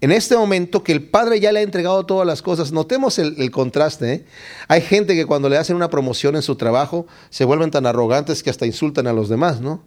en 0.04 0.12
este 0.12 0.36
momento 0.36 0.84
que 0.84 0.92
el 0.92 1.02
Padre 1.02 1.40
ya 1.40 1.54
le 1.54 1.60
ha 1.60 1.62
entregado 1.62 2.06
todas 2.06 2.28
las 2.28 2.42
cosas. 2.42 2.74
Notemos 2.74 3.20
el, 3.20 3.50
contraste. 3.52 4.14
¿eh? 4.14 4.26
Hay 4.68 4.82
gente 4.82 5.16
que 5.16 5.26
cuando 5.26 5.48
le 5.48 5.56
hacen 5.56 5.78
una 5.78 5.90
promoción 5.90 6.36
en 6.36 6.42
su 6.42 6.58
trabajo 6.58 7.08
se 7.30 7.46
vuelven 7.46 7.72
tan 7.72 7.86
arrogantes 7.86 8.44
que 8.44 8.50
hasta 8.50 8.66
insultan 8.66 9.08
a 9.08 9.14
los 9.14 9.30
demás, 9.30 9.62
¿no? 9.62 9.82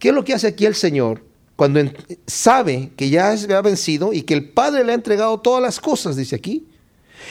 ¿Qué 0.00 0.08
es 0.08 0.14
lo 0.14 0.24
que 0.24 0.34
hace 0.34 0.48
aquí 0.48 0.66
el 0.66 0.74
Señor 0.74 1.22
cuando 1.54 1.80
sabe 2.26 2.90
que 2.96 3.10
ya 3.10 3.30
ha 3.30 3.62
vencido 3.62 4.12
y 4.12 4.22
que 4.22 4.34
el 4.34 4.50
Padre 4.50 4.82
le 4.82 4.90
ha 4.90 4.96
entregado 4.96 5.38
todas 5.38 5.62
las 5.62 5.78
cosas, 5.78 6.16
dice 6.16 6.34
aquí? 6.34 6.66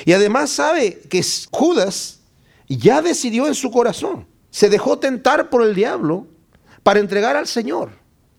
Y 0.06 0.14
además 0.14 0.50
sabe 0.50 1.02
que 1.10 1.22
Judas 1.52 2.22
ya 2.70 3.02
decidió 3.02 3.48
en 3.48 3.54
su 3.54 3.70
corazón. 3.70 4.28
Se 4.50 4.70
dejó 4.70 4.98
tentar 4.98 5.50
por 5.50 5.62
el 5.62 5.76
diablo 5.76 6.28
para 6.84 7.02
entregar 7.02 7.36
al 7.36 7.48
Señor. 7.48 7.90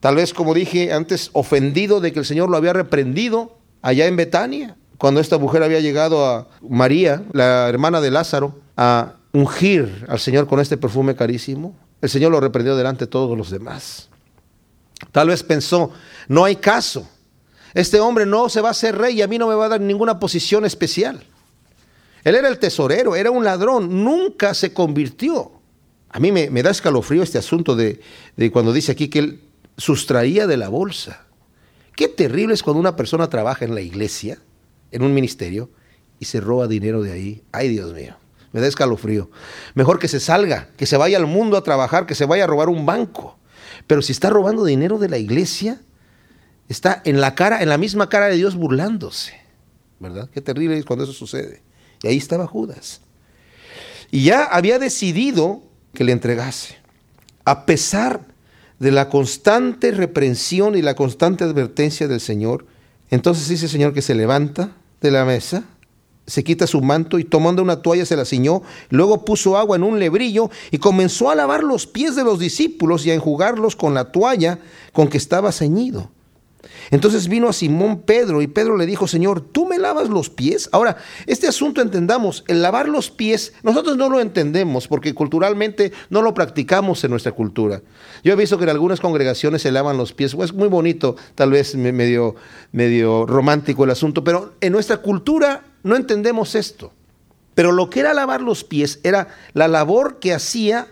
Tal 0.00 0.16
vez, 0.16 0.32
como 0.32 0.54
dije 0.54 0.90
antes, 0.90 1.28
ofendido 1.34 2.00
de 2.00 2.14
que 2.14 2.20
el 2.20 2.24
Señor 2.24 2.48
lo 2.48 2.56
había 2.56 2.72
reprendido 2.72 3.58
allá 3.84 4.06
en 4.06 4.16
Betania, 4.16 4.76
cuando 4.96 5.20
esta 5.20 5.36
mujer 5.36 5.62
había 5.62 5.78
llegado 5.78 6.24
a 6.24 6.48
María, 6.66 7.22
la 7.34 7.68
hermana 7.68 8.00
de 8.00 8.10
Lázaro, 8.10 8.58
a 8.78 9.16
ungir 9.32 10.06
al 10.08 10.18
Señor 10.18 10.46
con 10.46 10.58
este 10.58 10.78
perfume 10.78 11.14
carísimo, 11.14 11.76
el 12.00 12.08
Señor 12.08 12.32
lo 12.32 12.40
reprendió 12.40 12.76
delante 12.76 13.04
de 13.04 13.10
todos 13.10 13.36
los 13.36 13.50
demás. 13.50 14.08
Tal 15.12 15.28
vez 15.28 15.42
pensó, 15.42 15.90
no 16.28 16.46
hay 16.46 16.56
caso. 16.56 17.06
Este 17.74 18.00
hombre 18.00 18.24
no 18.24 18.48
se 18.48 18.62
va 18.62 18.68
a 18.68 18.70
hacer 18.70 18.96
rey 18.96 19.18
y 19.18 19.22
a 19.22 19.28
mí 19.28 19.36
no 19.36 19.48
me 19.48 19.54
va 19.54 19.66
a 19.66 19.68
dar 19.68 19.82
ninguna 19.82 20.18
posición 20.18 20.64
especial. 20.64 21.22
Él 22.24 22.36
era 22.36 22.48
el 22.48 22.58
tesorero, 22.58 23.16
era 23.16 23.30
un 23.30 23.44
ladrón, 23.44 24.02
nunca 24.02 24.54
se 24.54 24.72
convirtió. 24.72 25.52
A 26.08 26.20
mí 26.20 26.32
me, 26.32 26.48
da 26.62 26.70
escalofrío 26.70 27.22
este 27.22 27.36
asunto 27.36 27.76
de, 27.76 28.00
de 28.34 28.50
cuando 28.50 28.72
dice 28.72 28.92
aquí 28.92 29.08
que 29.08 29.18
él 29.18 29.40
sustraía 29.76 30.46
de 30.46 30.56
la 30.56 30.70
bolsa. 30.70 31.26
Qué 31.96 32.08
terrible 32.08 32.54
es 32.54 32.62
cuando 32.62 32.80
una 32.80 32.96
persona 32.96 33.28
trabaja 33.28 33.64
en 33.64 33.74
la 33.74 33.80
iglesia, 33.80 34.38
en 34.90 35.02
un 35.02 35.14
ministerio, 35.14 35.70
y 36.18 36.24
se 36.24 36.40
roba 36.40 36.66
dinero 36.66 37.02
de 37.02 37.12
ahí. 37.12 37.42
Ay, 37.52 37.68
Dios 37.68 37.92
mío, 37.94 38.16
me 38.52 38.60
da 38.60 38.66
escalofrío. 38.66 39.30
Mejor 39.74 39.98
que 39.98 40.08
se 40.08 40.20
salga, 40.20 40.68
que 40.76 40.86
se 40.86 40.96
vaya 40.96 41.18
al 41.18 41.26
mundo 41.26 41.56
a 41.56 41.62
trabajar, 41.62 42.06
que 42.06 42.14
se 42.14 42.26
vaya 42.26 42.44
a 42.44 42.46
robar 42.46 42.68
un 42.68 42.86
banco. 42.86 43.38
Pero 43.86 44.02
si 44.02 44.12
está 44.12 44.30
robando 44.30 44.64
dinero 44.64 44.98
de 44.98 45.08
la 45.08 45.18
iglesia, 45.18 45.80
está 46.68 47.00
en 47.04 47.20
la 47.20 47.34
cara, 47.34 47.62
en 47.62 47.68
la 47.68 47.78
misma 47.78 48.08
cara 48.08 48.26
de 48.26 48.36
Dios 48.36 48.56
burlándose. 48.56 49.34
¿Verdad? 50.00 50.28
Qué 50.32 50.40
terrible 50.40 50.76
es 50.76 50.84
cuando 50.84 51.04
eso 51.04 51.12
sucede. 51.12 51.62
Y 52.02 52.08
ahí 52.08 52.16
estaba 52.16 52.46
Judas. 52.46 53.00
Y 54.10 54.24
ya 54.24 54.44
había 54.44 54.78
decidido 54.78 55.62
que 55.92 56.04
le 56.04 56.12
entregase. 56.12 56.76
A 57.44 57.66
pesar 57.66 58.33
de 58.78 58.90
la 58.90 59.08
constante 59.08 59.90
reprensión 59.92 60.76
y 60.76 60.82
la 60.82 60.94
constante 60.94 61.44
advertencia 61.44 62.08
del 62.08 62.20
Señor, 62.20 62.66
entonces 63.10 63.48
dice 63.48 63.66
el 63.66 63.70
Señor 63.70 63.92
que 63.94 64.02
se 64.02 64.14
levanta 64.14 64.72
de 65.00 65.10
la 65.10 65.24
mesa, 65.24 65.64
se 66.26 66.42
quita 66.42 66.66
su 66.66 66.80
manto 66.80 67.18
y 67.18 67.24
tomando 67.24 67.62
una 67.62 67.82
toalla 67.82 68.06
se 68.06 68.16
la 68.16 68.24
ciñó, 68.24 68.62
luego 68.90 69.24
puso 69.24 69.56
agua 69.56 69.76
en 69.76 69.82
un 69.82 69.98
lebrillo 69.98 70.50
y 70.70 70.78
comenzó 70.78 71.30
a 71.30 71.34
lavar 71.34 71.62
los 71.62 71.86
pies 71.86 72.16
de 72.16 72.24
los 72.24 72.38
discípulos 72.38 73.04
y 73.04 73.10
a 73.10 73.14
enjugarlos 73.14 73.76
con 73.76 73.94
la 73.94 74.10
toalla 74.10 74.58
con 74.92 75.08
que 75.08 75.18
estaba 75.18 75.52
ceñido. 75.52 76.10
Entonces 76.90 77.28
vino 77.28 77.48
a 77.48 77.52
Simón 77.52 78.02
Pedro 78.02 78.42
y 78.42 78.46
Pedro 78.46 78.76
le 78.76 78.86
dijo, 78.86 79.06
Señor, 79.06 79.40
¿tú 79.40 79.66
me 79.66 79.78
lavas 79.78 80.08
los 80.08 80.30
pies? 80.30 80.68
Ahora, 80.72 80.96
este 81.26 81.46
asunto 81.46 81.80
entendamos, 81.80 82.44
el 82.46 82.62
lavar 82.62 82.88
los 82.88 83.10
pies, 83.10 83.52
nosotros 83.62 83.96
no 83.96 84.08
lo 84.08 84.20
entendemos 84.20 84.88
porque 84.88 85.14
culturalmente 85.14 85.92
no 86.10 86.22
lo 86.22 86.34
practicamos 86.34 87.02
en 87.04 87.10
nuestra 87.10 87.32
cultura. 87.32 87.82
Yo 88.22 88.32
he 88.32 88.36
visto 88.36 88.58
que 88.58 88.64
en 88.64 88.70
algunas 88.70 89.00
congregaciones 89.00 89.62
se 89.62 89.72
lavan 89.72 89.96
los 89.96 90.12
pies, 90.12 90.34
es 90.34 90.52
muy 90.52 90.68
bonito, 90.68 91.16
tal 91.34 91.50
vez 91.50 91.74
medio, 91.74 92.34
medio 92.72 93.26
romántico 93.26 93.84
el 93.84 93.90
asunto, 93.90 94.24
pero 94.24 94.54
en 94.60 94.72
nuestra 94.72 94.98
cultura 94.98 95.64
no 95.82 95.96
entendemos 95.96 96.54
esto. 96.54 96.92
Pero 97.54 97.72
lo 97.72 97.88
que 97.88 98.00
era 98.00 98.14
lavar 98.14 98.40
los 98.40 98.64
pies 98.64 99.00
era 99.04 99.28
la 99.52 99.68
labor 99.68 100.18
que 100.18 100.34
hacía 100.34 100.88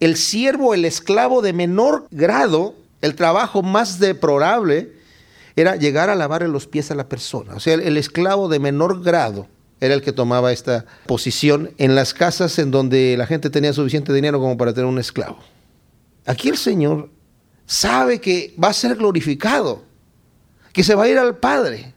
el 0.00 0.16
siervo, 0.16 0.74
el 0.74 0.84
esclavo 0.84 1.42
de 1.42 1.52
menor 1.52 2.06
grado, 2.10 2.74
el 3.00 3.14
trabajo 3.14 3.62
más 3.62 3.98
deplorable, 3.98 4.92
era 5.56 5.76
llegar 5.76 6.10
a 6.10 6.14
lavarle 6.14 6.48
los 6.48 6.66
pies 6.66 6.90
a 6.90 6.94
la 6.94 7.08
persona. 7.08 7.54
O 7.54 7.60
sea, 7.60 7.74
el, 7.74 7.96
esclavo 7.96 8.48
de 8.48 8.58
menor 8.58 9.02
grado 9.02 9.46
era 9.80 9.94
el 9.94 10.02
que 10.02 10.12
tomaba 10.12 10.52
esta 10.52 10.84
posición 11.06 11.70
en 11.78 11.94
las 11.94 12.14
casas 12.14 12.58
en 12.58 12.70
donde 12.70 13.16
la 13.16 13.26
gente 13.26 13.50
tenía 13.50 13.72
suficiente 13.72 14.12
dinero 14.12 14.40
como 14.40 14.56
para 14.56 14.72
tener 14.72 14.86
un 14.86 14.98
esclavo. 14.98 15.38
Aquí 16.26 16.48
el 16.48 16.56
Señor 16.56 17.10
sabe 17.66 18.20
que 18.20 18.54
va 18.62 18.68
a 18.68 18.72
ser 18.72 18.96
glorificado, 18.96 19.84
que 20.72 20.82
se 20.82 20.94
va 20.94 21.04
a 21.04 21.08
ir 21.08 21.18
al 21.18 21.36
Padre. 21.36 21.94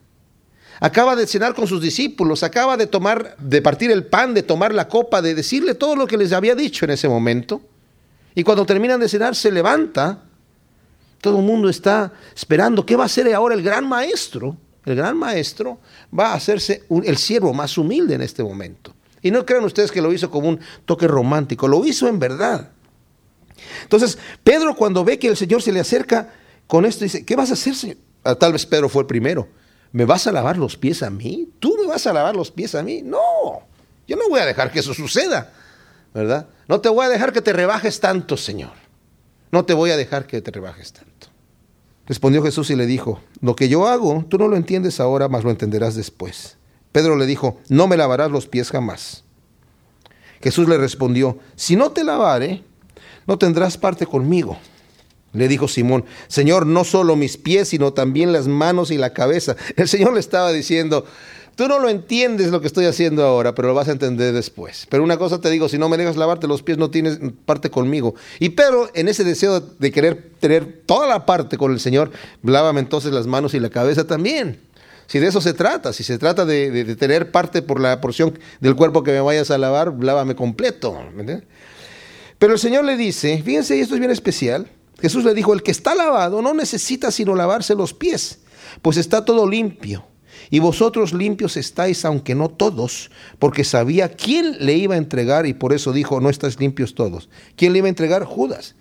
Acaba 0.80 1.15
de 1.15 1.26
cenar 1.26 1.56
con 1.56 1.65
sus 1.65 1.82
discípulos, 1.82 2.43
acaba 2.43 2.78
de 2.78 2.86
tomar, 2.86 3.36
de 3.39 3.62
partir 3.63 3.89
el 3.89 4.06
pan, 4.06 4.36
de 4.36 4.43
tomar 4.43 4.74
la 4.76 4.88
copa, 4.88 5.24
de 5.24 5.34
decirle 5.34 5.74
todo 5.74 5.96
lo 5.96 6.06
que 6.06 6.17
les 6.17 6.34
había 6.34 6.54
dicho 6.54 6.86
en 6.86 6.91
ese 6.91 7.10
momento. 7.10 7.62
Y 8.36 8.43
cuando 8.43 8.67
terminan 8.67 9.00
de 9.00 9.10
cenar, 9.10 9.36
se 9.36 9.52
levanta 9.52 10.27
todo 11.21 11.39
el 11.39 11.45
mundo 11.45 11.69
está 11.69 12.13
esperando 12.36 12.86
qué 12.86 12.95
va 12.95 13.03
a 13.03 13.06
hacer 13.08 13.34
ahora 13.34 13.56
el 13.56 13.63
gran 13.63 13.88
maestro. 13.88 14.58
El 14.86 14.95
gran 14.95 15.17
maestro 15.17 15.80
va 16.17 16.32
a 16.32 16.36
hacerse 16.36 16.84
el 17.03 17.17
siervo 17.17 17.53
más 17.53 17.77
humilde 17.77 18.15
en 18.15 18.21
este 18.21 18.43
momento. 18.43 18.93
Y 19.21 19.32
no 19.32 19.45
crean 19.45 19.65
ustedes 19.65 19.91
que 19.91 20.01
lo 20.01 20.13
hizo 20.13 20.30
como 20.30 20.47
un 20.47 20.60
toque 20.86 21.08
romántico, 21.08 21.67
lo 21.67 21.84
hizo 21.86 22.08
en 22.08 22.19
verdad. 22.19 22.69
Entonces, 23.84 24.17
Pedro 24.43 24.75
cuando 24.75 25.03
ve 25.03 25.19
que 25.19 25.27
el 25.27 25.36
Señor 25.36 25.62
se 25.62 25.71
le 25.71 25.80
acerca 25.80 26.34
con 26.67 26.86
esto, 26.86 27.03
dice, 27.03 27.25
¿qué 27.25 27.36
vas 27.36 27.49
a 27.49 27.53
hacer, 27.53 27.75
Señor? 27.75 27.97
Ah, 28.23 28.36
tal 28.36 28.53
vez 28.53 28.65
Pedro 28.65 28.88
fue 28.88 29.01
el 29.01 29.08
primero. 29.08 29.47
¿Me 29.91 30.06
vas 30.06 30.27
a 30.27 30.32
lavar 30.32 30.58
los 30.58 30.77
pies 30.77 31.01
a 31.03 31.10
mí? 31.10 31.49
¿Tú 31.60 31.75
me 31.82 31.88
vas 31.88 32.06
a 32.08 32.13
lavar 32.13 32.36
los 32.36 32.51
pies 32.51 32.75
a 32.75 32.84
mí? 32.84 33.01
No, 33.01 33.19
yo 34.08 34.15
no 34.15 34.30
voy 34.30 34.39
a 34.39 34.45
dejar 34.45 34.71
que 34.71 34.80
eso 34.80 34.93
suceda, 34.93 35.53
¿verdad? 36.13 36.47
No 36.67 36.80
te 36.82 36.89
voy 36.89 37.06
a 37.06 37.10
dejar 37.10 37.34
que 37.34 37.41
te 37.41 37.53
rebajes 37.53 37.99
tanto, 37.99 38.38
Señor. 38.38 38.87
No 39.51 39.65
te 39.65 39.73
voy 39.73 39.91
a 39.91 39.97
dejar 39.97 40.27
que 40.27 40.41
te 40.41 40.51
rebajes 40.51 40.93
tanto. 40.93 41.27
Respondió 42.05 42.41
Jesús 42.41 42.69
y 42.69 42.75
le 42.75 42.86
dijo, 42.86 43.21
lo 43.41 43.55
que 43.55 43.67
yo 43.67 43.88
hago, 43.88 44.25
tú 44.29 44.38
no 44.38 44.47
lo 44.47 44.55
entiendes 44.55 44.99
ahora, 44.99 45.27
mas 45.27 45.43
lo 45.43 45.51
entenderás 45.51 45.95
después. 45.95 46.57
Pedro 46.91 47.17
le 47.17 47.25
dijo, 47.25 47.60
no 47.67 47.88
me 47.88 47.97
lavarás 47.97 48.31
los 48.31 48.47
pies 48.47 48.71
jamás. 48.71 49.23
Jesús 50.41 50.69
le 50.69 50.77
respondió, 50.77 51.38
si 51.55 51.75
no 51.75 51.91
te 51.91 52.03
lavare, 52.03 52.63
no 53.25 53.38
tendrás 53.38 53.77
parte 53.77 54.05
conmigo. 54.05 54.57
Le 55.33 55.47
dijo 55.47 55.67
Simón, 55.67 56.05
Señor, 56.27 56.65
no 56.65 56.83
solo 56.83 57.15
mis 57.15 57.38
pies, 57.38 57.67
sino 57.69 57.91
también 57.91 58.31
las 58.31 58.47
manos 58.47 58.89
y 58.91 58.97
la 58.97 59.13
cabeza. 59.13 59.55
El 59.75 59.88
Señor 59.88 60.13
le 60.13 60.19
estaba 60.19 60.51
diciendo, 60.53 61.05
Tú 61.58 61.67
no 61.67 61.80
lo 61.80 61.89
entiendes 61.89 62.52
lo 62.52 62.62
que 62.62 62.67
estoy 62.67 62.86
haciendo 62.86 63.26
ahora, 63.26 63.56
pero 63.56 63.70
lo 63.70 63.74
vas 63.74 63.88
a 63.88 63.91
entender 63.91 64.32
después. 64.32 64.86
Pero 64.91 65.04
una 65.04 65.17
cosa 65.17 65.41
te 65.41 65.50
digo, 65.50 65.67
si 65.67 65.80
no 65.80 65.89
me 65.89 65.98
dejas 65.98 66.15
lavarte 66.15 66.46
los 66.46 66.62
pies, 66.62 66.78
no 66.78 66.91
tienes 66.91 67.17
parte 67.46 67.72
conmigo. 67.72 68.13
Y 68.39 68.50
Pedro, 68.50 68.91
en 68.93 69.08
ese 69.08 69.24
deseo 69.24 69.60
de 69.60 69.91
querer 69.91 70.34
tener 70.39 70.84
toda 70.86 71.08
la 71.08 71.26
parte 71.26 71.58
con 71.58 71.72
el 71.72 71.80
Señor, 71.80 72.12
lávame 72.43 72.80
entonces 72.80 73.12
las 73.12 73.26
manos 73.26 73.56
y 73.56 73.60
la 73.60 73.72
cabeza 73.72 74.06
también. 74.06 74.60
Si 75.08 75.17
de 75.17 75.26
eso 75.26 75.41
se 75.41 75.56
trata, 75.56 75.93
si 75.93 76.04
se 76.04 76.20
trata 76.20 76.46
de, 76.46 76.96
tener 76.96 77.32
parte 77.32 77.63
por 77.63 77.80
la 77.80 78.02
porción 78.02 78.38
del 78.60 78.76
cuerpo 78.76 79.02
que 79.02 79.13
me 79.13 79.22
vayas 79.22 79.50
a 79.50 79.58
lavar, 79.58 79.96
lávame 80.00 80.36
completo. 80.36 80.96
Pero 82.38 82.54
el 82.54 82.60
Señor 82.60 82.86
le 82.86 82.96
dice, 82.98 83.41
fíjense, 83.43 83.76
y 83.76 83.80
esto 83.80 83.96
es 83.96 84.00
bien 84.00 84.12
especial, 84.12 84.67
Jesús 85.02 85.24
le 85.24 85.34
dijo, 85.34 85.56
el 85.56 85.63
que 85.63 85.72
está 85.72 85.96
lavado 85.96 86.39
no 86.43 86.54
necesita 86.54 87.10
sino 87.10 87.34
lavarse 87.34 87.74
los 87.74 87.96
pies, 87.96 88.41
pues 88.84 88.98
está 88.98 89.26
todo 89.26 89.50
limpio. 89.50 90.06
Y 90.50 90.60
vosotros 90.60 91.13
limpios 91.13 91.58
estáis, 91.58 92.06
aunque 92.06 92.36
no 92.36 92.50
todos, 92.50 93.12
porque 93.39 93.63
sabía 93.63 94.10
quién 94.10 94.58
le 94.60 94.73
iba 94.73 94.95
a 94.95 94.97
entregar 94.97 95.45
y 95.45 95.54
por 95.54 95.73
eso 95.73 95.93
dijo, 95.93 96.21
no 96.21 96.30
estáis 96.30 96.60
limpios 96.60 96.95
todos. 96.95 97.30
¿Quién 97.56 97.73
le 97.73 97.80
iba 97.80 97.88
a 97.88 97.89
entregar? 97.89 98.23
Judas. 98.23 98.76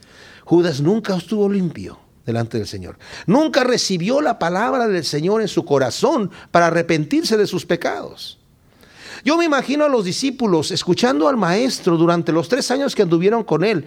Judas 0.44 0.80
nunca 0.80 1.16
estuvo 1.16 1.48
limpio 1.48 1.98
delante 2.24 2.58
del 2.58 2.66
Señor. 2.66 2.98
Nunca 3.26 3.64
recibió 3.64 4.20
la 4.20 4.38
palabra 4.38 4.88
del 4.88 5.04
Señor 5.04 5.40
en 5.40 5.48
su 5.48 5.64
corazón 5.64 6.30
para 6.50 6.66
arrepentirse 6.66 7.36
de 7.36 7.46
sus 7.46 7.64
pecados. 7.66 8.38
Yo 9.24 9.36
me 9.36 9.44
imagino 9.44 9.84
a 9.84 9.88
los 9.88 10.04
discípulos 10.04 10.70
escuchando 10.70 11.28
al 11.28 11.36
maestro 11.36 11.96
durante 11.96 12.32
los 12.32 12.48
tres 12.48 12.70
años 12.70 12.94
que 12.94 13.02
anduvieron 13.02 13.42
con 13.42 13.64
él. 13.64 13.86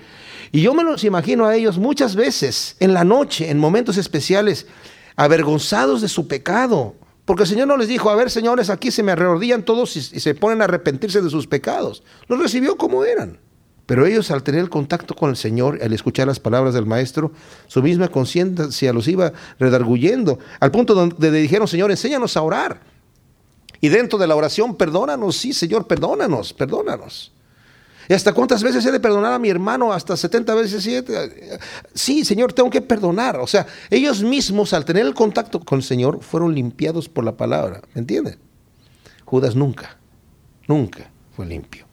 Y 0.52 0.62
yo 0.62 0.74
me 0.74 0.84
los 0.84 1.04
imagino 1.04 1.46
a 1.46 1.56
ellos 1.56 1.78
muchas 1.78 2.16
veces 2.16 2.76
en 2.80 2.94
la 2.94 3.04
noche, 3.04 3.50
en 3.50 3.58
momentos 3.58 3.98
especiales, 3.98 4.68
avergonzados 5.16 6.02
de 6.02 6.08
su 6.08 6.28
pecado, 6.28 6.96
porque 7.30 7.44
el 7.44 7.50
Señor 7.50 7.68
no 7.68 7.78
les 7.78 7.88
dijo, 7.88 8.10
a 8.10 8.16
ver 8.16 8.32
señores, 8.32 8.72
aquí 8.72 8.90
se 8.90 9.04
me 9.04 9.12
arrodillan 9.12 9.62
todos 9.62 9.96
y, 9.96 10.02
se 10.02 10.34
ponen 10.34 10.62
a 10.62 10.64
arrepentirse 10.64 11.22
de 11.22 11.30
sus 11.30 11.46
pecados. 11.46 12.02
Los 12.28 12.40
recibió 12.40 12.76
como 12.76 13.06
eran. 13.06 13.38
Pero 13.86 14.08
ellos 14.08 14.32
al 14.32 14.42
tener 14.42 14.62
el 14.62 14.72
contacto 14.72 15.14
con 15.14 15.30
el 15.30 15.36
Señor, 15.36 15.78
al 15.84 15.94
escuchar 15.94 16.26
las 16.26 16.40
palabras 16.40 16.74
del 16.74 16.88
Maestro, 16.88 17.32
su 17.68 17.84
misma 17.84 18.08
conciencia 18.08 18.92
los 18.94 19.08
iba 19.08 19.32
redarguyendo, 19.60 20.40
al 20.60 20.72
punto 20.72 20.96
donde 20.96 21.30
le 21.30 21.38
dijeron, 21.38 21.68
Señor, 21.68 21.92
enséñanos 21.92 22.36
a 22.36 22.42
orar. 22.42 22.82
Y 23.80 23.90
dentro 23.90 24.18
de 24.18 24.26
la 24.26 24.36
oración, 24.36 24.76
perdónanos, 24.76 25.38
sí, 25.38 25.54
Señor, 25.54 25.86
perdónanos, 25.86 26.52
perdónanos. 26.54 27.32
¿Y 28.10 28.14
hasta 28.16 28.34
cuántas 28.34 28.64
veces 28.64 28.84
he 28.88 28.92
de 28.92 29.00
perdonar 29.00 29.34
a 29.34 29.40
mi 29.40 29.50
hermano? 29.50 29.94
Hasta 29.94 30.18
70 30.18 30.56
veces 30.56 30.82
7. 30.82 31.60
Sí, 31.94 32.26
Señor, 32.26 32.52
tengo 32.54 32.72
que 32.72 32.82
perdonar. 32.82 33.38
O 33.38 33.46
sea, 33.46 33.68
ellos 33.92 34.24
mismos 34.24 34.74
al 34.74 34.84
tener 34.84 35.06
el 35.06 35.14
contacto 35.14 35.60
con 35.60 35.78
el 35.78 35.84
Señor 35.84 36.24
fueron 36.24 36.56
limpiados 36.56 37.08
por 37.08 37.24
la 37.24 37.38
palabra. 37.38 37.82
¿Me 37.94 38.02
entienden? 38.02 38.40
Judas 39.26 39.56
nunca, 39.56 40.00
nunca 40.68 41.12
fue 41.36 41.46
limpio. 41.46 41.86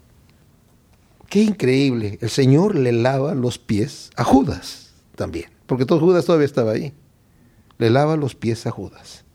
Qué 1.28 1.42
increíble. 1.42 2.18
El 2.22 2.30
Señor 2.30 2.76
le 2.76 2.92
lava 2.92 3.34
los 3.34 3.58
pies 3.58 4.08
a 4.16 4.24
Judas 4.24 4.94
también. 5.16 5.50
Porque 5.66 5.84
todo 5.84 6.00
Judas 6.00 6.24
todavía 6.24 6.46
estaba 6.46 6.72
ahí. 6.72 6.94
Le 7.76 7.90
lava 7.90 8.16
los 8.16 8.34
pies 8.34 8.66
a 8.66 8.70
Judas. 8.70 9.25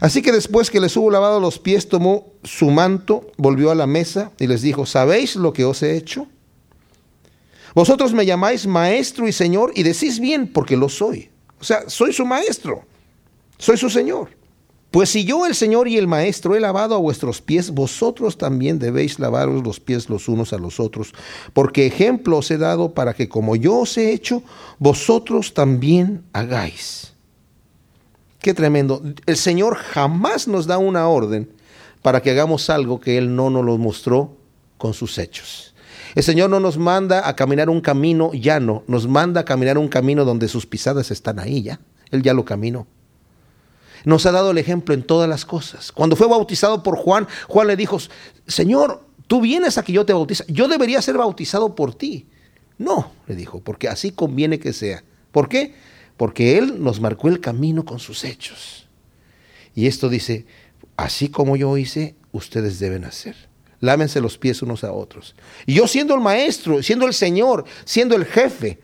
Así 0.00 0.22
que 0.22 0.32
después 0.32 0.70
que 0.70 0.80
les 0.80 0.96
hubo 0.96 1.10
lavado 1.10 1.40
los 1.40 1.58
pies, 1.58 1.88
tomó 1.88 2.32
su 2.44 2.70
manto, 2.70 3.30
volvió 3.36 3.70
a 3.70 3.74
la 3.74 3.86
mesa 3.86 4.32
y 4.38 4.46
les 4.46 4.62
dijo, 4.62 4.86
¿sabéis 4.86 5.36
lo 5.36 5.52
que 5.52 5.64
os 5.64 5.82
he 5.82 5.96
hecho? 5.96 6.26
Vosotros 7.74 8.12
me 8.12 8.26
llamáis 8.26 8.66
maestro 8.66 9.28
y 9.28 9.32
señor 9.32 9.72
y 9.74 9.82
decís 9.82 10.20
bien 10.20 10.52
porque 10.52 10.76
lo 10.76 10.88
soy. 10.88 11.30
O 11.60 11.64
sea, 11.64 11.88
soy 11.88 12.12
su 12.12 12.24
maestro, 12.24 12.84
soy 13.58 13.76
su 13.76 13.90
señor. 13.90 14.38
Pues 14.90 15.10
si 15.10 15.24
yo, 15.24 15.44
el 15.44 15.54
Señor 15.54 15.86
y 15.86 15.98
el 15.98 16.06
Maestro, 16.06 16.56
he 16.56 16.60
lavado 16.60 16.94
a 16.94 16.98
vuestros 16.98 17.42
pies, 17.42 17.72
vosotros 17.72 18.38
también 18.38 18.78
debéis 18.78 19.18
lavaros 19.18 19.62
los 19.62 19.80
pies 19.80 20.08
los 20.08 20.28
unos 20.28 20.54
a 20.54 20.58
los 20.58 20.80
otros, 20.80 21.12
porque 21.52 21.86
ejemplo 21.86 22.38
os 22.38 22.50
he 22.50 22.56
dado 22.56 22.94
para 22.94 23.12
que 23.12 23.28
como 23.28 23.54
yo 23.54 23.80
os 23.80 23.98
he 23.98 24.12
hecho, 24.12 24.42
vosotros 24.78 25.52
también 25.52 26.24
hagáis. 26.32 27.12
Qué 28.40 28.54
tremendo. 28.54 29.02
El 29.26 29.36
Señor 29.36 29.76
jamás 29.76 30.46
nos 30.46 30.66
da 30.66 30.78
una 30.78 31.08
orden 31.08 31.50
para 32.02 32.22
que 32.22 32.30
hagamos 32.30 32.70
algo 32.70 33.00
que 33.00 33.18
Él 33.18 33.34
no 33.34 33.50
nos 33.50 33.64
lo 33.64 33.76
mostró 33.78 34.36
con 34.76 34.94
sus 34.94 35.18
hechos. 35.18 35.74
El 36.14 36.22
Señor 36.22 36.48
no 36.48 36.60
nos 36.60 36.78
manda 36.78 37.28
a 37.28 37.36
caminar 37.36 37.68
un 37.68 37.80
camino 37.80 38.32
llano, 38.32 38.84
nos 38.86 39.06
manda 39.06 39.42
a 39.42 39.44
caminar 39.44 39.78
un 39.78 39.88
camino 39.88 40.24
donde 40.24 40.48
sus 40.48 40.66
pisadas 40.66 41.10
están 41.10 41.38
ahí 41.38 41.62
ya. 41.62 41.80
Él 42.10 42.22
ya 42.22 42.32
lo 42.32 42.44
caminó. 42.44 42.86
Nos 44.04 44.24
ha 44.26 44.32
dado 44.32 44.52
el 44.52 44.58
ejemplo 44.58 44.94
en 44.94 45.02
todas 45.02 45.28
las 45.28 45.44
cosas. 45.44 45.92
Cuando 45.92 46.16
fue 46.16 46.28
bautizado 46.28 46.82
por 46.82 46.96
Juan, 46.96 47.26
Juan 47.48 47.66
le 47.66 47.76
dijo, 47.76 47.98
Señor, 48.46 49.04
tú 49.26 49.40
vienes 49.40 49.76
a 49.76 49.82
que 49.82 49.92
yo 49.92 50.06
te 50.06 50.12
bautice. 50.12 50.44
Yo 50.48 50.68
debería 50.68 51.02
ser 51.02 51.18
bautizado 51.18 51.74
por 51.74 51.94
ti. 51.94 52.26
No, 52.78 53.10
le 53.26 53.34
dijo, 53.34 53.60
porque 53.60 53.88
así 53.88 54.12
conviene 54.12 54.60
que 54.60 54.72
sea. 54.72 55.02
¿Por 55.32 55.48
qué? 55.48 55.74
Porque 56.18 56.58
Él 56.58 56.82
nos 56.82 57.00
marcó 57.00 57.28
el 57.28 57.40
camino 57.40 57.86
con 57.86 57.98
sus 57.98 58.24
hechos. 58.24 58.86
Y 59.74 59.86
esto 59.86 60.10
dice, 60.10 60.44
así 60.96 61.30
como 61.30 61.56
yo 61.56 61.78
hice, 61.78 62.16
ustedes 62.32 62.78
deben 62.78 63.04
hacer. 63.04 63.36
Lámense 63.80 64.20
los 64.20 64.36
pies 64.36 64.60
unos 64.60 64.84
a 64.84 64.92
otros. 64.92 65.36
Y 65.64 65.74
yo 65.74 65.86
siendo 65.86 66.14
el 66.14 66.20
maestro, 66.20 66.82
siendo 66.82 67.06
el 67.06 67.14
Señor, 67.14 67.64
siendo 67.84 68.16
el 68.16 68.26
jefe, 68.26 68.80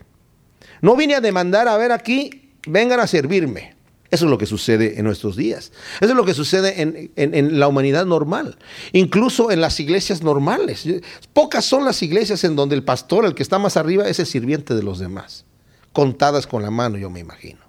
no 0.81 0.95
vine 0.95 1.15
a 1.15 1.21
demandar, 1.21 1.67
a 1.67 1.77
ver 1.77 1.91
aquí, 1.91 2.53
vengan 2.65 3.01
a 3.01 3.07
servirme. 3.07 3.75
Eso 4.11 4.25
es 4.25 4.31
lo 4.31 4.37
que 4.37 4.45
sucede 4.45 4.97
en 4.97 5.03
nuestros 5.03 5.35
días. 5.35 5.73
Eso 5.99 6.11
es 6.11 6.15
lo 6.15 6.23
que 6.23 6.33
sucede 6.33 7.11
en, 7.15 7.59
la 7.59 7.67
humanidad 7.67 8.05
normal. 8.05 8.57
Incluso 8.93 9.51
en 9.51 9.59
las 9.59 9.77
iglesias 9.81 10.23
normales. 10.23 10.87
Pocas 11.33 11.65
son 11.65 11.83
las 11.83 12.01
iglesias 12.01 12.45
en 12.45 12.55
donde 12.55 12.75
el 12.75 12.83
pastor, 12.83 13.25
el 13.25 13.35
que 13.35 13.43
está 13.43 13.59
más 13.59 13.75
arriba, 13.75 14.07
es 14.07 14.19
el 14.19 14.25
sirviente 14.25 14.73
de 14.73 14.83
los 14.83 14.99
demás. 14.99 15.43
Contadas 15.95 16.45
con 16.45 16.61
la 16.61 16.69
mano, 16.69 16.99
yo 16.99 17.09
me 17.09 17.21
imagino. 17.21 17.61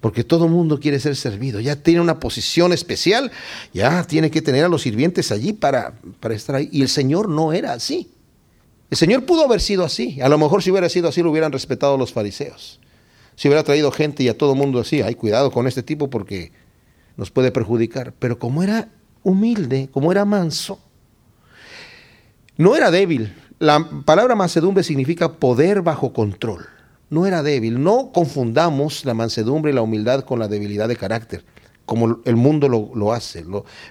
Porque 0.00 0.24
todo 0.24 0.46
el 0.46 0.50
mundo 0.50 0.80
quiere 0.80 0.98
ser 0.98 1.14
servido. 1.14 1.60
Ya 1.60 1.76
tiene 1.76 2.00
una 2.00 2.18
posición 2.18 2.72
especial. 2.72 3.30
Ya 3.72 4.02
tiene 4.04 4.32
que 4.32 4.42
tener 4.42 4.64
a 4.64 4.68
los 4.68 4.82
sirvientes 4.82 5.30
allí 5.30 5.52
para, 5.52 5.92
para 6.18 6.34
estar 6.34 6.56
ahí. 6.56 6.68
Y 6.72 6.82
el 6.82 6.88
Señor 6.88 7.28
no 7.28 7.52
era 7.52 7.74
así. 7.74 8.10
El 8.90 8.96
Señor 8.96 9.24
pudo 9.24 9.44
haber 9.44 9.60
sido 9.60 9.84
así. 9.84 10.20
A 10.20 10.28
lo 10.28 10.38
mejor 10.38 10.62
si 10.62 10.72
hubiera 10.72 10.88
sido 10.88 11.08
así 11.08 11.22
lo 11.22 11.30
hubieran 11.30 11.52
respetado 11.52 11.96
los 11.96 12.12
fariseos 12.12 12.80
si 13.40 13.48
hubiera 13.48 13.64
traído 13.64 13.90
gente 13.90 14.22
y 14.22 14.28
a 14.28 14.36
todo 14.36 14.54
mundo 14.54 14.80
así, 14.80 15.00
hay 15.00 15.14
cuidado 15.14 15.50
con 15.50 15.66
este 15.66 15.82
tipo 15.82 16.10
porque 16.10 16.52
nos 17.16 17.30
puede 17.30 17.50
perjudicar. 17.50 18.12
Pero 18.18 18.38
como 18.38 18.62
era 18.62 18.90
humilde, 19.22 19.88
como 19.90 20.12
era 20.12 20.26
manso, 20.26 20.78
no 22.58 22.76
era 22.76 22.90
débil. 22.90 23.34
La 23.58 23.88
palabra 24.04 24.34
mansedumbre 24.34 24.84
significa 24.84 25.32
poder 25.32 25.80
bajo 25.80 26.12
control. 26.12 26.66
No 27.10 27.26
era 27.26 27.42
débil. 27.42 27.82
No 27.82 28.12
confundamos 28.12 29.04
la 29.04 29.14
mansedumbre 29.14 29.72
y 29.72 29.74
la 29.74 29.82
humildad 29.82 30.24
con 30.24 30.38
la 30.38 30.48
debilidad 30.48 30.88
de 30.88 30.96
carácter, 30.96 31.44
como 31.84 32.20
el 32.24 32.36
mundo 32.36 32.68
lo, 32.68 33.12
hace. 33.12 33.44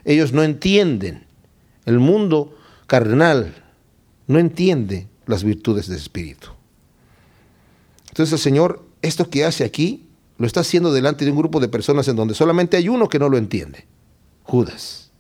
ellos 0.05 0.33
no 0.33 0.43
entienden. 0.43 1.25
El 1.85 1.99
mundo 1.99 2.55
carnal 2.87 3.53
no 4.27 4.39
entiende 4.39 5.07
las 5.25 5.43
virtudes 5.43 5.87
del 5.87 5.97
Espíritu. 5.97 6.49
Entonces 8.09 8.33
el 8.33 8.39
Señor 8.39 8.89
esto 9.01 9.29
que 9.29 9.45
hace 9.45 9.63
aquí 9.63 10.07
lo 10.37 10.47
está 10.47 10.61
haciendo 10.61 10.91
delante 10.93 11.25
de 11.25 11.31
un 11.31 11.37
grupo 11.37 11.59
de 11.59 11.67
personas 11.67 12.07
en 12.07 12.15
donde 12.15 12.33
solamente 12.33 12.77
hay 12.77 12.89
uno 12.89 13.09
que 13.09 13.19
no 13.19 13.29
lo 13.29 13.37
entiende, 13.37 13.85
Judas. 14.43 15.11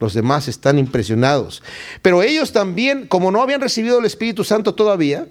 Los 0.00 0.14
demás 0.14 0.48
están 0.48 0.78
impresionados. 0.78 1.62
Pero 2.02 2.22
ellos 2.22 2.52
también, 2.52 3.06
como 3.06 3.30
no 3.30 3.42
habían 3.42 3.60
recibido 3.60 3.98
el 3.98 4.04
Espíritu 4.04 4.44
Santo 4.44 4.74
todavía, 4.74 5.26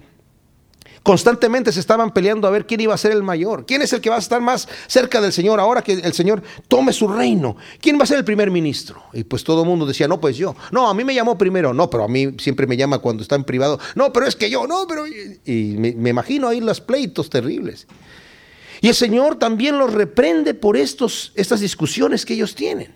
Constantemente 1.07 1.71
se 1.71 1.79
estaban 1.79 2.11
peleando 2.11 2.49
a 2.49 2.51
ver 2.51 2.67
quién 2.67 2.81
iba 2.81 2.93
a 2.93 2.97
ser 2.97 3.13
el 3.13 3.23
mayor, 3.23 3.65
quién 3.65 3.81
es 3.81 3.93
el 3.93 4.01
que 4.01 4.09
va 4.09 4.17
a 4.17 4.19
estar 4.19 4.41
más 4.41 4.67
cerca 4.87 5.21
del 5.21 5.31
Señor 5.31 5.57
ahora 5.57 5.81
que 5.81 5.93
el 5.93 6.11
Señor 6.11 6.43
tome 6.67 6.91
su 6.91 7.07
reino, 7.07 7.55
quién 7.79 7.97
va 7.97 8.03
a 8.03 8.05
ser 8.05 8.17
el 8.17 8.25
primer 8.25 8.51
ministro. 8.51 9.03
Y 9.13 9.23
pues 9.23 9.41
todo 9.45 9.61
el 9.61 9.69
mundo 9.69 9.85
decía, 9.85 10.09
no, 10.09 10.19
pues 10.19 10.35
yo, 10.35 10.53
no, 10.69 10.89
a 10.89 10.93
mí 10.93 11.05
me 11.05 11.15
llamó 11.15 11.37
primero, 11.37 11.73
no, 11.73 11.89
pero 11.89 12.03
a 12.03 12.09
mí 12.09 12.35
siempre 12.39 12.67
me 12.67 12.75
llama 12.75 12.99
cuando 12.99 13.23
está 13.23 13.35
en 13.35 13.45
privado, 13.45 13.79
no, 13.95 14.11
pero 14.11 14.27
es 14.27 14.35
que 14.35 14.49
yo, 14.49 14.67
no, 14.67 14.85
pero... 14.85 15.07
Y 15.07 15.75
me, 15.77 15.93
me 15.93 16.09
imagino 16.09 16.49
ahí 16.49 16.59
los 16.59 16.81
pleitos 16.81 17.29
terribles. 17.29 17.87
Y 18.81 18.89
el 18.89 18.95
Señor 18.95 19.39
también 19.39 19.77
los 19.77 19.93
reprende 19.93 20.55
por 20.55 20.75
estos, 20.75 21.31
estas 21.35 21.61
discusiones 21.61 22.25
que 22.25 22.33
ellos 22.33 22.53
tienen. 22.53 22.93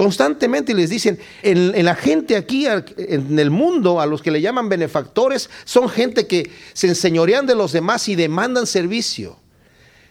Constantemente 0.00 0.72
les 0.72 0.88
dicen, 0.88 1.18
en, 1.42 1.84
la 1.84 1.94
gente 1.94 2.34
aquí, 2.34 2.64
en 2.66 3.38
el 3.38 3.50
mundo, 3.50 4.00
a 4.00 4.06
los 4.06 4.22
que 4.22 4.30
le 4.30 4.40
llaman 4.40 4.70
benefactores, 4.70 5.50
son 5.66 5.90
gente 5.90 6.26
que 6.26 6.50
se 6.72 6.86
enseñorean 6.86 7.44
de 7.44 7.54
los 7.54 7.72
demás 7.72 8.08
y 8.08 8.14
demandan 8.14 8.66
servicio. 8.66 9.36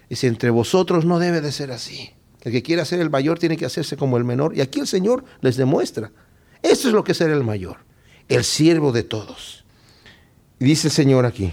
Dice, 0.08 0.28
entre 0.28 0.50
vosotros 0.50 1.04
no 1.04 1.18
debe 1.18 1.40
de 1.40 1.50
ser 1.50 1.72
así. 1.72 2.10
El 2.42 2.52
que 2.52 2.62
quiera 2.62 2.84
ser 2.84 3.00
el 3.00 3.10
mayor 3.10 3.40
tiene 3.40 3.56
que 3.56 3.66
hacerse 3.66 3.96
como 3.96 4.16
el 4.16 4.22
menor. 4.22 4.56
Y 4.56 4.60
aquí 4.60 4.78
el 4.78 4.86
Señor 4.86 5.24
les 5.40 5.56
demuestra. 5.56 6.12
Esto 6.62 6.86
es 6.86 6.94
lo 6.94 7.02
que 7.02 7.10
es 7.10 7.18
ser 7.18 7.30
el 7.30 7.42
mayor, 7.42 7.78
el 8.28 8.44
siervo 8.44 8.92
de 8.92 9.02
todos. 9.02 9.64
Y 10.60 10.66
dice 10.66 10.86
el 10.86 10.92
Señor 10.92 11.26
aquí, 11.26 11.52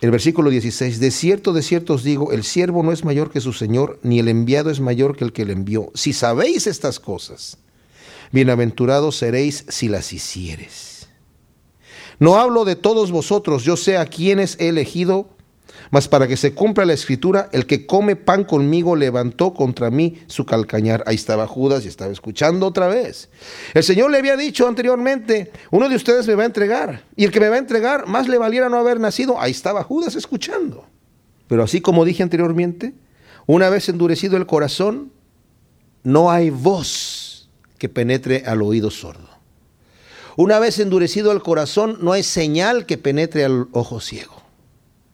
el 0.00 0.10
versículo 0.10 0.50
16, 0.50 0.98
de 0.98 1.12
cierto, 1.12 1.52
de 1.52 1.62
cierto 1.62 1.94
os 1.94 2.02
digo, 2.02 2.32
el 2.32 2.42
siervo 2.42 2.82
no 2.82 2.90
es 2.90 3.04
mayor 3.04 3.30
que 3.30 3.40
su 3.40 3.52
Señor, 3.52 4.00
ni 4.02 4.18
el 4.18 4.26
enviado 4.26 4.70
es 4.70 4.80
mayor 4.80 5.16
que 5.16 5.22
el 5.22 5.32
que 5.32 5.44
le 5.44 5.52
envió. 5.52 5.92
Si 5.94 6.12
sabéis 6.12 6.66
estas 6.66 6.98
cosas, 6.98 7.58
bienaventurados 8.36 9.16
seréis 9.16 9.64
si 9.70 9.88
las 9.88 10.12
hicieres. 10.12 11.08
No 12.18 12.36
hablo 12.36 12.66
de 12.66 12.76
todos 12.76 13.10
vosotros, 13.10 13.64
yo 13.64 13.78
sé 13.78 13.96
a 13.96 14.04
quienes 14.04 14.60
he 14.60 14.68
elegido, 14.68 15.30
mas 15.90 16.06
para 16.06 16.28
que 16.28 16.36
se 16.36 16.52
cumpla 16.52 16.84
la 16.84 16.92
escritura, 16.92 17.48
el 17.52 17.64
que 17.64 17.86
come 17.86 18.14
pan 18.14 18.44
conmigo 18.44 18.94
levantó 18.94 19.54
contra 19.54 19.90
mí 19.90 20.18
su 20.26 20.44
calcañar. 20.44 21.02
Ahí 21.06 21.14
estaba 21.14 21.46
Judas 21.46 21.86
y 21.86 21.88
estaba 21.88 22.12
escuchando 22.12 22.66
otra 22.66 22.88
vez. 22.88 23.30
El 23.72 23.82
Señor 23.82 24.10
le 24.10 24.18
había 24.18 24.36
dicho 24.36 24.68
anteriormente, 24.68 25.50
uno 25.70 25.88
de 25.88 25.96
ustedes 25.96 26.26
me 26.26 26.34
va 26.34 26.42
a 26.42 26.46
entregar, 26.46 27.04
y 27.16 27.24
el 27.24 27.30
que 27.30 27.40
me 27.40 27.48
va 27.48 27.56
a 27.56 27.60
entregar, 27.60 28.06
más 28.06 28.28
le 28.28 28.36
valiera 28.36 28.68
no 28.68 28.76
haber 28.76 29.00
nacido. 29.00 29.40
Ahí 29.40 29.52
estaba 29.52 29.82
Judas 29.82 30.14
escuchando. 30.14 30.84
Pero 31.48 31.62
así 31.62 31.80
como 31.80 32.04
dije 32.04 32.22
anteriormente, 32.22 32.92
una 33.46 33.70
vez 33.70 33.88
endurecido 33.88 34.36
el 34.36 34.44
corazón, 34.44 35.10
no 36.02 36.30
hay 36.30 36.50
voz 36.50 37.15
que 37.78 37.88
penetre 37.88 38.44
al 38.46 38.62
oído 38.62 38.90
sordo. 38.90 39.28
Una 40.36 40.58
vez 40.58 40.78
endurecido 40.78 41.32
el 41.32 41.42
corazón, 41.42 41.98
no 42.02 42.12
hay 42.12 42.22
señal 42.22 42.84
que 42.84 42.98
penetre 42.98 43.44
al 43.44 43.68
ojo 43.72 44.00
ciego. 44.00 44.42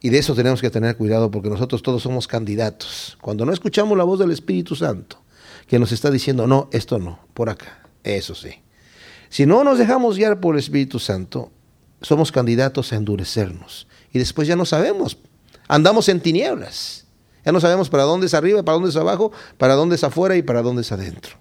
Y 0.01 0.11
de 0.11 0.19
eso 0.19 0.35
tenemos 0.35 0.61
que 0.61 0.71
tener 0.71 0.97
cuidado 0.97 1.31
porque 1.31 1.49
nosotros 1.49 1.83
todos 1.83 2.03
somos 2.03 2.27
candidatos. 2.27 3.17
Cuando 3.21 3.47
no 3.47 3.53
escuchamos 3.53 3.97
la 3.97 4.03
voz 4.03 4.19
del 4.19 4.33
Espíritu 4.33 4.75
Santo, 4.75 5.23
que 5.69 5.79
nos 5.79 5.93
está 5.93 6.11
diciendo, 6.11 6.49
no, 6.49 6.69
esto 6.73 6.99
no, 6.99 7.21
por 7.35 7.49
acá, 7.49 7.87
eso 8.03 8.35
sí. 8.35 8.51
Si 9.29 9.47
no 9.47 9.63
nos 9.63 9.79
dejamos 9.79 10.17
guiar 10.17 10.41
por 10.41 10.57
el 10.57 10.59
Espíritu 10.59 10.99
Santo, 10.99 11.53
somos 12.01 12.33
candidatos 12.33 12.93
a 12.93 12.97
endurecernos. 12.97 13.87
Y 14.13 14.19
después 14.19 14.49
ya 14.49 14.57
no 14.57 14.65
sabemos. 14.67 15.19
Andamos 15.69 16.09
en 16.09 16.21
tinieblas. 16.21 17.07
Ya 17.45 17.53
no 17.53 17.61
sabemos 17.61 17.89
para 17.89 18.03
dónde 18.03 18.27
es 18.27 18.35
arriba, 18.35 18.63
para 18.63 18.75
dónde 18.75 18.91
es 18.91 18.97
abajo, 18.97 19.33
para 19.57 19.75
dónde 19.75 19.95
es 19.95 20.05
afuera 20.05 20.37
y 20.37 20.43
para 20.43 20.63
dónde 20.63 20.83
es 20.83 20.93
adentro. 20.93 21.37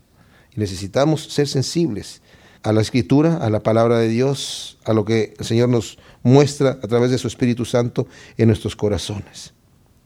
Necesitamos 0.55 1.23
ser 1.23 1.47
sensibles 1.47 2.21
a 2.63 2.73
la 2.73 2.81
escritura, 2.81 3.37
a 3.37 3.49
la 3.49 3.61
palabra 3.61 3.97
de 3.97 4.07
Dios, 4.07 4.77
a 4.85 4.93
lo 4.93 5.05
que 5.05 5.33
el 5.39 5.45
Señor 5.45 5.69
nos 5.69 5.97
muestra 6.23 6.79
a 6.83 6.87
través 6.87 7.11
de 7.11 7.17
su 7.17 7.27
Espíritu 7.27 7.65
Santo 7.65 8.07
en 8.37 8.47
nuestros 8.47 8.75
corazones. 8.75 9.53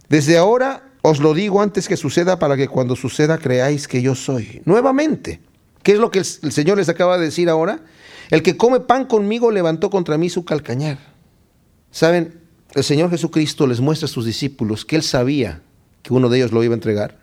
Desde 0.07 0.37
ahora 0.37 0.83
os 1.01 1.19
lo 1.19 1.33
digo 1.33 1.61
antes 1.61 1.87
que 1.87 1.97
suceda 1.97 2.39
para 2.39 2.57
que 2.57 2.67
cuando 2.67 2.95
suceda 2.95 3.37
creáis 3.37 3.87
que 3.87 4.01
yo 4.01 4.15
soy. 4.15 4.61
Nuevamente, 4.65 5.41
¿qué 5.83 5.93
es 5.93 5.99
lo 5.99 6.09
que 6.09 6.19
el 6.19 6.51
Señor 6.51 6.77
les 6.77 6.89
acaba 6.89 7.17
de 7.17 7.25
decir 7.25 7.49
ahora? 7.49 7.81
El 8.31 8.41
que 8.41 8.57
come 8.57 8.79
pan 8.79 9.05
conmigo 9.05 9.51
levantó 9.51 9.89
contra 9.89 10.17
mí 10.17 10.29
su 10.29 10.45
calcañar. 10.45 10.97
Saben, 11.91 12.41
el 12.73 12.83
Señor 12.83 13.09
Jesucristo 13.09 13.67
les 13.67 13.81
muestra 13.81 14.05
a 14.05 14.09
sus 14.09 14.25
discípulos 14.25 14.83
que 14.83 14.95
Él 14.95 15.03
sabía 15.03 15.61
que 16.01 16.13
uno 16.13 16.29
de 16.29 16.37
ellos 16.37 16.51
lo 16.51 16.63
iba 16.63 16.73
a 16.73 16.75
entregar. 16.77 17.19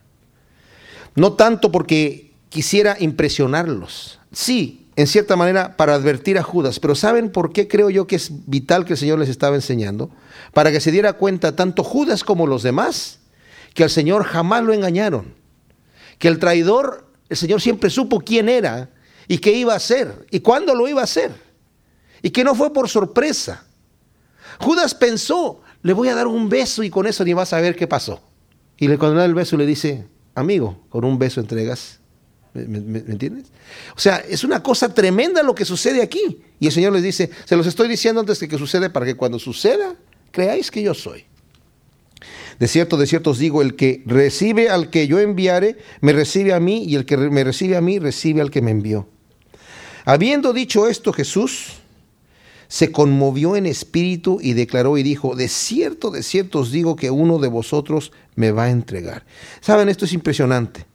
No 1.14 1.34
tanto 1.34 1.72
porque 1.72 2.31
quisiera 2.52 2.96
impresionarlos. 3.00 4.20
Sí, 4.30 4.86
en 4.94 5.06
cierta 5.06 5.36
manera 5.36 5.78
para 5.78 5.94
advertir 5.94 6.36
a 6.36 6.42
Judas, 6.42 6.78
pero 6.78 6.94
¿saben 6.94 7.32
por 7.32 7.52
qué 7.52 7.66
creo 7.66 7.88
yo 7.88 8.06
que 8.06 8.16
es 8.16 8.30
vital 8.46 8.84
que 8.84 8.92
el 8.92 8.98
Señor 8.98 9.18
les 9.18 9.30
estaba 9.30 9.56
enseñando? 9.56 10.10
Para 10.52 10.70
que 10.70 10.80
se 10.80 10.90
diera 10.90 11.14
cuenta 11.14 11.56
tanto 11.56 11.82
Judas 11.82 12.22
como 12.24 12.46
los 12.46 12.62
demás 12.62 13.20
que 13.72 13.84
al 13.84 13.90
Señor 13.90 14.24
jamás 14.24 14.62
lo 14.62 14.74
engañaron, 14.74 15.34
que 16.18 16.28
el 16.28 16.38
traidor, 16.38 17.08
el 17.30 17.38
Señor 17.38 17.62
siempre 17.62 17.88
supo 17.88 18.20
quién 18.20 18.50
era 18.50 18.90
y 19.28 19.38
qué 19.38 19.52
iba 19.52 19.72
a 19.72 19.76
hacer 19.76 20.26
y 20.30 20.40
cuándo 20.40 20.74
lo 20.74 20.86
iba 20.86 21.00
a 21.00 21.04
hacer 21.04 21.32
y 22.20 22.30
que 22.30 22.44
no 22.44 22.54
fue 22.54 22.70
por 22.70 22.90
sorpresa. 22.90 23.64
Judas 24.60 24.94
pensó, 24.94 25.62
le 25.80 25.94
voy 25.94 26.08
a 26.08 26.14
dar 26.14 26.26
un 26.26 26.50
beso 26.50 26.82
y 26.82 26.90
con 26.90 27.06
eso 27.06 27.24
ni 27.24 27.32
vas 27.32 27.54
a 27.54 27.60
ver 27.62 27.76
qué 27.76 27.86
pasó. 27.86 28.20
Y 28.76 28.88
le 28.88 28.98
cuando 28.98 29.20
da 29.20 29.24
el 29.24 29.34
beso 29.34 29.56
le 29.56 29.64
dice, 29.64 30.06
amigo, 30.34 30.84
con 30.90 31.06
un 31.06 31.18
beso 31.18 31.40
entregas 31.40 32.01
¿Me, 32.54 32.98
entiendes? 32.98 33.46
O 33.96 33.98
sea, 33.98 34.16
es 34.16 34.44
una 34.44 34.62
cosa 34.62 34.92
tremenda 34.92 35.42
lo 35.42 35.54
que 35.54 35.64
sucede 35.64 36.02
aquí. 36.02 36.40
Y 36.60 36.66
el 36.66 36.72
Señor 36.72 36.92
les 36.92 37.02
dice, 37.02 37.30
se 37.44 37.56
los 37.56 37.66
estoy 37.66 37.88
diciendo 37.88 38.20
antes 38.20 38.40
de 38.40 38.48
que 38.48 38.58
suceda 38.58 38.92
para 38.92 39.06
que 39.06 39.14
cuando 39.14 39.38
suceda, 39.38 39.94
creáis 40.30 40.70
que 40.70 40.82
yo 40.82 40.94
soy. 40.94 41.24
De 42.58 42.68
cierto, 42.68 42.96
de 42.96 43.06
cierto 43.06 43.30
os 43.30 43.38
digo, 43.38 43.62
el 43.62 43.74
que 43.74 44.02
recibe 44.06 44.68
al 44.68 44.90
que 44.90 45.06
yo 45.06 45.18
enviare, 45.18 45.78
me 46.00 46.12
recibe 46.12 46.52
a 46.52 46.60
mí, 46.60 46.84
y 46.84 46.94
el 46.94 47.06
que 47.06 47.16
me 47.16 47.42
recibe 47.42 47.76
a 47.76 47.80
mí, 47.80 47.98
recibe 47.98 48.40
al 48.40 48.50
que 48.50 48.62
me 48.62 48.70
envió. 48.70 49.08
Habiendo 50.04 50.52
dicho 50.52 50.88
esto, 50.88 51.12
Jesús 51.12 51.78
se 52.68 52.92
conmovió 52.92 53.56
en 53.56 53.66
espíritu 53.66 54.38
y 54.40 54.52
declaró 54.52 54.96
y 54.96 55.02
dijo, 55.02 55.34
de 55.34 55.48
cierto, 55.48 56.10
de 56.10 56.22
cierto 56.22 56.60
os 56.60 56.70
digo 56.70 56.96
que 56.96 57.10
uno 57.10 57.38
de 57.38 57.48
vosotros 57.48 58.12
me 58.34 58.50
va 58.50 58.64
a 58.64 58.70
entregar. 58.70 59.24
Saben, 59.60 59.88
esto 59.88 60.04
es 60.04 60.12
impresionante. 60.12 60.86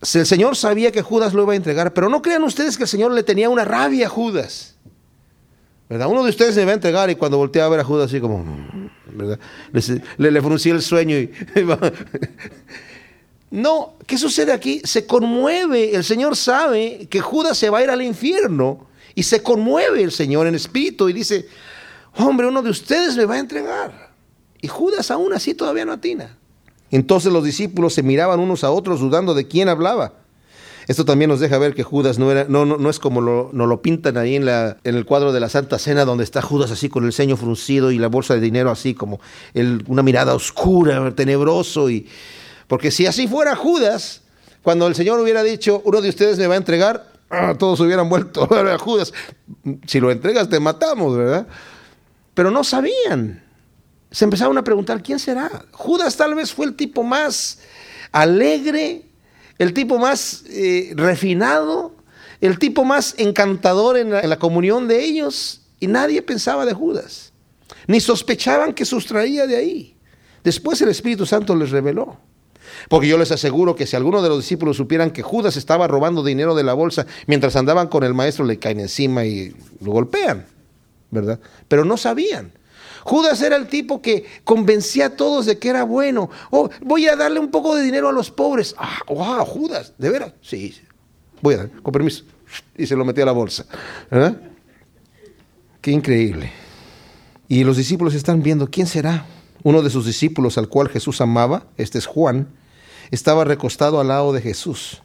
El 0.00 0.26
Señor 0.26 0.56
sabía 0.56 0.92
que 0.92 1.02
Judas 1.02 1.34
lo 1.34 1.42
iba 1.42 1.54
a 1.54 1.56
entregar, 1.56 1.92
pero 1.92 2.08
no 2.08 2.22
crean 2.22 2.44
ustedes 2.44 2.76
que 2.76 2.84
el 2.84 2.88
Señor 2.88 3.10
le 3.12 3.22
tenía 3.24 3.50
una 3.50 3.64
rabia 3.64 4.06
a 4.06 4.10
Judas. 4.10 4.76
¿Verdad? 5.88 6.08
Uno 6.08 6.22
de 6.22 6.30
ustedes 6.30 6.54
me 6.56 6.64
va 6.64 6.72
a 6.72 6.74
entregar 6.74 7.10
y 7.10 7.14
cuando 7.14 7.38
voltea 7.38 7.64
a 7.64 7.68
ver 7.68 7.80
a 7.80 7.84
Judas 7.84 8.06
así 8.08 8.20
como, 8.20 8.44
¿verdad? 9.06 9.40
Le, 10.18 10.30
le, 10.30 10.38
el 10.38 10.82
sueño 10.82 11.16
y... 11.16 11.32
no, 13.50 13.94
¿qué 14.06 14.18
sucede 14.18 14.52
aquí? 14.52 14.82
Se 14.84 15.06
conmueve, 15.06 15.94
el 15.94 16.04
Señor 16.04 16.36
sabe 16.36 17.08
que 17.10 17.20
Judas 17.20 17.56
se 17.56 17.70
va 17.70 17.78
a 17.78 17.82
ir 17.82 17.90
al 17.90 18.02
infierno 18.02 18.86
y 19.14 19.22
se 19.22 19.42
conmueve 19.42 20.02
el 20.02 20.12
Señor 20.12 20.46
en 20.46 20.54
espíritu 20.54 21.08
y 21.08 21.14
dice, 21.14 21.48
hombre, 22.16 22.46
uno 22.46 22.62
de 22.62 22.70
ustedes 22.70 23.16
me 23.16 23.24
va 23.24 23.36
a 23.36 23.38
entregar. 23.38 24.12
Y 24.60 24.68
Judas 24.68 25.10
aún 25.10 25.32
así 25.32 25.54
todavía 25.54 25.86
no 25.86 25.92
atina. 25.92 26.36
Entonces 26.90 27.32
los 27.32 27.44
discípulos 27.44 27.94
se 27.94 28.02
miraban 28.02 28.40
unos 28.40 28.64
a 28.64 28.70
otros 28.70 29.00
dudando 29.00 29.34
de 29.34 29.46
quién 29.46 29.68
hablaba. 29.68 30.14
Esto 30.88 31.04
también 31.04 31.28
nos 31.28 31.38
deja 31.38 31.58
ver 31.58 31.74
que 31.74 31.82
Judas 31.82 32.18
no, 32.18 32.32
era, 32.32 32.46
no, 32.48 32.64
no, 32.64 32.88
es 32.88 32.98
como 32.98 33.20
lo, 33.20 33.50
nos 33.52 33.68
lo 33.68 33.82
pintan 33.82 34.16
ahí 34.16 34.36
en, 34.36 34.46
la, 34.46 34.78
en 34.84 34.94
el 34.94 35.04
cuadro 35.04 35.32
de 35.32 35.40
la 35.40 35.50
Santa 35.50 35.78
Cena, 35.78 36.06
donde 36.06 36.24
está 36.24 36.40
Judas 36.40 36.70
así 36.70 36.88
con 36.88 37.04
el 37.04 37.12
ceño 37.12 37.36
fruncido 37.36 37.90
y 37.90 37.98
la 37.98 38.08
bolsa 38.08 38.32
de 38.32 38.40
dinero 38.40 38.70
así 38.70 38.94
como 38.94 39.20
una 39.86 40.02
mirada 40.02 40.34
oscura, 40.34 41.14
tenebroso. 41.14 41.90
Y, 41.90 42.08
porque 42.68 42.90
si 42.90 43.04
así 43.04 43.28
fuera 43.28 43.54
Judas, 43.54 44.22
cuando 44.62 44.86
el 44.86 44.94
Señor 44.94 45.20
hubiera 45.20 45.42
dicho, 45.42 45.82
uno 45.84 46.00
de 46.00 46.08
ustedes 46.08 46.38
me 46.38 46.46
va 46.46 46.54
a 46.54 46.58
entregar, 46.58 47.12
ah, 47.28 47.54
todos 47.58 47.80
hubieran 47.80 48.08
vuelto 48.08 48.48
a 48.54 48.78
Judas. 48.78 49.12
Si 49.86 50.00
lo 50.00 50.10
entregas 50.10 50.48
te 50.48 50.58
matamos, 50.58 51.14
¿verdad? 51.14 51.46
Pero 52.32 52.50
no 52.50 52.64
sabían 52.64 53.42
se 54.18 54.24
empezaron 54.24 54.58
a 54.58 54.64
preguntar, 54.64 55.00
¿quién 55.00 55.20
será? 55.20 55.48
Judas 55.70 56.16
tal 56.16 56.34
vez 56.34 56.52
fue 56.52 56.66
el 56.66 56.74
tipo 56.74 57.04
más 57.04 57.60
alegre, 58.10 59.04
el 59.58 59.72
tipo 59.72 59.96
más 59.96 60.42
eh, 60.48 60.92
refinado, 60.96 61.94
el 62.40 62.58
tipo 62.58 62.84
más 62.84 63.14
encantador 63.16 63.96
en 63.96 64.10
la, 64.10 64.18
en 64.18 64.28
la 64.28 64.36
comunión 64.36 64.88
de 64.88 65.04
ellos, 65.04 65.60
y 65.78 65.86
nadie 65.86 66.20
pensaba 66.20 66.66
de 66.66 66.72
Judas, 66.72 67.32
ni 67.86 68.00
sospechaban 68.00 68.72
que 68.72 68.84
sustraía 68.84 69.46
de 69.46 69.54
ahí. 69.54 69.96
Después 70.42 70.80
el 70.80 70.88
Espíritu 70.88 71.24
Santo 71.24 71.54
les 71.54 71.70
reveló. 71.70 72.16
Porque 72.88 73.06
yo 73.06 73.18
les 73.18 73.30
aseguro 73.30 73.76
que 73.76 73.86
si 73.86 73.94
alguno 73.94 74.20
de 74.20 74.30
los 74.30 74.38
discípulos 74.38 74.76
supieran 74.76 75.12
que 75.12 75.22
Judas 75.22 75.56
estaba 75.56 75.86
robando 75.86 76.24
dinero 76.24 76.56
de 76.56 76.64
la 76.64 76.74
bolsa 76.74 77.06
mientras 77.28 77.54
andaban 77.54 77.86
con 77.86 78.02
el 78.02 78.14
maestro, 78.14 78.44
le 78.44 78.58
caen 78.58 78.80
encima 78.80 79.24
y 79.24 79.54
lo 79.80 79.92
golpean, 79.92 80.44
¿verdad? 81.12 81.38
Pero 81.68 81.84
no 81.84 81.96
sabían. 81.96 82.57
Judas 83.08 83.40
era 83.40 83.56
el 83.56 83.68
tipo 83.68 84.02
que 84.02 84.26
convencía 84.44 85.06
a 85.06 85.16
todos 85.16 85.46
de 85.46 85.58
que 85.58 85.70
era 85.70 85.82
bueno. 85.82 86.28
Oh, 86.50 86.68
voy 86.82 87.06
a 87.06 87.16
darle 87.16 87.40
un 87.40 87.50
poco 87.50 87.74
de 87.74 87.82
dinero 87.82 88.10
a 88.10 88.12
los 88.12 88.30
pobres. 88.30 88.74
Ah, 88.76 88.98
wow, 89.08 89.46
Judas, 89.46 89.94
¿de 89.96 90.10
veras? 90.10 90.34
Sí, 90.42 90.76
voy 91.40 91.54
a 91.54 91.56
dar, 91.56 91.70
con 91.82 91.90
permiso. 91.90 92.24
Y 92.76 92.86
se 92.86 92.94
lo 92.96 93.06
metí 93.06 93.22
a 93.22 93.24
la 93.24 93.32
bolsa. 93.32 93.64
Qué 95.80 95.90
increíble. 95.90 96.52
Y 97.48 97.64
los 97.64 97.78
discípulos 97.78 98.12
están 98.12 98.42
viendo, 98.42 98.68
¿quién 98.70 98.86
será? 98.86 99.24
Uno 99.62 99.80
de 99.80 99.88
sus 99.88 100.04
discípulos 100.04 100.58
al 100.58 100.68
cual 100.68 100.90
Jesús 100.90 101.22
amaba, 101.22 101.64
este 101.78 101.96
es 101.96 102.04
Juan, 102.04 102.48
estaba 103.10 103.44
recostado 103.44 104.00
al 104.00 104.08
lado 104.08 104.34
de 104.34 104.42
Jesús. 104.42 105.02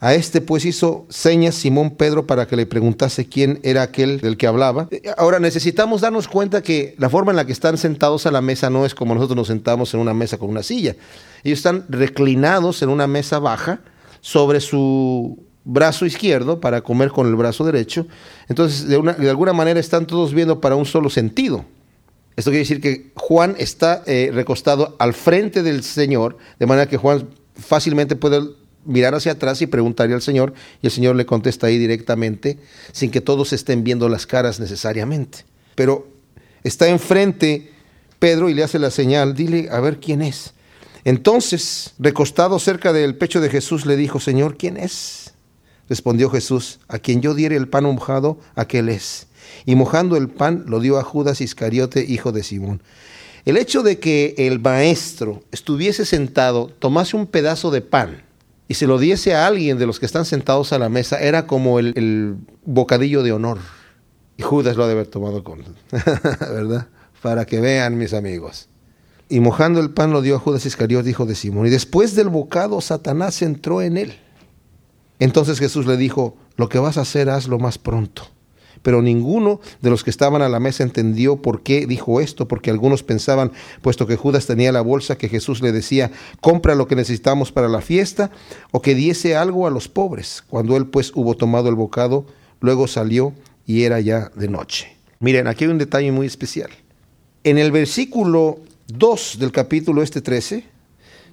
A 0.00 0.14
este 0.14 0.40
pues 0.40 0.64
hizo 0.64 1.06
señas 1.08 1.56
Simón 1.56 1.90
Pedro 1.90 2.26
para 2.26 2.46
que 2.46 2.54
le 2.54 2.66
preguntase 2.66 3.26
quién 3.26 3.58
era 3.64 3.82
aquel 3.82 4.20
del 4.20 4.36
que 4.36 4.46
hablaba. 4.46 4.88
Ahora 5.16 5.40
necesitamos 5.40 6.02
darnos 6.02 6.28
cuenta 6.28 6.62
que 6.62 6.94
la 6.98 7.10
forma 7.10 7.32
en 7.32 7.36
la 7.36 7.46
que 7.46 7.52
están 7.52 7.78
sentados 7.78 8.24
a 8.24 8.30
la 8.30 8.40
mesa 8.40 8.70
no 8.70 8.86
es 8.86 8.94
como 8.94 9.14
nosotros 9.14 9.36
nos 9.36 9.48
sentamos 9.48 9.92
en 9.94 10.00
una 10.00 10.14
mesa 10.14 10.38
con 10.38 10.50
una 10.50 10.62
silla. 10.62 10.94
Ellos 11.42 11.58
están 11.58 11.84
reclinados 11.88 12.82
en 12.82 12.90
una 12.90 13.08
mesa 13.08 13.40
baja 13.40 13.80
sobre 14.20 14.60
su 14.60 15.42
brazo 15.64 16.06
izquierdo 16.06 16.60
para 16.60 16.80
comer 16.82 17.10
con 17.10 17.26
el 17.26 17.34
brazo 17.34 17.64
derecho. 17.64 18.06
Entonces, 18.48 18.86
de, 18.86 19.28
alguna 19.28 19.52
manera 19.52 19.80
están 19.80 20.06
todos 20.06 20.32
viendo 20.32 20.60
para 20.60 20.76
un 20.76 20.86
solo 20.86 21.10
sentido. 21.10 21.64
Esto 22.36 22.50
quiere 22.50 22.60
decir 22.60 22.80
que 22.80 23.10
Juan 23.16 23.56
está 23.58 24.04
eh, 24.06 24.30
recostado 24.32 24.94
al 25.00 25.12
frente 25.12 25.64
del 25.64 25.82
Señor, 25.82 26.38
de 26.60 26.66
manera 26.66 26.88
que 26.88 26.96
Juan 26.96 27.28
fácilmente 27.56 28.14
puede 28.14 28.40
mirar 28.88 29.14
hacia 29.14 29.32
atrás 29.32 29.62
y 29.62 29.66
preguntarle 29.66 30.14
al 30.14 30.22
Señor, 30.22 30.54
y 30.82 30.86
el 30.86 30.92
Señor 30.92 31.14
le 31.14 31.26
contesta 31.26 31.68
ahí 31.68 31.78
directamente, 31.78 32.58
sin 32.92 33.10
que 33.10 33.20
todos 33.20 33.52
estén 33.52 33.84
viendo 33.84 34.08
las 34.08 34.26
caras 34.26 34.58
necesariamente. 34.58 35.44
Pero 35.74 36.08
está 36.64 36.88
enfrente 36.88 37.70
Pedro 38.18 38.48
y 38.48 38.54
le 38.54 38.64
hace 38.64 38.78
la 38.78 38.90
señal, 38.90 39.34
dile 39.34 39.68
a 39.70 39.80
ver 39.80 40.00
quién 40.00 40.22
es. 40.22 40.52
Entonces, 41.04 41.94
recostado 41.98 42.58
cerca 42.58 42.92
del 42.92 43.16
pecho 43.16 43.40
de 43.40 43.50
Jesús, 43.50 43.86
le 43.86 43.96
dijo, 43.96 44.20
Señor, 44.20 44.56
¿quién 44.56 44.76
es? 44.76 45.34
Respondió 45.88 46.28
Jesús, 46.28 46.80
a 46.88 46.98
quien 46.98 47.22
yo 47.22 47.34
diere 47.34 47.56
el 47.56 47.68
pan 47.68 47.84
mojado, 47.84 48.38
aquel 48.56 48.88
es. 48.88 49.28
Y 49.64 49.76
mojando 49.76 50.16
el 50.16 50.28
pan, 50.28 50.64
lo 50.66 50.80
dio 50.80 50.98
a 50.98 51.04
Judas 51.04 51.40
Iscariote, 51.40 52.04
hijo 52.06 52.32
de 52.32 52.42
Simón. 52.42 52.82
El 53.44 53.56
hecho 53.56 53.82
de 53.82 53.98
que 53.98 54.34
el 54.36 54.58
maestro 54.58 55.42
estuviese 55.52 56.04
sentado, 56.04 56.66
tomase 56.78 57.16
un 57.16 57.26
pedazo 57.26 57.70
de 57.70 57.80
pan, 57.80 58.22
y 58.68 58.74
se 58.74 58.86
lo 58.86 58.98
diese 58.98 59.34
a 59.34 59.46
alguien 59.46 59.78
de 59.78 59.86
los 59.86 59.98
que 59.98 60.04
están 60.04 60.26
sentados 60.26 60.74
a 60.74 60.78
la 60.78 60.90
mesa, 60.90 61.18
era 61.18 61.46
como 61.46 61.78
el, 61.78 62.36
bocadillo 62.66 63.22
de 63.22 63.32
honor. 63.32 63.58
Y 64.36 64.42
Judas 64.42 64.76
lo 64.76 64.84
ha 64.84 64.86
de 64.86 64.92
haber 64.92 65.06
tomado 65.06 65.42
con, 65.42 65.64
¿verdad? 66.40 66.86
Para 67.22 67.46
que 67.46 67.60
vean 67.60 67.96
mis 67.96 68.12
amigos. 68.12 68.68
Y 69.30 69.40
mojando 69.40 69.80
el 69.80 69.90
pan 69.90 70.12
lo 70.12 70.20
dio 70.20 70.36
a 70.36 70.38
Judas 70.38 70.66
Iscariot, 70.66 71.06
hijo 71.06 71.24
de 71.24 71.34
Simón. 71.34 71.66
Y 71.66 71.70
después 71.70 72.14
del 72.14 72.28
bocado, 72.28 72.80
Satanás 72.82 73.40
entró 73.40 73.80
en 73.80 73.96
él. 73.96 74.14
Entonces 75.18 75.58
Jesús 75.58 75.86
le 75.86 75.96
dijo, 75.96 76.36
lo 76.56 76.68
que 76.68 76.78
vas 76.78 76.98
a 76.98 77.02
hacer, 77.02 77.30
hazlo 77.30 77.58
más 77.58 77.78
pronto. 77.78 78.28
Pero 78.82 79.02
ninguno 79.02 79.60
de 79.80 79.90
los 79.90 80.04
que 80.04 80.10
estaban 80.10 80.42
a 80.42 80.48
la 80.48 80.60
mesa 80.60 80.82
entendió 80.82 81.36
por 81.36 81.62
qué 81.62 81.86
dijo 81.86 82.20
esto, 82.20 82.48
porque 82.48 82.70
algunos 82.70 83.02
pensaban, 83.02 83.52
puesto 83.82 84.06
que 84.06 84.16
Judas 84.16 84.46
tenía 84.46 84.72
la 84.72 84.80
bolsa, 84.80 85.18
que 85.18 85.28
Jesús 85.28 85.62
le 85.62 85.72
decía, 85.72 86.10
compra 86.40 86.74
lo 86.74 86.86
que 86.86 86.96
necesitamos 86.96 87.52
para 87.52 87.68
la 87.68 87.80
fiesta, 87.80 88.30
o 88.70 88.82
que 88.82 88.94
diese 88.94 89.36
algo 89.36 89.66
a 89.66 89.70
los 89.70 89.88
pobres. 89.88 90.42
Cuando 90.48 90.76
él 90.76 90.86
pues 90.86 91.12
hubo 91.14 91.36
tomado 91.36 91.68
el 91.68 91.74
bocado, 91.74 92.26
luego 92.60 92.86
salió 92.86 93.32
y 93.66 93.82
era 93.82 94.00
ya 94.00 94.30
de 94.34 94.48
noche. 94.48 94.96
Miren, 95.20 95.46
aquí 95.46 95.64
hay 95.64 95.70
un 95.70 95.78
detalle 95.78 96.12
muy 96.12 96.26
especial. 96.26 96.70
En 97.44 97.58
el 97.58 97.72
versículo 97.72 98.60
2 98.88 99.38
del 99.38 99.52
capítulo 99.52 100.02
este 100.02 100.20
13, 100.20 100.64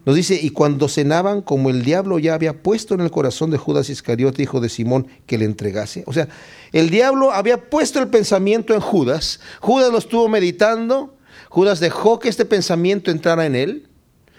nos 0.05 0.15
dice, 0.15 0.39
y 0.39 0.51
cuando 0.51 0.87
cenaban, 0.87 1.41
como 1.41 1.71
el 1.71 1.83
diablo 1.83 2.19
ya 2.19 2.35
había 2.35 2.61
puesto 2.61 2.93
en 2.93 3.01
el 3.01 3.09
corazón 3.09 3.49
de 3.49 3.57
Judas 3.57 3.89
Iscariote, 3.89 4.43
hijo 4.43 4.59
de 4.59 4.69
Simón, 4.69 5.07
que 5.25 5.39
le 5.39 5.45
entregase. 5.45 6.03
O 6.05 6.13
sea, 6.13 6.27
el 6.71 6.91
diablo 6.91 7.31
había 7.31 7.69
puesto 7.69 7.99
el 7.99 8.09
pensamiento 8.09 8.75
en 8.75 8.81
Judas. 8.81 9.39
Judas 9.61 9.91
lo 9.91 9.97
estuvo 9.97 10.29
meditando. 10.29 11.15
Judas 11.49 11.79
dejó 11.79 12.19
que 12.19 12.29
este 12.29 12.45
pensamiento 12.45 13.09
entrara 13.09 13.47
en 13.47 13.55
él, 13.55 13.87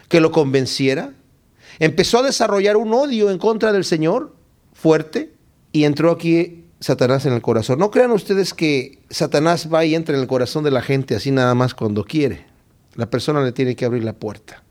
que 0.09 0.21
lo 0.21 0.31
convenciera. 0.31 1.15
Empezó 1.81 2.21
a 2.21 2.23
desarrollar 2.23 2.77
un 2.77 2.95
odio 2.95 3.31
en 3.31 3.39
contra 3.39 3.73
del 3.73 3.85
Señor 3.85 4.37
fuerte 4.73 5.35
y 5.73 5.83
entró 5.83 6.13
aquí 6.13 6.65
Satanás 6.79 7.27
en 7.27 7.33
el 7.33 7.43
corazón. 7.43 7.81
No 7.81 7.91
crean 7.91 8.13
ustedes 8.13 8.55
que 8.55 9.01
Satanás 9.11 9.69
va 9.73 9.85
y 9.85 9.97
entra 9.97 10.15
en 10.15 10.23
el 10.23 10.29
corazón 10.29 10.63
de 10.63 10.71
la 10.71 10.83
gente 10.83 11.17
así 11.17 11.33
nada 11.33 11.57
más 11.57 11.75
cuando 11.75 12.05
quiere. 12.05 12.47
La 12.95 13.11
persona 13.11 13.43
le 13.43 13.51
tiene 13.51 13.75
que 13.75 13.85
abrir 13.85 14.05
la 14.05 14.13
puerta. 14.13 14.63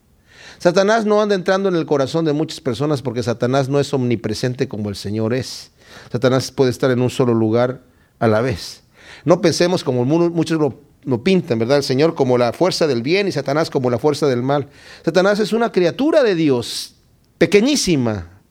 Satanás 0.57 1.05
no 1.05 1.21
anda 1.21 1.35
entrando 1.35 1.69
en 1.69 1.75
el 1.75 1.85
corazón 1.85 2.25
de 2.25 2.33
muchas 2.33 2.61
personas 2.61 3.01
porque 3.01 3.23
Satanás 3.23 3.69
no 3.69 3.79
es 3.79 3.93
omnipresente 3.93 4.67
como 4.67 4.89
el 4.89 4.95
Señor 4.95 5.33
es. 5.33 5.71
Satanás 6.11 6.51
puede 6.51 6.71
estar 6.71 6.91
en 6.91 7.01
un 7.01 7.09
solo 7.09 7.33
lugar 7.33 7.81
a 8.19 8.27
la 8.27 8.41
vez. 8.41 8.83
No 9.23 9.41
pensemos 9.41 9.83
como 9.83 10.05
muchos 10.05 10.59
lo, 10.59 11.23
pintan, 11.23 11.59
¿verdad? 11.59 11.77
El 11.77 11.83
Señor 11.83 12.15
como 12.15 12.37
la 12.37 12.53
fuerza 12.53 12.87
del 12.87 13.01
bien 13.01 13.27
y 13.27 13.31
Satanás 13.31 13.69
como 13.69 13.89
la 13.89 13.99
fuerza 13.99 14.27
del 14.27 14.41
mal. 14.41 14.69
Satanás 15.03 15.39
es 15.39 15.53
una 15.53 15.71
criatura 15.71 16.23
de 16.23 16.35
Dios, 16.35 16.95
pequeñísima, 17.37 18.41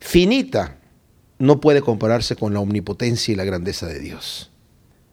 finita. 0.00 0.78
No 1.38 1.60
puede 1.60 1.82
compararse 1.82 2.34
con 2.34 2.54
la 2.54 2.60
omnipotencia 2.60 3.32
y 3.32 3.36
la 3.36 3.44
grandeza 3.44 3.86
de 3.86 4.00
Dios. 4.00 4.50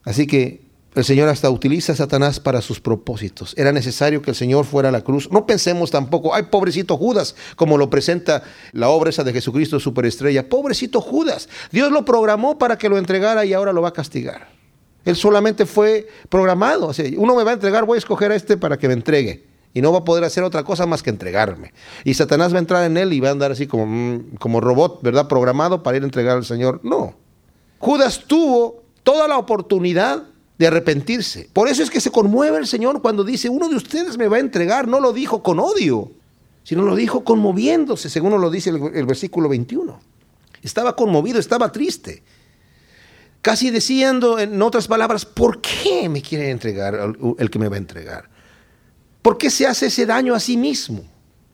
Así 0.04 0.26
que 0.26 0.63
el 0.96 1.04
Señor 1.04 1.28
hasta 1.30 1.50
utiliza 1.50 1.94
a 1.94 1.96
Satanás 1.96 2.40
para 2.40 2.62
sus 2.62 2.80
propósitos. 2.80 3.54
Era 3.58 3.72
necesario 3.72 4.22
que 4.22 4.32
el 4.32 4.36
Señor 4.36 4.66
fuera 4.66 4.90
a 4.90 4.92
la 4.92 5.02
cruz. 5.02 5.32
No 5.32 5.46
pensemos 5.46 5.90
tampoco, 5.90 6.36
ay, 6.36 6.44
pobrecito 6.44 6.98
Judas, 6.98 7.36
como 7.56 7.78
lo 7.78 7.90
presenta 7.90 8.44
la 8.74 8.90
obra 8.90 9.10
esa 9.10 9.24
de 9.24 9.34
Jesucristo 9.34 9.80
Superestrella. 9.80 10.48
Pobrecito 10.48 11.02
Judas. 11.02 11.50
Dios 11.72 11.92
lo 11.92 12.06
programó 12.06 12.58
para 12.58 12.78
que 12.78 12.90
lo 12.90 12.98
entregara 12.98 13.44
y 13.46 13.54
ahora 13.54 13.74
lo 13.74 13.82
va 13.82 13.90
a 13.90 13.94
castigar. 13.94 14.50
Él 15.04 15.16
solamente 15.16 15.66
fue 15.66 16.08
programado. 16.30 16.92
uno 17.18 17.36
me 17.36 17.44
va 17.44 17.52
a 17.52 17.54
entregar, 17.56 17.86
voy 17.86 17.96
a 17.96 18.00
escoger 18.00 18.32
a 18.32 18.36
este 18.36 18.58
para 18.58 18.78
que 18.78 18.88
me 18.88 18.94
entregue. 18.94 19.46
Y 19.74 19.82
no 19.82 19.92
va 19.92 20.00
a 20.00 20.04
poder 20.04 20.24
hacer 20.24 20.44
otra 20.44 20.64
cosa 20.64 20.86
más 20.86 21.02
que 21.02 21.10
entregarme. 21.10 21.74
Y 22.04 22.14
Satanás 22.14 22.54
va 22.54 22.58
a 22.58 22.60
entrar 22.60 22.84
en 22.84 22.96
él 22.96 23.12
y 23.12 23.20
va 23.20 23.30
a 23.30 23.32
andar 23.32 23.52
así 23.52 23.66
como, 23.66 23.88
mm, 23.88 24.36
como 24.38 24.62
robot, 24.62 25.02
¿verdad? 25.02 25.28
Programado 25.28 25.82
para 25.82 25.98
ir 25.98 26.04
a 26.04 26.06
entregar 26.06 26.38
al 26.38 26.46
Señor. 26.46 26.80
No. 26.84 27.16
Judas 27.80 28.24
tuvo 28.28 28.84
toda 29.02 29.28
la 29.28 29.40
oportunidad 29.40 30.24
de 30.58 30.68
arrepentirse. 30.68 31.50
Por 31.52 31.68
eso 31.68 31.84
es 31.84 31.90
que 31.90 32.02
se 32.02 32.12
conmueve 32.12 32.58
el 32.58 32.68
Señor 32.68 33.02
cuando 33.02 33.24
dice, 33.24 33.50
uno 33.50 33.70
de 33.70 33.76
ustedes 33.76 34.18
me 34.18 34.28
va 34.28 34.38
a 34.38 34.42
entregar. 34.42 34.88
No 34.88 35.00
lo 35.00 35.14
dijo 35.14 35.42
con 35.44 35.60
odio, 35.60 36.12
sino 36.64 36.84
lo 36.84 36.96
dijo 36.96 37.24
conmoviéndose, 37.24 38.10
según 38.10 38.40
lo 38.40 38.50
dice 38.50 38.70
el, 38.70 38.96
el 38.96 39.06
versículo 39.06 39.50
21. 39.50 40.00
Estaba 40.62 40.96
conmovido, 40.96 41.40
estaba 41.40 41.72
triste. 41.72 42.24
Casi 43.42 43.72
diciendo, 43.72 44.40
en 44.40 44.62
otras 44.62 44.88
palabras, 44.88 45.26
¿por 45.26 45.60
qué 45.60 46.08
me 46.08 46.22
quiere 46.22 46.50
entregar 46.50 46.98
el 47.38 47.50
que 47.50 47.60
me 47.60 47.68
va 47.68 47.76
a 47.76 47.80
entregar? 47.80 48.30
¿Por 49.22 49.38
qué 49.38 49.50
se 49.50 49.68
hace 49.68 49.88
ese 49.88 50.06
daño 50.06 50.34
a 50.34 50.40
sí 50.40 50.56
mismo? 50.56 51.04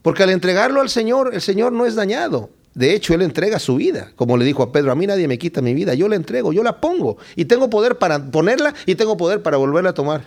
Porque 0.03 0.21
al 0.21 0.29
entregarlo 0.29 0.81
al 0.81 0.89
Señor, 0.89 1.33
el 1.33 1.41
Señor 1.41 1.71
no 1.71 1.87
es 1.87 1.95
dañado. 1.95 2.51
De 2.79 2.95
hecho, 2.95 3.13
Él 3.13 3.21
entrega 3.23 3.59
su 3.59 3.75
vida. 3.75 4.13
Como 4.15 4.37
le 4.37 4.45
dijo 4.45 4.63
a 4.63 4.71
Pedro, 4.71 4.93
a 4.93 4.95
mí 4.95 5.05
nadie 5.05 5.27
me 5.27 5.37
quita 5.37 5.61
mi 5.61 5.73
vida, 5.73 5.95
yo 5.95 6.07
la 6.07 6.15
entrego, 6.15 6.53
yo 6.53 6.63
la 6.63 6.79
pongo. 6.79 7.17
Y 7.35 7.43
tengo 7.43 7.69
poder 7.69 7.97
para 7.97 8.31
ponerla 8.31 8.73
y 8.85 8.95
tengo 8.95 9.17
poder 9.17 9.43
para 9.43 9.57
volverla 9.57 9.89
a 9.89 9.93
tomar. 9.93 10.23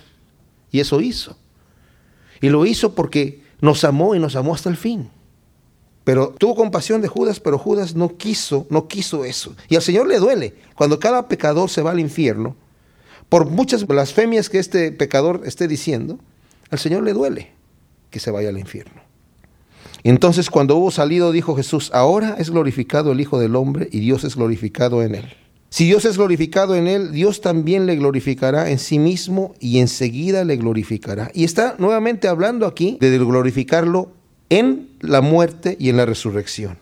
Y 0.71 0.81
eso 0.81 1.01
hizo. 1.01 1.39
Y 2.43 2.51
lo 2.51 2.67
hizo 2.67 2.95
porque 2.95 3.41
nos 3.63 3.85
amó 3.85 4.15
y 4.15 4.19
nos 4.19 4.37
amó 4.37 4.55
hasta 4.55 4.69
el 4.69 4.77
fin. 4.77 5.09
Pero 6.05 6.35
tuvo 6.37 6.55
compasión 6.55 7.01
de 7.01 7.09
Judas, 7.09 7.41
pero 7.41 7.57
Judas 7.57 7.95
no 7.95 8.19
quiso, 8.19 8.67
no 8.69 8.87
quiso 8.87 9.25
eso. 9.25 9.57
Y 9.71 9.77
al 9.77 9.83
Señor 9.83 10.07
le 10.07 10.19
duele 10.19 10.55
cuando 10.75 11.01
cada 11.01 11.29
pecador 11.29 11.71
se 11.71 11.81
va 11.81 11.93
al 11.93 12.01
infierno, 12.01 12.55
por 13.31 13.47
muchas 13.47 13.87
blasfemias 13.87 14.51
que 14.51 14.59
este 14.59 14.93
pecador 14.93 15.41
esté 15.47 15.69
diciendo, 15.69 16.19
al 16.69 16.79
Señor 16.79 17.03
le 17.03 17.15
duele 17.15 17.53
que 18.11 18.21
se 18.21 18.31
vaya 18.31 18.51
al 18.51 18.59
infierno. 18.59 19.12
Entonces 20.05 20.51
cuando 20.51 20.77
hubo 20.77 20.91
salido 20.91 21.33
dijo 21.33 21.55
Jesús, 21.55 21.91
ahora 21.95 22.37
es 22.39 22.51
glorificado 22.51 23.13
el 23.13 23.21
Hijo 23.21 23.39
del 23.39 23.57
Hombre 23.57 23.89
y 23.93 24.01
Dios 24.01 24.25
es 24.25 24.37
glorificado 24.37 25.03
en 25.03 25.15
él. 25.15 25.25
Si 25.71 25.87
Dios 25.87 26.05
es 26.05 26.19
glorificado 26.19 26.75
en 26.75 26.87
él, 26.87 27.13
Dios 27.13 27.41
también 27.41 27.87
le 27.87 27.97
glorificará 27.97 28.71
en 28.71 28.79
sí 28.79 28.99
mismo 28.99 29.55
y 29.59 29.79
enseguida 29.79 30.45
le 30.45 30.57
glorificará. 30.57 31.31
Y 31.33 31.45
está 31.45 31.77
nuevamente 31.79 32.29
hablando 32.29 32.67
aquí 32.67 32.99
de 33.01 33.17
glorificarlo 33.17 34.13
en 34.51 34.91
la 35.01 35.23
muerte 35.23 35.77
y 35.81 35.89
en 35.89 35.97
la 35.97 36.05
resurrección. 36.05 36.77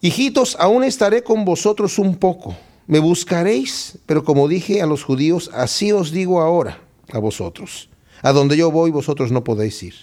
Hijitos, 0.00 0.56
aún 0.60 0.84
estaré 0.84 1.24
con 1.24 1.44
vosotros 1.44 1.98
un 1.98 2.14
poco. 2.14 2.54
Me 2.86 3.00
buscaréis, 3.00 3.98
pero 4.06 4.22
como 4.22 4.46
dije 4.46 4.80
a 4.80 4.86
los 4.86 5.02
judíos, 5.02 5.50
así 5.52 5.90
os 5.90 6.12
digo 6.12 6.40
ahora 6.40 6.78
a 7.10 7.18
vosotros. 7.18 7.88
A 8.22 8.32
donde 8.32 8.56
yo 8.56 8.70
voy 8.70 8.92
vosotros 8.92 9.32
no 9.32 9.42
podéis 9.42 9.82
ir. 9.82 9.94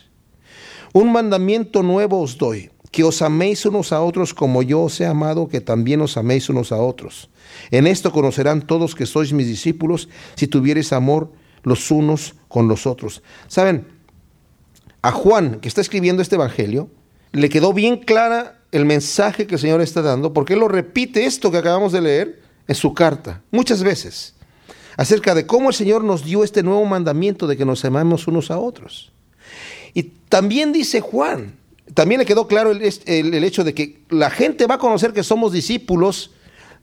Un 0.94 1.12
mandamiento 1.12 1.82
nuevo 1.82 2.22
os 2.22 2.38
doy, 2.38 2.70
que 2.92 3.04
os 3.04 3.22
améis 3.22 3.66
unos 3.66 3.92
a 3.92 4.02
otros 4.02 4.34
como 4.34 4.62
yo 4.62 4.82
os 4.82 5.02
he 5.02 5.08
amado, 5.08 5.48
que 5.48 5.60
también 5.60 6.02
os 6.02 6.18
améis 6.18 6.50
unos 6.50 6.72
a 6.72 6.78
otros. 6.78 7.30
En 7.72 7.88
esto 7.88 8.12
conocerán 8.12 8.62
todos 8.62 8.94
que 8.94 9.08
sois 9.08 9.34
mis 9.34 9.48
discípulos, 9.48 10.08
si 10.36 10.46
tuviereis 10.48 10.94
amor 10.94 11.32
los 11.64 11.90
unos 11.90 12.36
con 12.48 12.68
los 12.68 12.86
otros. 12.86 13.24
Saben, 13.48 13.88
a 15.02 15.12
Juan, 15.12 15.60
que 15.62 15.68
está 15.68 15.82
escribiendo 15.82 16.22
este 16.22 16.36
Evangelio, 16.36 16.90
le 17.32 17.50
quedó 17.50 17.74
bien 17.74 17.98
clara 17.98 18.62
el 18.72 18.86
mensaje 18.86 19.48
que 19.48 19.56
el 19.56 19.62
Señor 19.62 19.82
está 19.82 20.04
dando, 20.04 20.32
porque 20.32 20.54
él 20.54 20.60
lo 20.60 20.68
repite 20.68 21.26
esto 21.26 21.50
que 21.50 21.58
acabamos 21.58 21.92
de 21.92 22.02
leer 22.02 22.42
en 22.68 22.76
su 22.76 22.94
carta, 22.94 23.42
muchas 23.52 23.82
veces 23.82 24.36
acerca 24.98 25.34
de 25.34 25.46
cómo 25.48 25.70
el 25.70 25.76
Señor 25.76 26.04
nos 26.04 26.24
dio 26.24 26.44
este 26.44 26.64
nuevo 26.64 26.86
mandamiento 26.86 27.48
de 27.48 27.58
que 27.58 27.66
nos 27.66 27.84
amemos 27.86 28.28
unos 28.28 28.52
a 28.52 28.60
otros. 28.60 29.13
Y 29.94 30.04
también 30.04 30.72
dice 30.72 31.02
Juan, 31.02 31.56
también 31.94 32.20
le 32.20 32.26
quedó 32.26 32.48
claro 32.48 32.72
el, 32.72 33.44
hecho 33.44 33.64
de 33.64 33.74
que 33.74 34.02
la 34.10 34.30
gente 34.30 34.66
va 34.66 34.76
a 34.76 34.80
conocer 34.80 35.14
que 35.14 35.24
somos 35.24 35.52
discípulos 35.52 36.32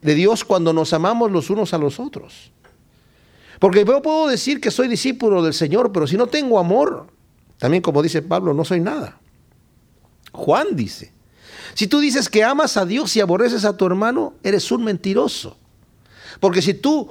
de 0.03 0.15
Dios 0.15 0.45
cuando 0.45 0.73
nos 0.73 0.93
amamos 0.93 1.31
los 1.31 1.51
unos 1.51 1.75
a 1.75 1.79
los 1.79 1.99
otros. 1.99 2.53
Porque 3.59 3.85
yo 3.85 4.03
puedo 4.03 4.29
decir 4.29 4.61
que 4.61 4.71
soy 4.71 4.89
discípulo 4.89 5.43
del 5.43 5.53
Señor, 5.53 5.93
pero 5.93 6.07
si 6.07 6.17
no 6.17 6.27
tengo 6.27 6.59
amor, 6.59 7.09
también 7.59 7.83
como 7.83 8.03
dice 8.03 8.23
Pablo, 8.23 8.55
no 8.55 8.65
soy 8.65 8.81
nada. 8.81 9.21
Juan 10.33 10.69
dice, 10.73 11.13
si 11.75 11.87
tú 11.87 12.01
dices 12.01 12.29
que 12.29 12.45
amas 12.45 12.77
a 12.77 12.87
Dios 12.87 13.15
y 13.17 13.21
aborreces 13.21 13.65
a 13.65 13.77
tu 13.77 13.85
hermano, 13.85 14.35
eres 14.43 14.71
un 14.71 14.85
mentiroso. 14.85 15.57
Porque 16.41 16.63
si 16.63 16.75
tú 16.75 17.11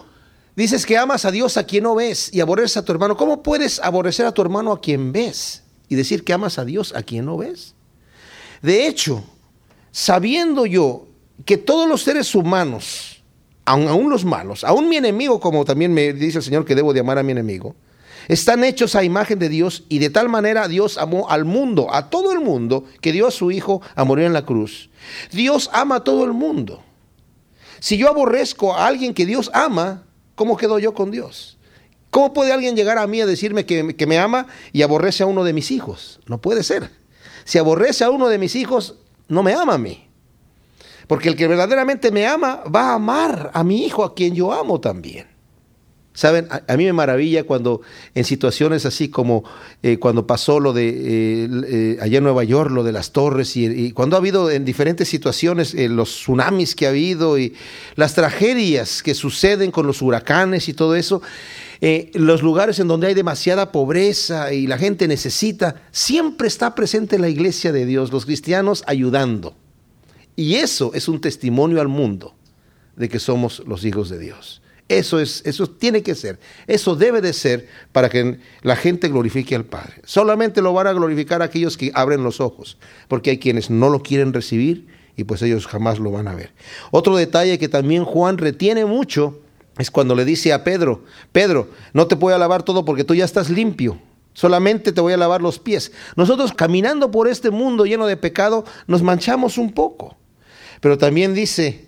Dices 0.59 0.85
que 0.85 0.97
amas 0.97 1.23
a 1.23 1.31
Dios 1.31 1.55
a 1.55 1.63
quien 1.63 1.83
no 1.83 1.95
ves 1.95 2.33
y 2.33 2.41
aborreces 2.41 2.75
a 2.75 2.83
tu 2.83 2.91
hermano. 2.91 3.15
¿Cómo 3.15 3.43
puedes 3.43 3.79
aborrecer 3.79 4.25
a 4.25 4.33
tu 4.33 4.41
hermano 4.41 4.73
a 4.73 4.81
quien 4.81 5.13
ves 5.13 5.63
y 5.89 5.95
decir 5.95 6.23
que 6.23 6.33
amas 6.33 6.59
a 6.59 6.65
Dios 6.65 6.95
a 6.95 7.03
quien 7.03 7.25
no 7.25 7.37
ves? 7.37 7.75
De 8.61 8.87
hecho, 8.87 9.23
sabiendo 9.91 10.65
yo 10.65 11.07
que 11.45 11.57
todos 11.57 11.89
los 11.89 12.03
seres 12.03 12.33
humanos, 12.35 13.23
aun, 13.65 14.09
los 14.09 14.25
malos, 14.25 14.63
aun 14.63 14.89
mi 14.89 14.97
enemigo, 14.97 15.39
como 15.39 15.65
también 15.65 15.93
me 15.93 16.13
dice 16.13 16.39
el 16.39 16.43
Señor 16.43 16.65
que 16.65 16.75
debo 16.75 16.93
de 16.93 16.99
amar 16.99 17.17
a 17.17 17.23
mi 17.23 17.31
enemigo, 17.31 17.75
están 18.27 18.63
hechos 18.63 18.95
a 18.95 19.03
imagen 19.03 19.39
de 19.39 19.49
Dios 19.49 19.85
y 19.89 19.99
de 19.99 20.09
tal 20.09 20.29
manera 20.29 20.67
Dios 20.67 20.97
amó 20.97 21.29
al 21.29 21.45
mundo, 21.45 21.93
a 21.93 22.09
todo 22.09 22.31
el 22.31 22.39
mundo, 22.39 22.85
que 23.01 23.11
dio 23.11 23.27
a 23.27 23.31
su 23.31 23.51
Hijo 23.51 23.81
a 23.95 24.03
morir 24.03 24.25
en 24.25 24.33
la 24.33 24.45
cruz. 24.45 24.89
Dios 25.31 25.69
ama 25.73 25.97
a 25.97 26.03
todo 26.03 26.25
el 26.25 26.33
mundo. 26.33 26.83
Si 27.79 27.97
yo 27.97 28.09
aborrezco 28.09 28.75
a 28.75 28.87
alguien 28.87 29.13
que 29.13 29.25
Dios 29.25 29.49
ama, 29.53 30.03
¿cómo 30.35 30.57
quedo 30.57 30.79
yo 30.79 30.93
con 30.93 31.11
Dios? 31.11 31.57
¿Cómo 32.09 32.33
puede 32.33 32.51
alguien 32.51 32.75
llegar 32.75 32.97
a 32.97 33.07
mí 33.07 33.21
a 33.21 33.25
decirme 33.25 33.65
que, 33.65 34.05
me 34.07 34.17
ama 34.17 34.47
y 34.73 34.81
aborrece 34.81 35.23
a 35.23 35.27
uno 35.27 35.43
de 35.43 35.53
mis 35.53 35.71
hijos? 35.71 36.19
No 36.25 36.39
puede 36.39 36.63
ser. 36.63 36.89
Si 37.45 37.57
aborrece 37.57 38.03
a 38.03 38.09
uno 38.09 38.29
de 38.29 38.37
mis 38.37 38.55
hijos, 38.55 38.95
no 39.27 39.43
me 39.43 39.53
ama 39.53 39.75
a 39.75 39.77
mí. 39.77 40.07
Porque 41.07 41.29
el 41.29 41.35
que 41.35 41.47
verdaderamente 41.47 42.11
me 42.11 42.25
ama 42.27 42.63
va 42.73 42.91
a 42.91 42.93
amar 42.95 43.51
a 43.53 43.63
mi 43.63 43.85
hijo, 43.85 44.03
a 44.03 44.15
quien 44.15 44.33
yo 44.33 44.51
amo 44.53 44.79
también. 44.79 45.27
Saben, 46.13 46.47
a, 46.49 46.75
mí 46.75 46.83
me 46.83 46.91
maravilla 46.91 47.45
cuando 47.45 47.81
en 48.13 48.25
situaciones 48.25 48.85
así 48.85 49.07
como 49.07 49.43
eh, 49.83 49.99
cuando 49.99 50.27
pasó 50.27 50.59
lo 50.59 50.73
de 50.73 50.89
eh, 50.89 51.49
eh, 51.67 51.97
allá 52.01 52.17
en 52.17 52.23
Nueva 52.25 52.43
York, 52.43 52.71
lo 52.71 52.83
de 52.83 52.91
las 52.91 53.13
torres, 53.13 53.55
y, 53.55 53.91
cuando 53.91 54.15
ha 54.15 54.19
habido 54.19 54.51
en 54.51 54.65
diferentes 54.65 55.07
situaciones 55.07 55.73
los 55.75 56.09
tsunamis 56.09 56.75
que 56.75 56.87
ha 56.87 56.89
habido 56.89 57.39
y 57.39 57.53
las 57.95 58.15
tragedias 58.15 59.01
que 59.01 59.15
suceden 59.15 59.71
con 59.71 59.87
los 59.87 60.01
huracanes 60.01 60.67
y 60.67 60.73
todo 60.73 60.95
eso, 60.95 61.21
los 62.13 62.43
lugares 62.43 62.79
en 62.79 62.87
donde 62.87 63.07
hay 63.07 63.13
demasiada 63.13 63.71
pobreza 63.71 64.53
y 64.53 64.67
la 64.67 64.77
gente 64.77 65.07
necesita, 65.07 65.81
siempre 65.91 66.47
está 66.47 66.75
presente 66.75 67.19
la 67.19 67.29
iglesia 67.29 67.71
de 67.71 67.85
Dios, 67.85 68.11
los 68.11 68.25
cristianos 68.25 68.83
ayudando. 68.85 69.55
Y 70.35 70.55
eso 70.55 70.91
es 70.93 71.07
un 71.07 71.21
testimonio 71.21 71.81
al 71.81 71.87
mundo 71.87 72.35
de 72.95 73.09
que 73.09 73.19
somos 73.19 73.63
los 73.65 73.85
hijos 73.85 74.09
de 74.09 74.19
Dios. 74.19 74.61
Eso, 74.89 75.19
es, 75.19 75.43
eso 75.45 75.69
tiene 75.69 76.01
que 76.01 76.15
ser, 76.15 76.39
eso 76.65 76.95
debe 76.95 77.21
de 77.21 77.31
ser 77.31 77.67
para 77.91 78.09
que 78.09 78.39
la 78.63 78.75
gente 78.75 79.07
glorifique 79.07 79.55
al 79.55 79.65
Padre. 79.65 80.01
Solamente 80.03 80.63
lo 80.63 80.73
van 80.73 80.87
a 80.87 80.93
glorificar 80.93 81.43
aquellos 81.43 81.77
que 81.77 81.91
abren 81.93 82.23
los 82.23 82.41
ojos, 82.41 82.77
porque 83.07 83.29
hay 83.29 83.37
quienes 83.37 83.69
no 83.69 83.89
lo 83.89 84.01
quieren 84.01 84.33
recibir 84.33 84.87
y 85.15 85.25
pues 85.25 85.41
ellos 85.43 85.67
jamás 85.67 85.99
lo 85.99 86.09
van 86.09 86.27
a 86.27 86.33
ver. 86.33 86.51
Otro 86.89 87.15
detalle 87.15 87.59
que 87.59 87.69
también 87.69 88.03
Juan 88.03 88.37
retiene 88.37 88.85
mucho 88.85 89.39
es 89.79 89.89
cuando 89.89 90.13
le 90.13 90.25
dice 90.25 90.53
a 90.53 90.63
Pedro, 90.63 91.03
Pedro, 91.31 91.69
no 91.93 92.07
te 92.07 92.15
voy 92.15 92.33
a 92.33 92.37
lavar 92.37 92.63
todo 92.63 92.85
porque 92.85 93.03
tú 93.03 93.15
ya 93.15 93.25
estás 93.25 93.49
limpio, 93.49 93.99
solamente 94.33 94.91
te 94.91 95.01
voy 95.01 95.13
a 95.13 95.17
lavar 95.17 95.41
los 95.41 95.57
pies. 95.57 95.91
Nosotros 96.15 96.53
caminando 96.53 97.11
por 97.11 97.27
este 97.27 97.49
mundo 97.49 97.85
lleno 97.85 98.05
de 98.05 98.17
pecado 98.17 98.65
nos 98.87 99.01
manchamos 99.01 99.57
un 99.57 99.71
poco, 99.71 100.17
pero 100.81 100.97
también 100.97 101.33
dice 101.33 101.87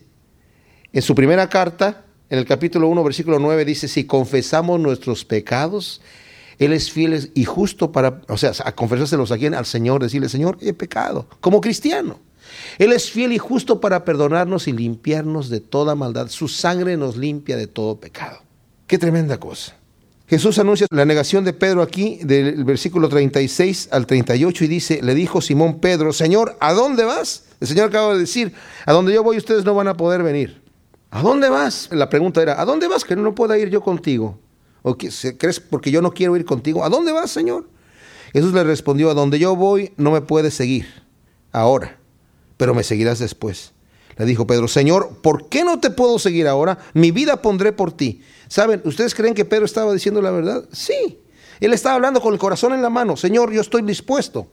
en 0.94 1.02
su 1.02 1.16
primera 1.16 1.48
carta, 1.50 2.06
en 2.30 2.40
el 2.40 2.46
capítulo 2.46 2.88
1, 2.88 3.04
versículo 3.04 3.40
9 3.40 3.66
dice, 3.66 3.88
si 3.88 4.06
confesamos 4.06 4.80
nuestros 4.80 5.26
pecados, 5.26 6.02
Él 6.60 6.72
es 6.72 6.92
fiel 6.92 7.32
y 7.34 7.44
justo 7.44 7.92
para, 7.92 8.22
o 8.30 8.38
sea, 8.38 8.52
a 8.64 8.74
confesárselos 8.74 9.32
aquí 9.32 9.48
al 9.48 9.66
Señor, 9.66 10.02
decirle, 10.02 10.30
Señor, 10.30 10.58
he 10.62 10.74
pecado, 10.74 11.28
como 11.42 11.60
cristiano. 11.60 12.20
Él 12.78 12.92
es 12.94 13.12
fiel 13.12 13.32
y 13.34 13.38
justo 13.38 13.80
para 13.80 14.06
perdonarnos 14.06 14.68
y 14.68 14.72
limpiarnos 14.72 15.50
de 15.50 15.60
toda 15.60 15.96
maldad. 15.96 16.30
Su 16.30 16.48
sangre 16.48 16.98
nos 16.98 17.18
limpia 17.18 17.58
de 17.58 17.68
todo 17.68 18.00
pecado. 18.00 18.40
Qué 18.88 18.98
tremenda 18.98 19.40
cosa. 19.40 19.76
Jesús 20.28 20.58
anuncia 20.60 20.88
la 20.92 21.04
negación 21.04 21.44
de 21.44 21.52
Pedro 21.52 21.82
aquí, 21.82 22.20
del 22.24 22.64
versículo 22.64 23.10
36 23.10 23.90
al 23.92 24.08
38, 24.08 24.64
y 24.64 24.68
dice, 24.68 25.02
le 25.02 25.14
dijo 25.14 25.42
Simón 25.42 25.82
Pedro, 25.82 26.14
Señor, 26.14 26.56
¿a 26.62 26.72
dónde 26.72 27.04
vas? 27.04 27.44
El 27.60 27.68
Señor 27.68 27.90
acaba 27.90 28.14
de 28.14 28.20
decir, 28.20 28.54
a 28.86 28.94
donde 28.94 29.14
yo 29.14 29.24
voy 29.24 29.36
ustedes 29.36 29.66
no 29.66 29.76
van 29.76 29.90
a 29.90 29.98
poder 29.98 30.24
venir. 30.24 30.62
¿A 31.10 31.22
dónde 31.22 31.50
vas? 31.50 31.90
La 31.92 32.10
pregunta 32.10 32.42
era, 32.42 32.62
¿a 32.62 32.64
dónde 32.64 32.88
vas 32.88 33.04
que 33.04 33.18
no 33.18 33.36
pueda 33.36 33.58
ir 33.58 33.70
yo 33.70 33.82
contigo? 33.82 34.40
¿O 34.84 34.96
crees 34.98 35.60
porque 35.60 35.92
yo 35.92 36.02
no 36.02 36.14
quiero 36.14 36.38
ir 36.38 36.46
contigo? 36.46 36.86
¿A 36.86 36.90
dónde 36.90 37.12
vas, 37.12 37.30
Señor? 37.30 37.68
Jesús 38.32 38.54
le 38.54 38.64
respondió, 38.64 39.12
a 39.12 39.14
donde 39.14 39.38
yo 39.38 39.56
voy 39.58 39.92
no 39.98 40.12
me 40.12 40.22
puedes 40.22 40.54
seguir 40.54 40.88
ahora, 41.52 42.00
pero 42.62 42.76
me 42.76 42.84
seguirás 42.84 43.18
después. 43.18 43.72
Le 44.18 44.26
dijo 44.26 44.46
Pedro, 44.46 44.68
Señor, 44.68 45.18
¿por 45.24 45.50
qué 45.50 45.64
no 45.64 45.80
te 45.80 45.90
puedo 45.90 46.20
seguir 46.20 46.48
ahora? 46.48 46.78
Mi 46.94 47.10
vida 47.10 47.42
pondré 47.42 47.72
por 47.74 47.92
ti. 47.92 48.22
¿Saben? 48.50 48.84
¿Ustedes 48.86 49.16
creen 49.16 49.34
que 49.34 49.46
Pedro 49.46 49.66
estaba 49.66 49.92
diciendo 49.92 50.22
la 50.22 50.30
verdad? 50.30 50.66
Sí. 50.72 51.18
Él 51.60 51.74
estaba 51.74 51.96
hablando 51.96 52.22
con 52.22 52.34
el 52.34 52.40
corazón 52.40 52.74
en 52.74 52.84
la 52.84 52.92
mano. 52.92 53.18
Señor, 53.18 53.52
yo 53.52 53.62
estoy 53.62 53.82
dispuesto. 53.82 54.46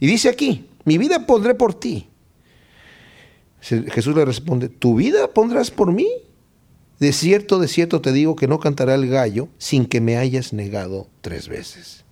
Y 0.00 0.06
dice 0.06 0.28
aquí, 0.28 0.68
mi 0.84 0.98
vida 0.98 1.24
pondré 1.24 1.54
por 1.54 1.72
ti. 1.72 2.10
Jesús 3.62 4.14
le 4.14 4.26
responde, 4.26 4.68
¿tu 4.68 4.96
vida 4.96 5.28
pondrás 5.28 5.70
por 5.70 5.92
mí? 5.92 6.10
De 6.98 7.14
cierto, 7.14 7.58
de 7.58 7.68
cierto 7.68 8.02
te 8.02 8.12
digo 8.12 8.36
que 8.36 8.48
no 8.48 8.60
cantará 8.60 8.96
el 8.96 9.08
gallo 9.08 9.48
sin 9.56 9.86
que 9.86 10.02
me 10.02 10.18
hayas 10.18 10.52
negado 10.52 11.08
tres 11.22 11.48
veces. 11.48 12.04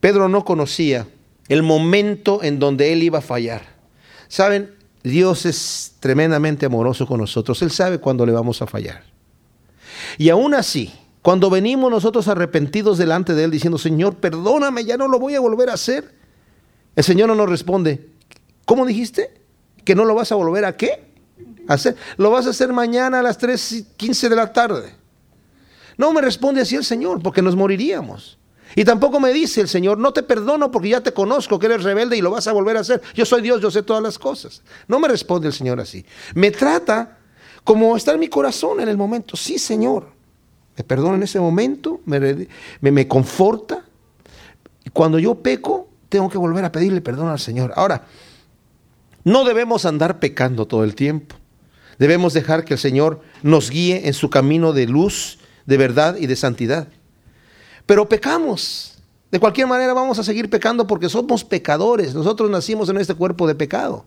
Pedro 0.00 0.28
no 0.28 0.44
conocía 0.44 1.06
el 1.46 1.62
momento 1.62 2.42
en 2.42 2.58
donde 2.58 2.92
él 2.92 3.04
iba 3.04 3.20
a 3.20 3.22
fallar. 3.22 3.81
Saben, 4.32 4.74
Dios 5.02 5.44
es 5.44 5.96
tremendamente 6.00 6.64
amoroso 6.64 7.06
con 7.06 7.20
nosotros. 7.20 7.60
Él 7.60 7.70
sabe 7.70 7.98
cuándo 7.98 8.24
le 8.24 8.32
vamos 8.32 8.62
a 8.62 8.66
fallar. 8.66 9.04
Y 10.16 10.30
aún 10.30 10.54
así, 10.54 10.90
cuando 11.20 11.50
venimos 11.50 11.90
nosotros 11.90 12.28
arrepentidos 12.28 12.96
delante 12.96 13.34
de 13.34 13.44
Él 13.44 13.50
diciendo, 13.50 13.76
Señor, 13.76 14.16
perdóname, 14.16 14.86
ya 14.86 14.96
no 14.96 15.06
lo 15.06 15.18
voy 15.18 15.34
a 15.34 15.40
volver 15.40 15.68
a 15.68 15.74
hacer, 15.74 16.14
el 16.96 17.04
Señor 17.04 17.28
no 17.28 17.34
nos 17.34 17.46
responde, 17.46 18.08
¿cómo 18.64 18.86
dijiste? 18.86 19.38
¿Que 19.84 19.94
no 19.94 20.06
lo 20.06 20.14
vas 20.14 20.32
a 20.32 20.36
volver 20.36 20.64
a 20.64 20.78
qué? 20.78 21.12
hacer. 21.68 21.94
Lo 22.16 22.30
vas 22.30 22.46
a 22.46 22.50
hacer 22.50 22.72
mañana 22.72 23.18
a 23.18 23.22
las 23.22 23.38
3.15 23.38 24.30
de 24.30 24.36
la 24.36 24.50
tarde. 24.50 24.94
No 25.98 26.10
me 26.10 26.22
responde 26.22 26.62
así 26.62 26.74
el 26.74 26.84
Señor, 26.84 27.22
porque 27.22 27.42
nos 27.42 27.54
moriríamos. 27.54 28.38
Y 28.74 28.84
tampoco 28.84 29.20
me 29.20 29.32
dice 29.32 29.60
el 29.60 29.68
Señor, 29.68 29.98
no 29.98 30.12
te 30.12 30.22
perdono 30.22 30.70
porque 30.70 30.88
ya 30.88 31.00
te 31.02 31.12
conozco 31.12 31.58
que 31.58 31.66
eres 31.66 31.82
rebelde 31.82 32.16
y 32.16 32.22
lo 32.22 32.30
vas 32.30 32.46
a 32.46 32.52
volver 32.52 32.76
a 32.76 32.80
hacer. 32.80 33.02
Yo 33.14 33.24
soy 33.24 33.42
Dios, 33.42 33.60
yo 33.60 33.70
sé 33.70 33.82
todas 33.82 34.02
las 34.02 34.18
cosas. 34.18 34.62
No 34.88 34.98
me 34.98 35.08
responde 35.08 35.48
el 35.48 35.52
Señor 35.52 35.80
así. 35.80 36.04
Me 36.34 36.50
trata 36.50 37.18
como 37.64 37.96
está 37.96 38.12
en 38.12 38.20
mi 38.20 38.28
corazón 38.28 38.80
en 38.80 38.88
el 38.88 38.96
momento. 38.96 39.36
Sí, 39.36 39.58
Señor. 39.58 40.08
Me 40.76 40.84
perdona 40.84 41.16
en 41.16 41.22
ese 41.22 41.38
momento, 41.38 42.00
me, 42.06 42.48
me 42.80 43.08
conforta. 43.08 43.84
Y 44.84 44.90
cuando 44.90 45.18
yo 45.18 45.34
peco, 45.34 45.88
tengo 46.08 46.30
que 46.30 46.38
volver 46.38 46.64
a 46.64 46.72
pedirle 46.72 47.00
perdón 47.00 47.28
al 47.28 47.38
Señor. 47.38 47.72
Ahora, 47.76 48.06
no 49.24 49.44
debemos 49.44 49.84
andar 49.84 50.18
pecando 50.18 50.66
todo 50.66 50.84
el 50.84 50.94
tiempo. 50.94 51.36
Debemos 51.98 52.32
dejar 52.32 52.64
que 52.64 52.74
el 52.74 52.80
Señor 52.80 53.20
nos 53.42 53.70
guíe 53.70 54.08
en 54.08 54.14
su 54.14 54.30
camino 54.30 54.72
de 54.72 54.86
luz, 54.86 55.38
de 55.66 55.76
verdad 55.76 56.16
y 56.18 56.26
de 56.26 56.36
santidad. 56.36 56.88
Pero 57.86 58.08
pecamos. 58.08 58.98
De 59.30 59.40
cualquier 59.40 59.66
manera 59.66 59.94
vamos 59.94 60.18
a 60.18 60.22
seguir 60.22 60.50
pecando 60.50 60.86
porque 60.86 61.08
somos 61.08 61.44
pecadores. 61.44 62.14
Nosotros 62.14 62.50
nacimos 62.50 62.88
en 62.88 62.98
este 62.98 63.14
cuerpo 63.14 63.46
de 63.46 63.54
pecado. 63.54 64.04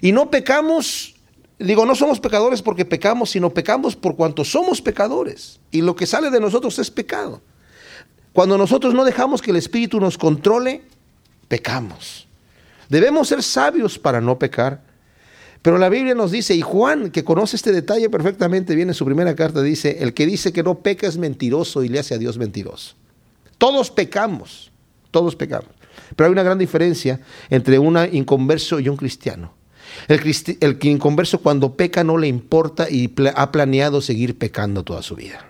Y 0.00 0.12
no 0.12 0.30
pecamos, 0.30 1.14
digo, 1.58 1.84
no 1.86 1.94
somos 1.94 2.20
pecadores 2.20 2.62
porque 2.62 2.84
pecamos, 2.84 3.30
sino 3.30 3.50
pecamos 3.50 3.96
por 3.96 4.16
cuanto 4.16 4.44
somos 4.44 4.80
pecadores. 4.80 5.60
Y 5.70 5.82
lo 5.82 5.96
que 5.96 6.06
sale 6.06 6.30
de 6.30 6.40
nosotros 6.40 6.78
es 6.78 6.90
pecado. 6.90 7.40
Cuando 8.32 8.56
nosotros 8.56 8.94
no 8.94 9.04
dejamos 9.04 9.42
que 9.42 9.50
el 9.50 9.56
Espíritu 9.56 10.00
nos 10.00 10.16
controle, 10.16 10.82
pecamos. 11.48 12.26
Debemos 12.88 13.28
ser 13.28 13.42
sabios 13.42 13.98
para 13.98 14.20
no 14.20 14.38
pecar. 14.38 14.82
Pero 15.62 15.78
la 15.78 15.88
Biblia 15.88 16.16
nos 16.16 16.32
dice, 16.32 16.56
y 16.56 16.60
Juan, 16.60 17.10
que 17.10 17.22
conoce 17.22 17.54
este 17.54 17.70
detalle 17.70 18.10
perfectamente 18.10 18.74
bien 18.74 18.88
en 18.88 18.94
su 18.94 19.04
primera 19.04 19.36
carta, 19.36 19.62
dice, 19.62 19.98
el 20.00 20.12
que 20.12 20.26
dice 20.26 20.52
que 20.52 20.64
no 20.64 20.80
peca 20.80 21.06
es 21.06 21.16
mentiroso 21.16 21.84
y 21.84 21.88
le 21.88 22.00
hace 22.00 22.14
a 22.14 22.18
Dios 22.18 22.36
mentiroso. 22.36 22.96
Todos 23.58 23.92
pecamos, 23.92 24.72
todos 25.12 25.36
pecamos. 25.36 25.70
Pero 26.16 26.26
hay 26.26 26.32
una 26.32 26.42
gran 26.42 26.58
diferencia 26.58 27.20
entre 27.48 27.78
un 27.78 27.96
inconverso 28.12 28.80
y 28.80 28.88
un 28.88 28.96
cristiano. 28.96 29.54
El, 30.08 30.20
el 30.60 30.78
inconverso 30.82 31.38
cuando 31.38 31.76
peca 31.76 32.02
no 32.02 32.18
le 32.18 32.26
importa 32.26 32.90
y 32.90 33.12
ha 33.36 33.52
planeado 33.52 34.00
seguir 34.00 34.36
pecando 34.38 34.82
toda 34.82 35.02
su 35.02 35.14
vida. 35.14 35.46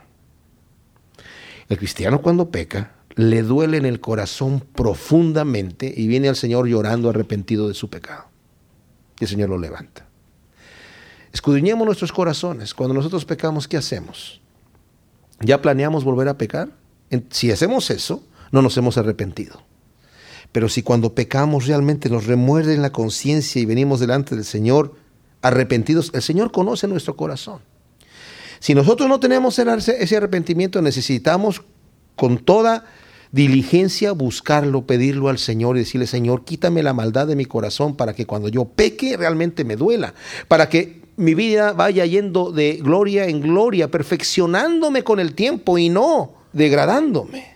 El 1.71 1.79
cristiano 1.79 2.21
cuando 2.21 2.51
peca 2.51 2.93
le 3.15 3.43
duele 3.43 3.79
en 3.79 3.87
el 3.87 4.01
corazón 4.01 4.63
profundamente 4.75 5.93
y 5.97 6.07
viene 6.07 6.29
al 6.29 6.37
Señor 6.37 6.67
llorando 6.67 7.09
arrepentido 7.09 7.69
de 7.69 7.75
su 7.75 7.89
pecado 7.89 8.32
el 9.25 9.31
Señor 9.31 9.49
lo 9.49 9.59
levanta. 9.59 10.07
Escudriñemos 11.33 11.87
nuestros 11.87 12.13
corazones. 12.13 12.75
Cuando 12.75 12.95
nosotros 12.95 13.25
pecamos, 13.25 13.67
¿qué 13.67 13.77
hacemos? 13.77 14.41
¿Ya 15.41 15.63
planeamos 15.63 16.05
volver 16.05 16.29
a 16.29 16.39
pecar? 16.39 16.71
Si 17.31 17.51
hacemos 17.51 17.91
eso, 17.91 18.23
no 18.51 18.63
nos 18.63 18.77
hemos 18.77 18.99
arrepentido. 18.99 19.63
Pero 20.53 20.69
si 20.69 20.83
cuando 20.83 21.15
pecamos 21.15 21.67
realmente 21.67 22.11
nos 22.11 22.27
remuerde 22.27 22.75
en 22.75 22.83
la 22.83 22.93
conciencia 22.93 23.61
y 23.61 23.65
venimos 23.65 24.01
delante 24.01 24.35
del 24.35 24.45
Señor 24.45 24.95
arrepentidos, 25.41 26.11
el 26.15 26.23
Señor 26.23 26.53
conoce 26.53 26.87
nuestro 26.87 27.17
corazón. 27.17 27.61
Si 28.61 28.75
nosotros 28.75 29.09
no 29.09 29.19
tenemos 29.19 29.59
ese 29.59 30.17
arrepentimiento, 30.17 30.83
necesitamos 30.83 31.63
con 32.15 32.39
toda 32.39 32.85
diligencia 33.33 34.13
buscarlo, 34.13 34.87
pedirlo 34.87 35.29
al 35.29 35.39
Señor 35.39 35.77
y 35.77 35.81
decirle, 35.81 36.07
Señor, 36.07 36.45
quítame 36.45 36.83
la 36.83 36.93
maldad 36.93 37.27
de 37.27 37.35
mi 37.35 37.47
corazón 37.47 37.97
para 37.97 38.15
que 38.15 38.27
cuando 38.27 38.49
yo 38.49 38.67
peque 38.67 39.17
realmente 39.17 39.65
me 39.65 39.77
duela, 39.77 40.15
para 40.49 40.69
que 40.69 41.03
mi 41.17 41.35
vida 41.35 41.73
vaya 41.73 42.05
yendo 42.07 42.53
de 42.53 42.79
gloria 42.83 43.27
en 43.27 43.41
gloria, 43.41 43.91
perfeccionándome 43.91 45.03
con 45.03 45.19
el 45.19 45.35
tiempo 45.35 45.79
y 45.79 45.89
no 45.89 46.35
degradándome, 46.53 47.47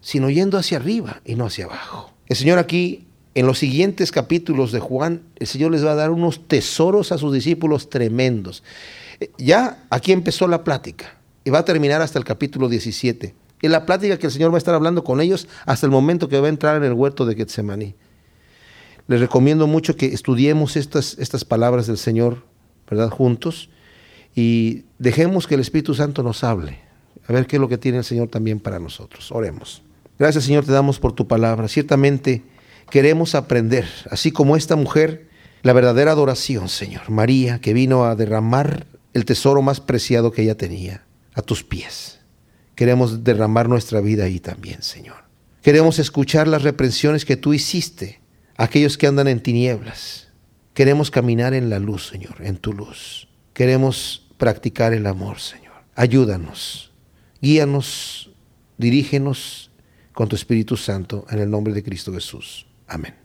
sino 0.00 0.28
yendo 0.30 0.58
hacia 0.58 0.78
arriba 0.78 1.20
y 1.24 1.36
no 1.36 1.46
hacia 1.46 1.66
abajo. 1.66 2.12
El 2.26 2.36
Señor 2.36 2.58
aquí, 2.58 3.06
en 3.34 3.46
los 3.46 3.58
siguientes 3.58 4.10
capítulos 4.10 4.72
de 4.72 4.80
Juan, 4.80 5.22
el 5.36 5.46
Señor 5.46 5.70
les 5.70 5.84
va 5.84 5.92
a 5.92 5.96
dar 5.96 6.10
unos 6.10 6.48
tesoros 6.48 7.12
a 7.12 7.18
sus 7.18 7.32
discípulos 7.32 7.88
tremendos. 7.88 8.64
Ya 9.38 9.84
aquí 9.90 10.10
empezó 10.10 10.48
la 10.48 10.64
plática 10.64 11.18
y 11.44 11.50
va 11.50 11.60
a 11.60 11.64
terminar 11.64 12.02
hasta 12.02 12.18
el 12.18 12.24
capítulo 12.24 12.68
17 12.68 13.34
y 13.62 13.68
la 13.68 13.86
plática 13.86 14.18
que 14.18 14.26
el 14.26 14.32
Señor 14.32 14.50
va 14.50 14.56
a 14.56 14.58
estar 14.58 14.74
hablando 14.74 15.04
con 15.04 15.20
ellos 15.20 15.48
hasta 15.66 15.86
el 15.86 15.92
momento 15.92 16.28
que 16.28 16.40
va 16.40 16.46
a 16.46 16.50
entrar 16.50 16.76
en 16.76 16.84
el 16.84 16.92
huerto 16.92 17.26
de 17.26 17.34
Getsemaní. 17.34 17.94
Les 19.06 19.20
recomiendo 19.20 19.66
mucho 19.66 19.96
que 19.96 20.06
estudiemos 20.06 20.76
estas, 20.76 21.16
estas 21.18 21.44
palabras 21.44 21.86
del 21.86 21.98
Señor, 21.98 22.44
¿verdad? 22.88 23.10
Juntos 23.10 23.70
y 24.34 24.84
dejemos 24.98 25.46
que 25.46 25.56
el 25.56 25.60
Espíritu 25.60 25.94
Santo 25.94 26.22
nos 26.22 26.44
hable, 26.44 26.78
a 27.26 27.32
ver 27.32 27.46
qué 27.46 27.56
es 27.56 27.60
lo 27.60 27.68
que 27.68 27.78
tiene 27.78 27.98
el 27.98 28.04
Señor 28.04 28.28
también 28.28 28.60
para 28.60 28.78
nosotros. 28.78 29.32
Oremos. 29.32 29.82
Gracias 30.18 30.44
Señor, 30.44 30.64
te 30.64 30.72
damos 30.72 30.98
por 30.98 31.12
tu 31.12 31.26
palabra. 31.26 31.68
Ciertamente 31.68 32.42
queremos 32.90 33.34
aprender, 33.34 33.88
así 34.10 34.30
como 34.30 34.56
esta 34.56 34.76
mujer, 34.76 35.28
la 35.62 35.72
verdadera 35.72 36.12
adoración, 36.12 36.68
Señor. 36.68 37.10
María, 37.10 37.60
que 37.60 37.74
vino 37.74 38.04
a 38.04 38.14
derramar 38.14 38.86
el 39.12 39.24
tesoro 39.24 39.60
más 39.60 39.80
preciado 39.80 40.30
que 40.30 40.42
ella 40.42 40.56
tenía, 40.56 41.04
a 41.34 41.42
tus 41.42 41.64
pies. 41.64 42.19
Queremos 42.80 43.24
derramar 43.24 43.68
nuestra 43.68 44.00
vida 44.00 44.24
ahí 44.24 44.40
también, 44.40 44.80
Señor. 44.80 45.18
Queremos 45.60 45.98
escuchar 45.98 46.48
las 46.48 46.62
reprensiones 46.62 47.26
que 47.26 47.36
tú 47.36 47.52
hiciste 47.52 48.22
a 48.56 48.64
aquellos 48.64 48.96
que 48.96 49.06
andan 49.06 49.28
en 49.28 49.42
tinieblas. 49.42 50.28
Queremos 50.72 51.10
caminar 51.10 51.52
en 51.52 51.68
la 51.68 51.78
luz, 51.78 52.08
Señor, 52.08 52.36
en 52.40 52.56
tu 52.56 52.72
luz. 52.72 53.28
Queremos 53.52 54.30
practicar 54.38 54.94
el 54.94 55.06
amor, 55.06 55.40
Señor. 55.40 55.74
Ayúdanos, 55.94 56.90
guíanos, 57.42 58.30
dirígenos 58.78 59.70
con 60.14 60.30
tu 60.30 60.36
Espíritu 60.36 60.78
Santo 60.78 61.26
en 61.28 61.38
el 61.38 61.50
nombre 61.50 61.74
de 61.74 61.82
Cristo 61.82 62.14
Jesús. 62.14 62.66
Amén. 62.86 63.19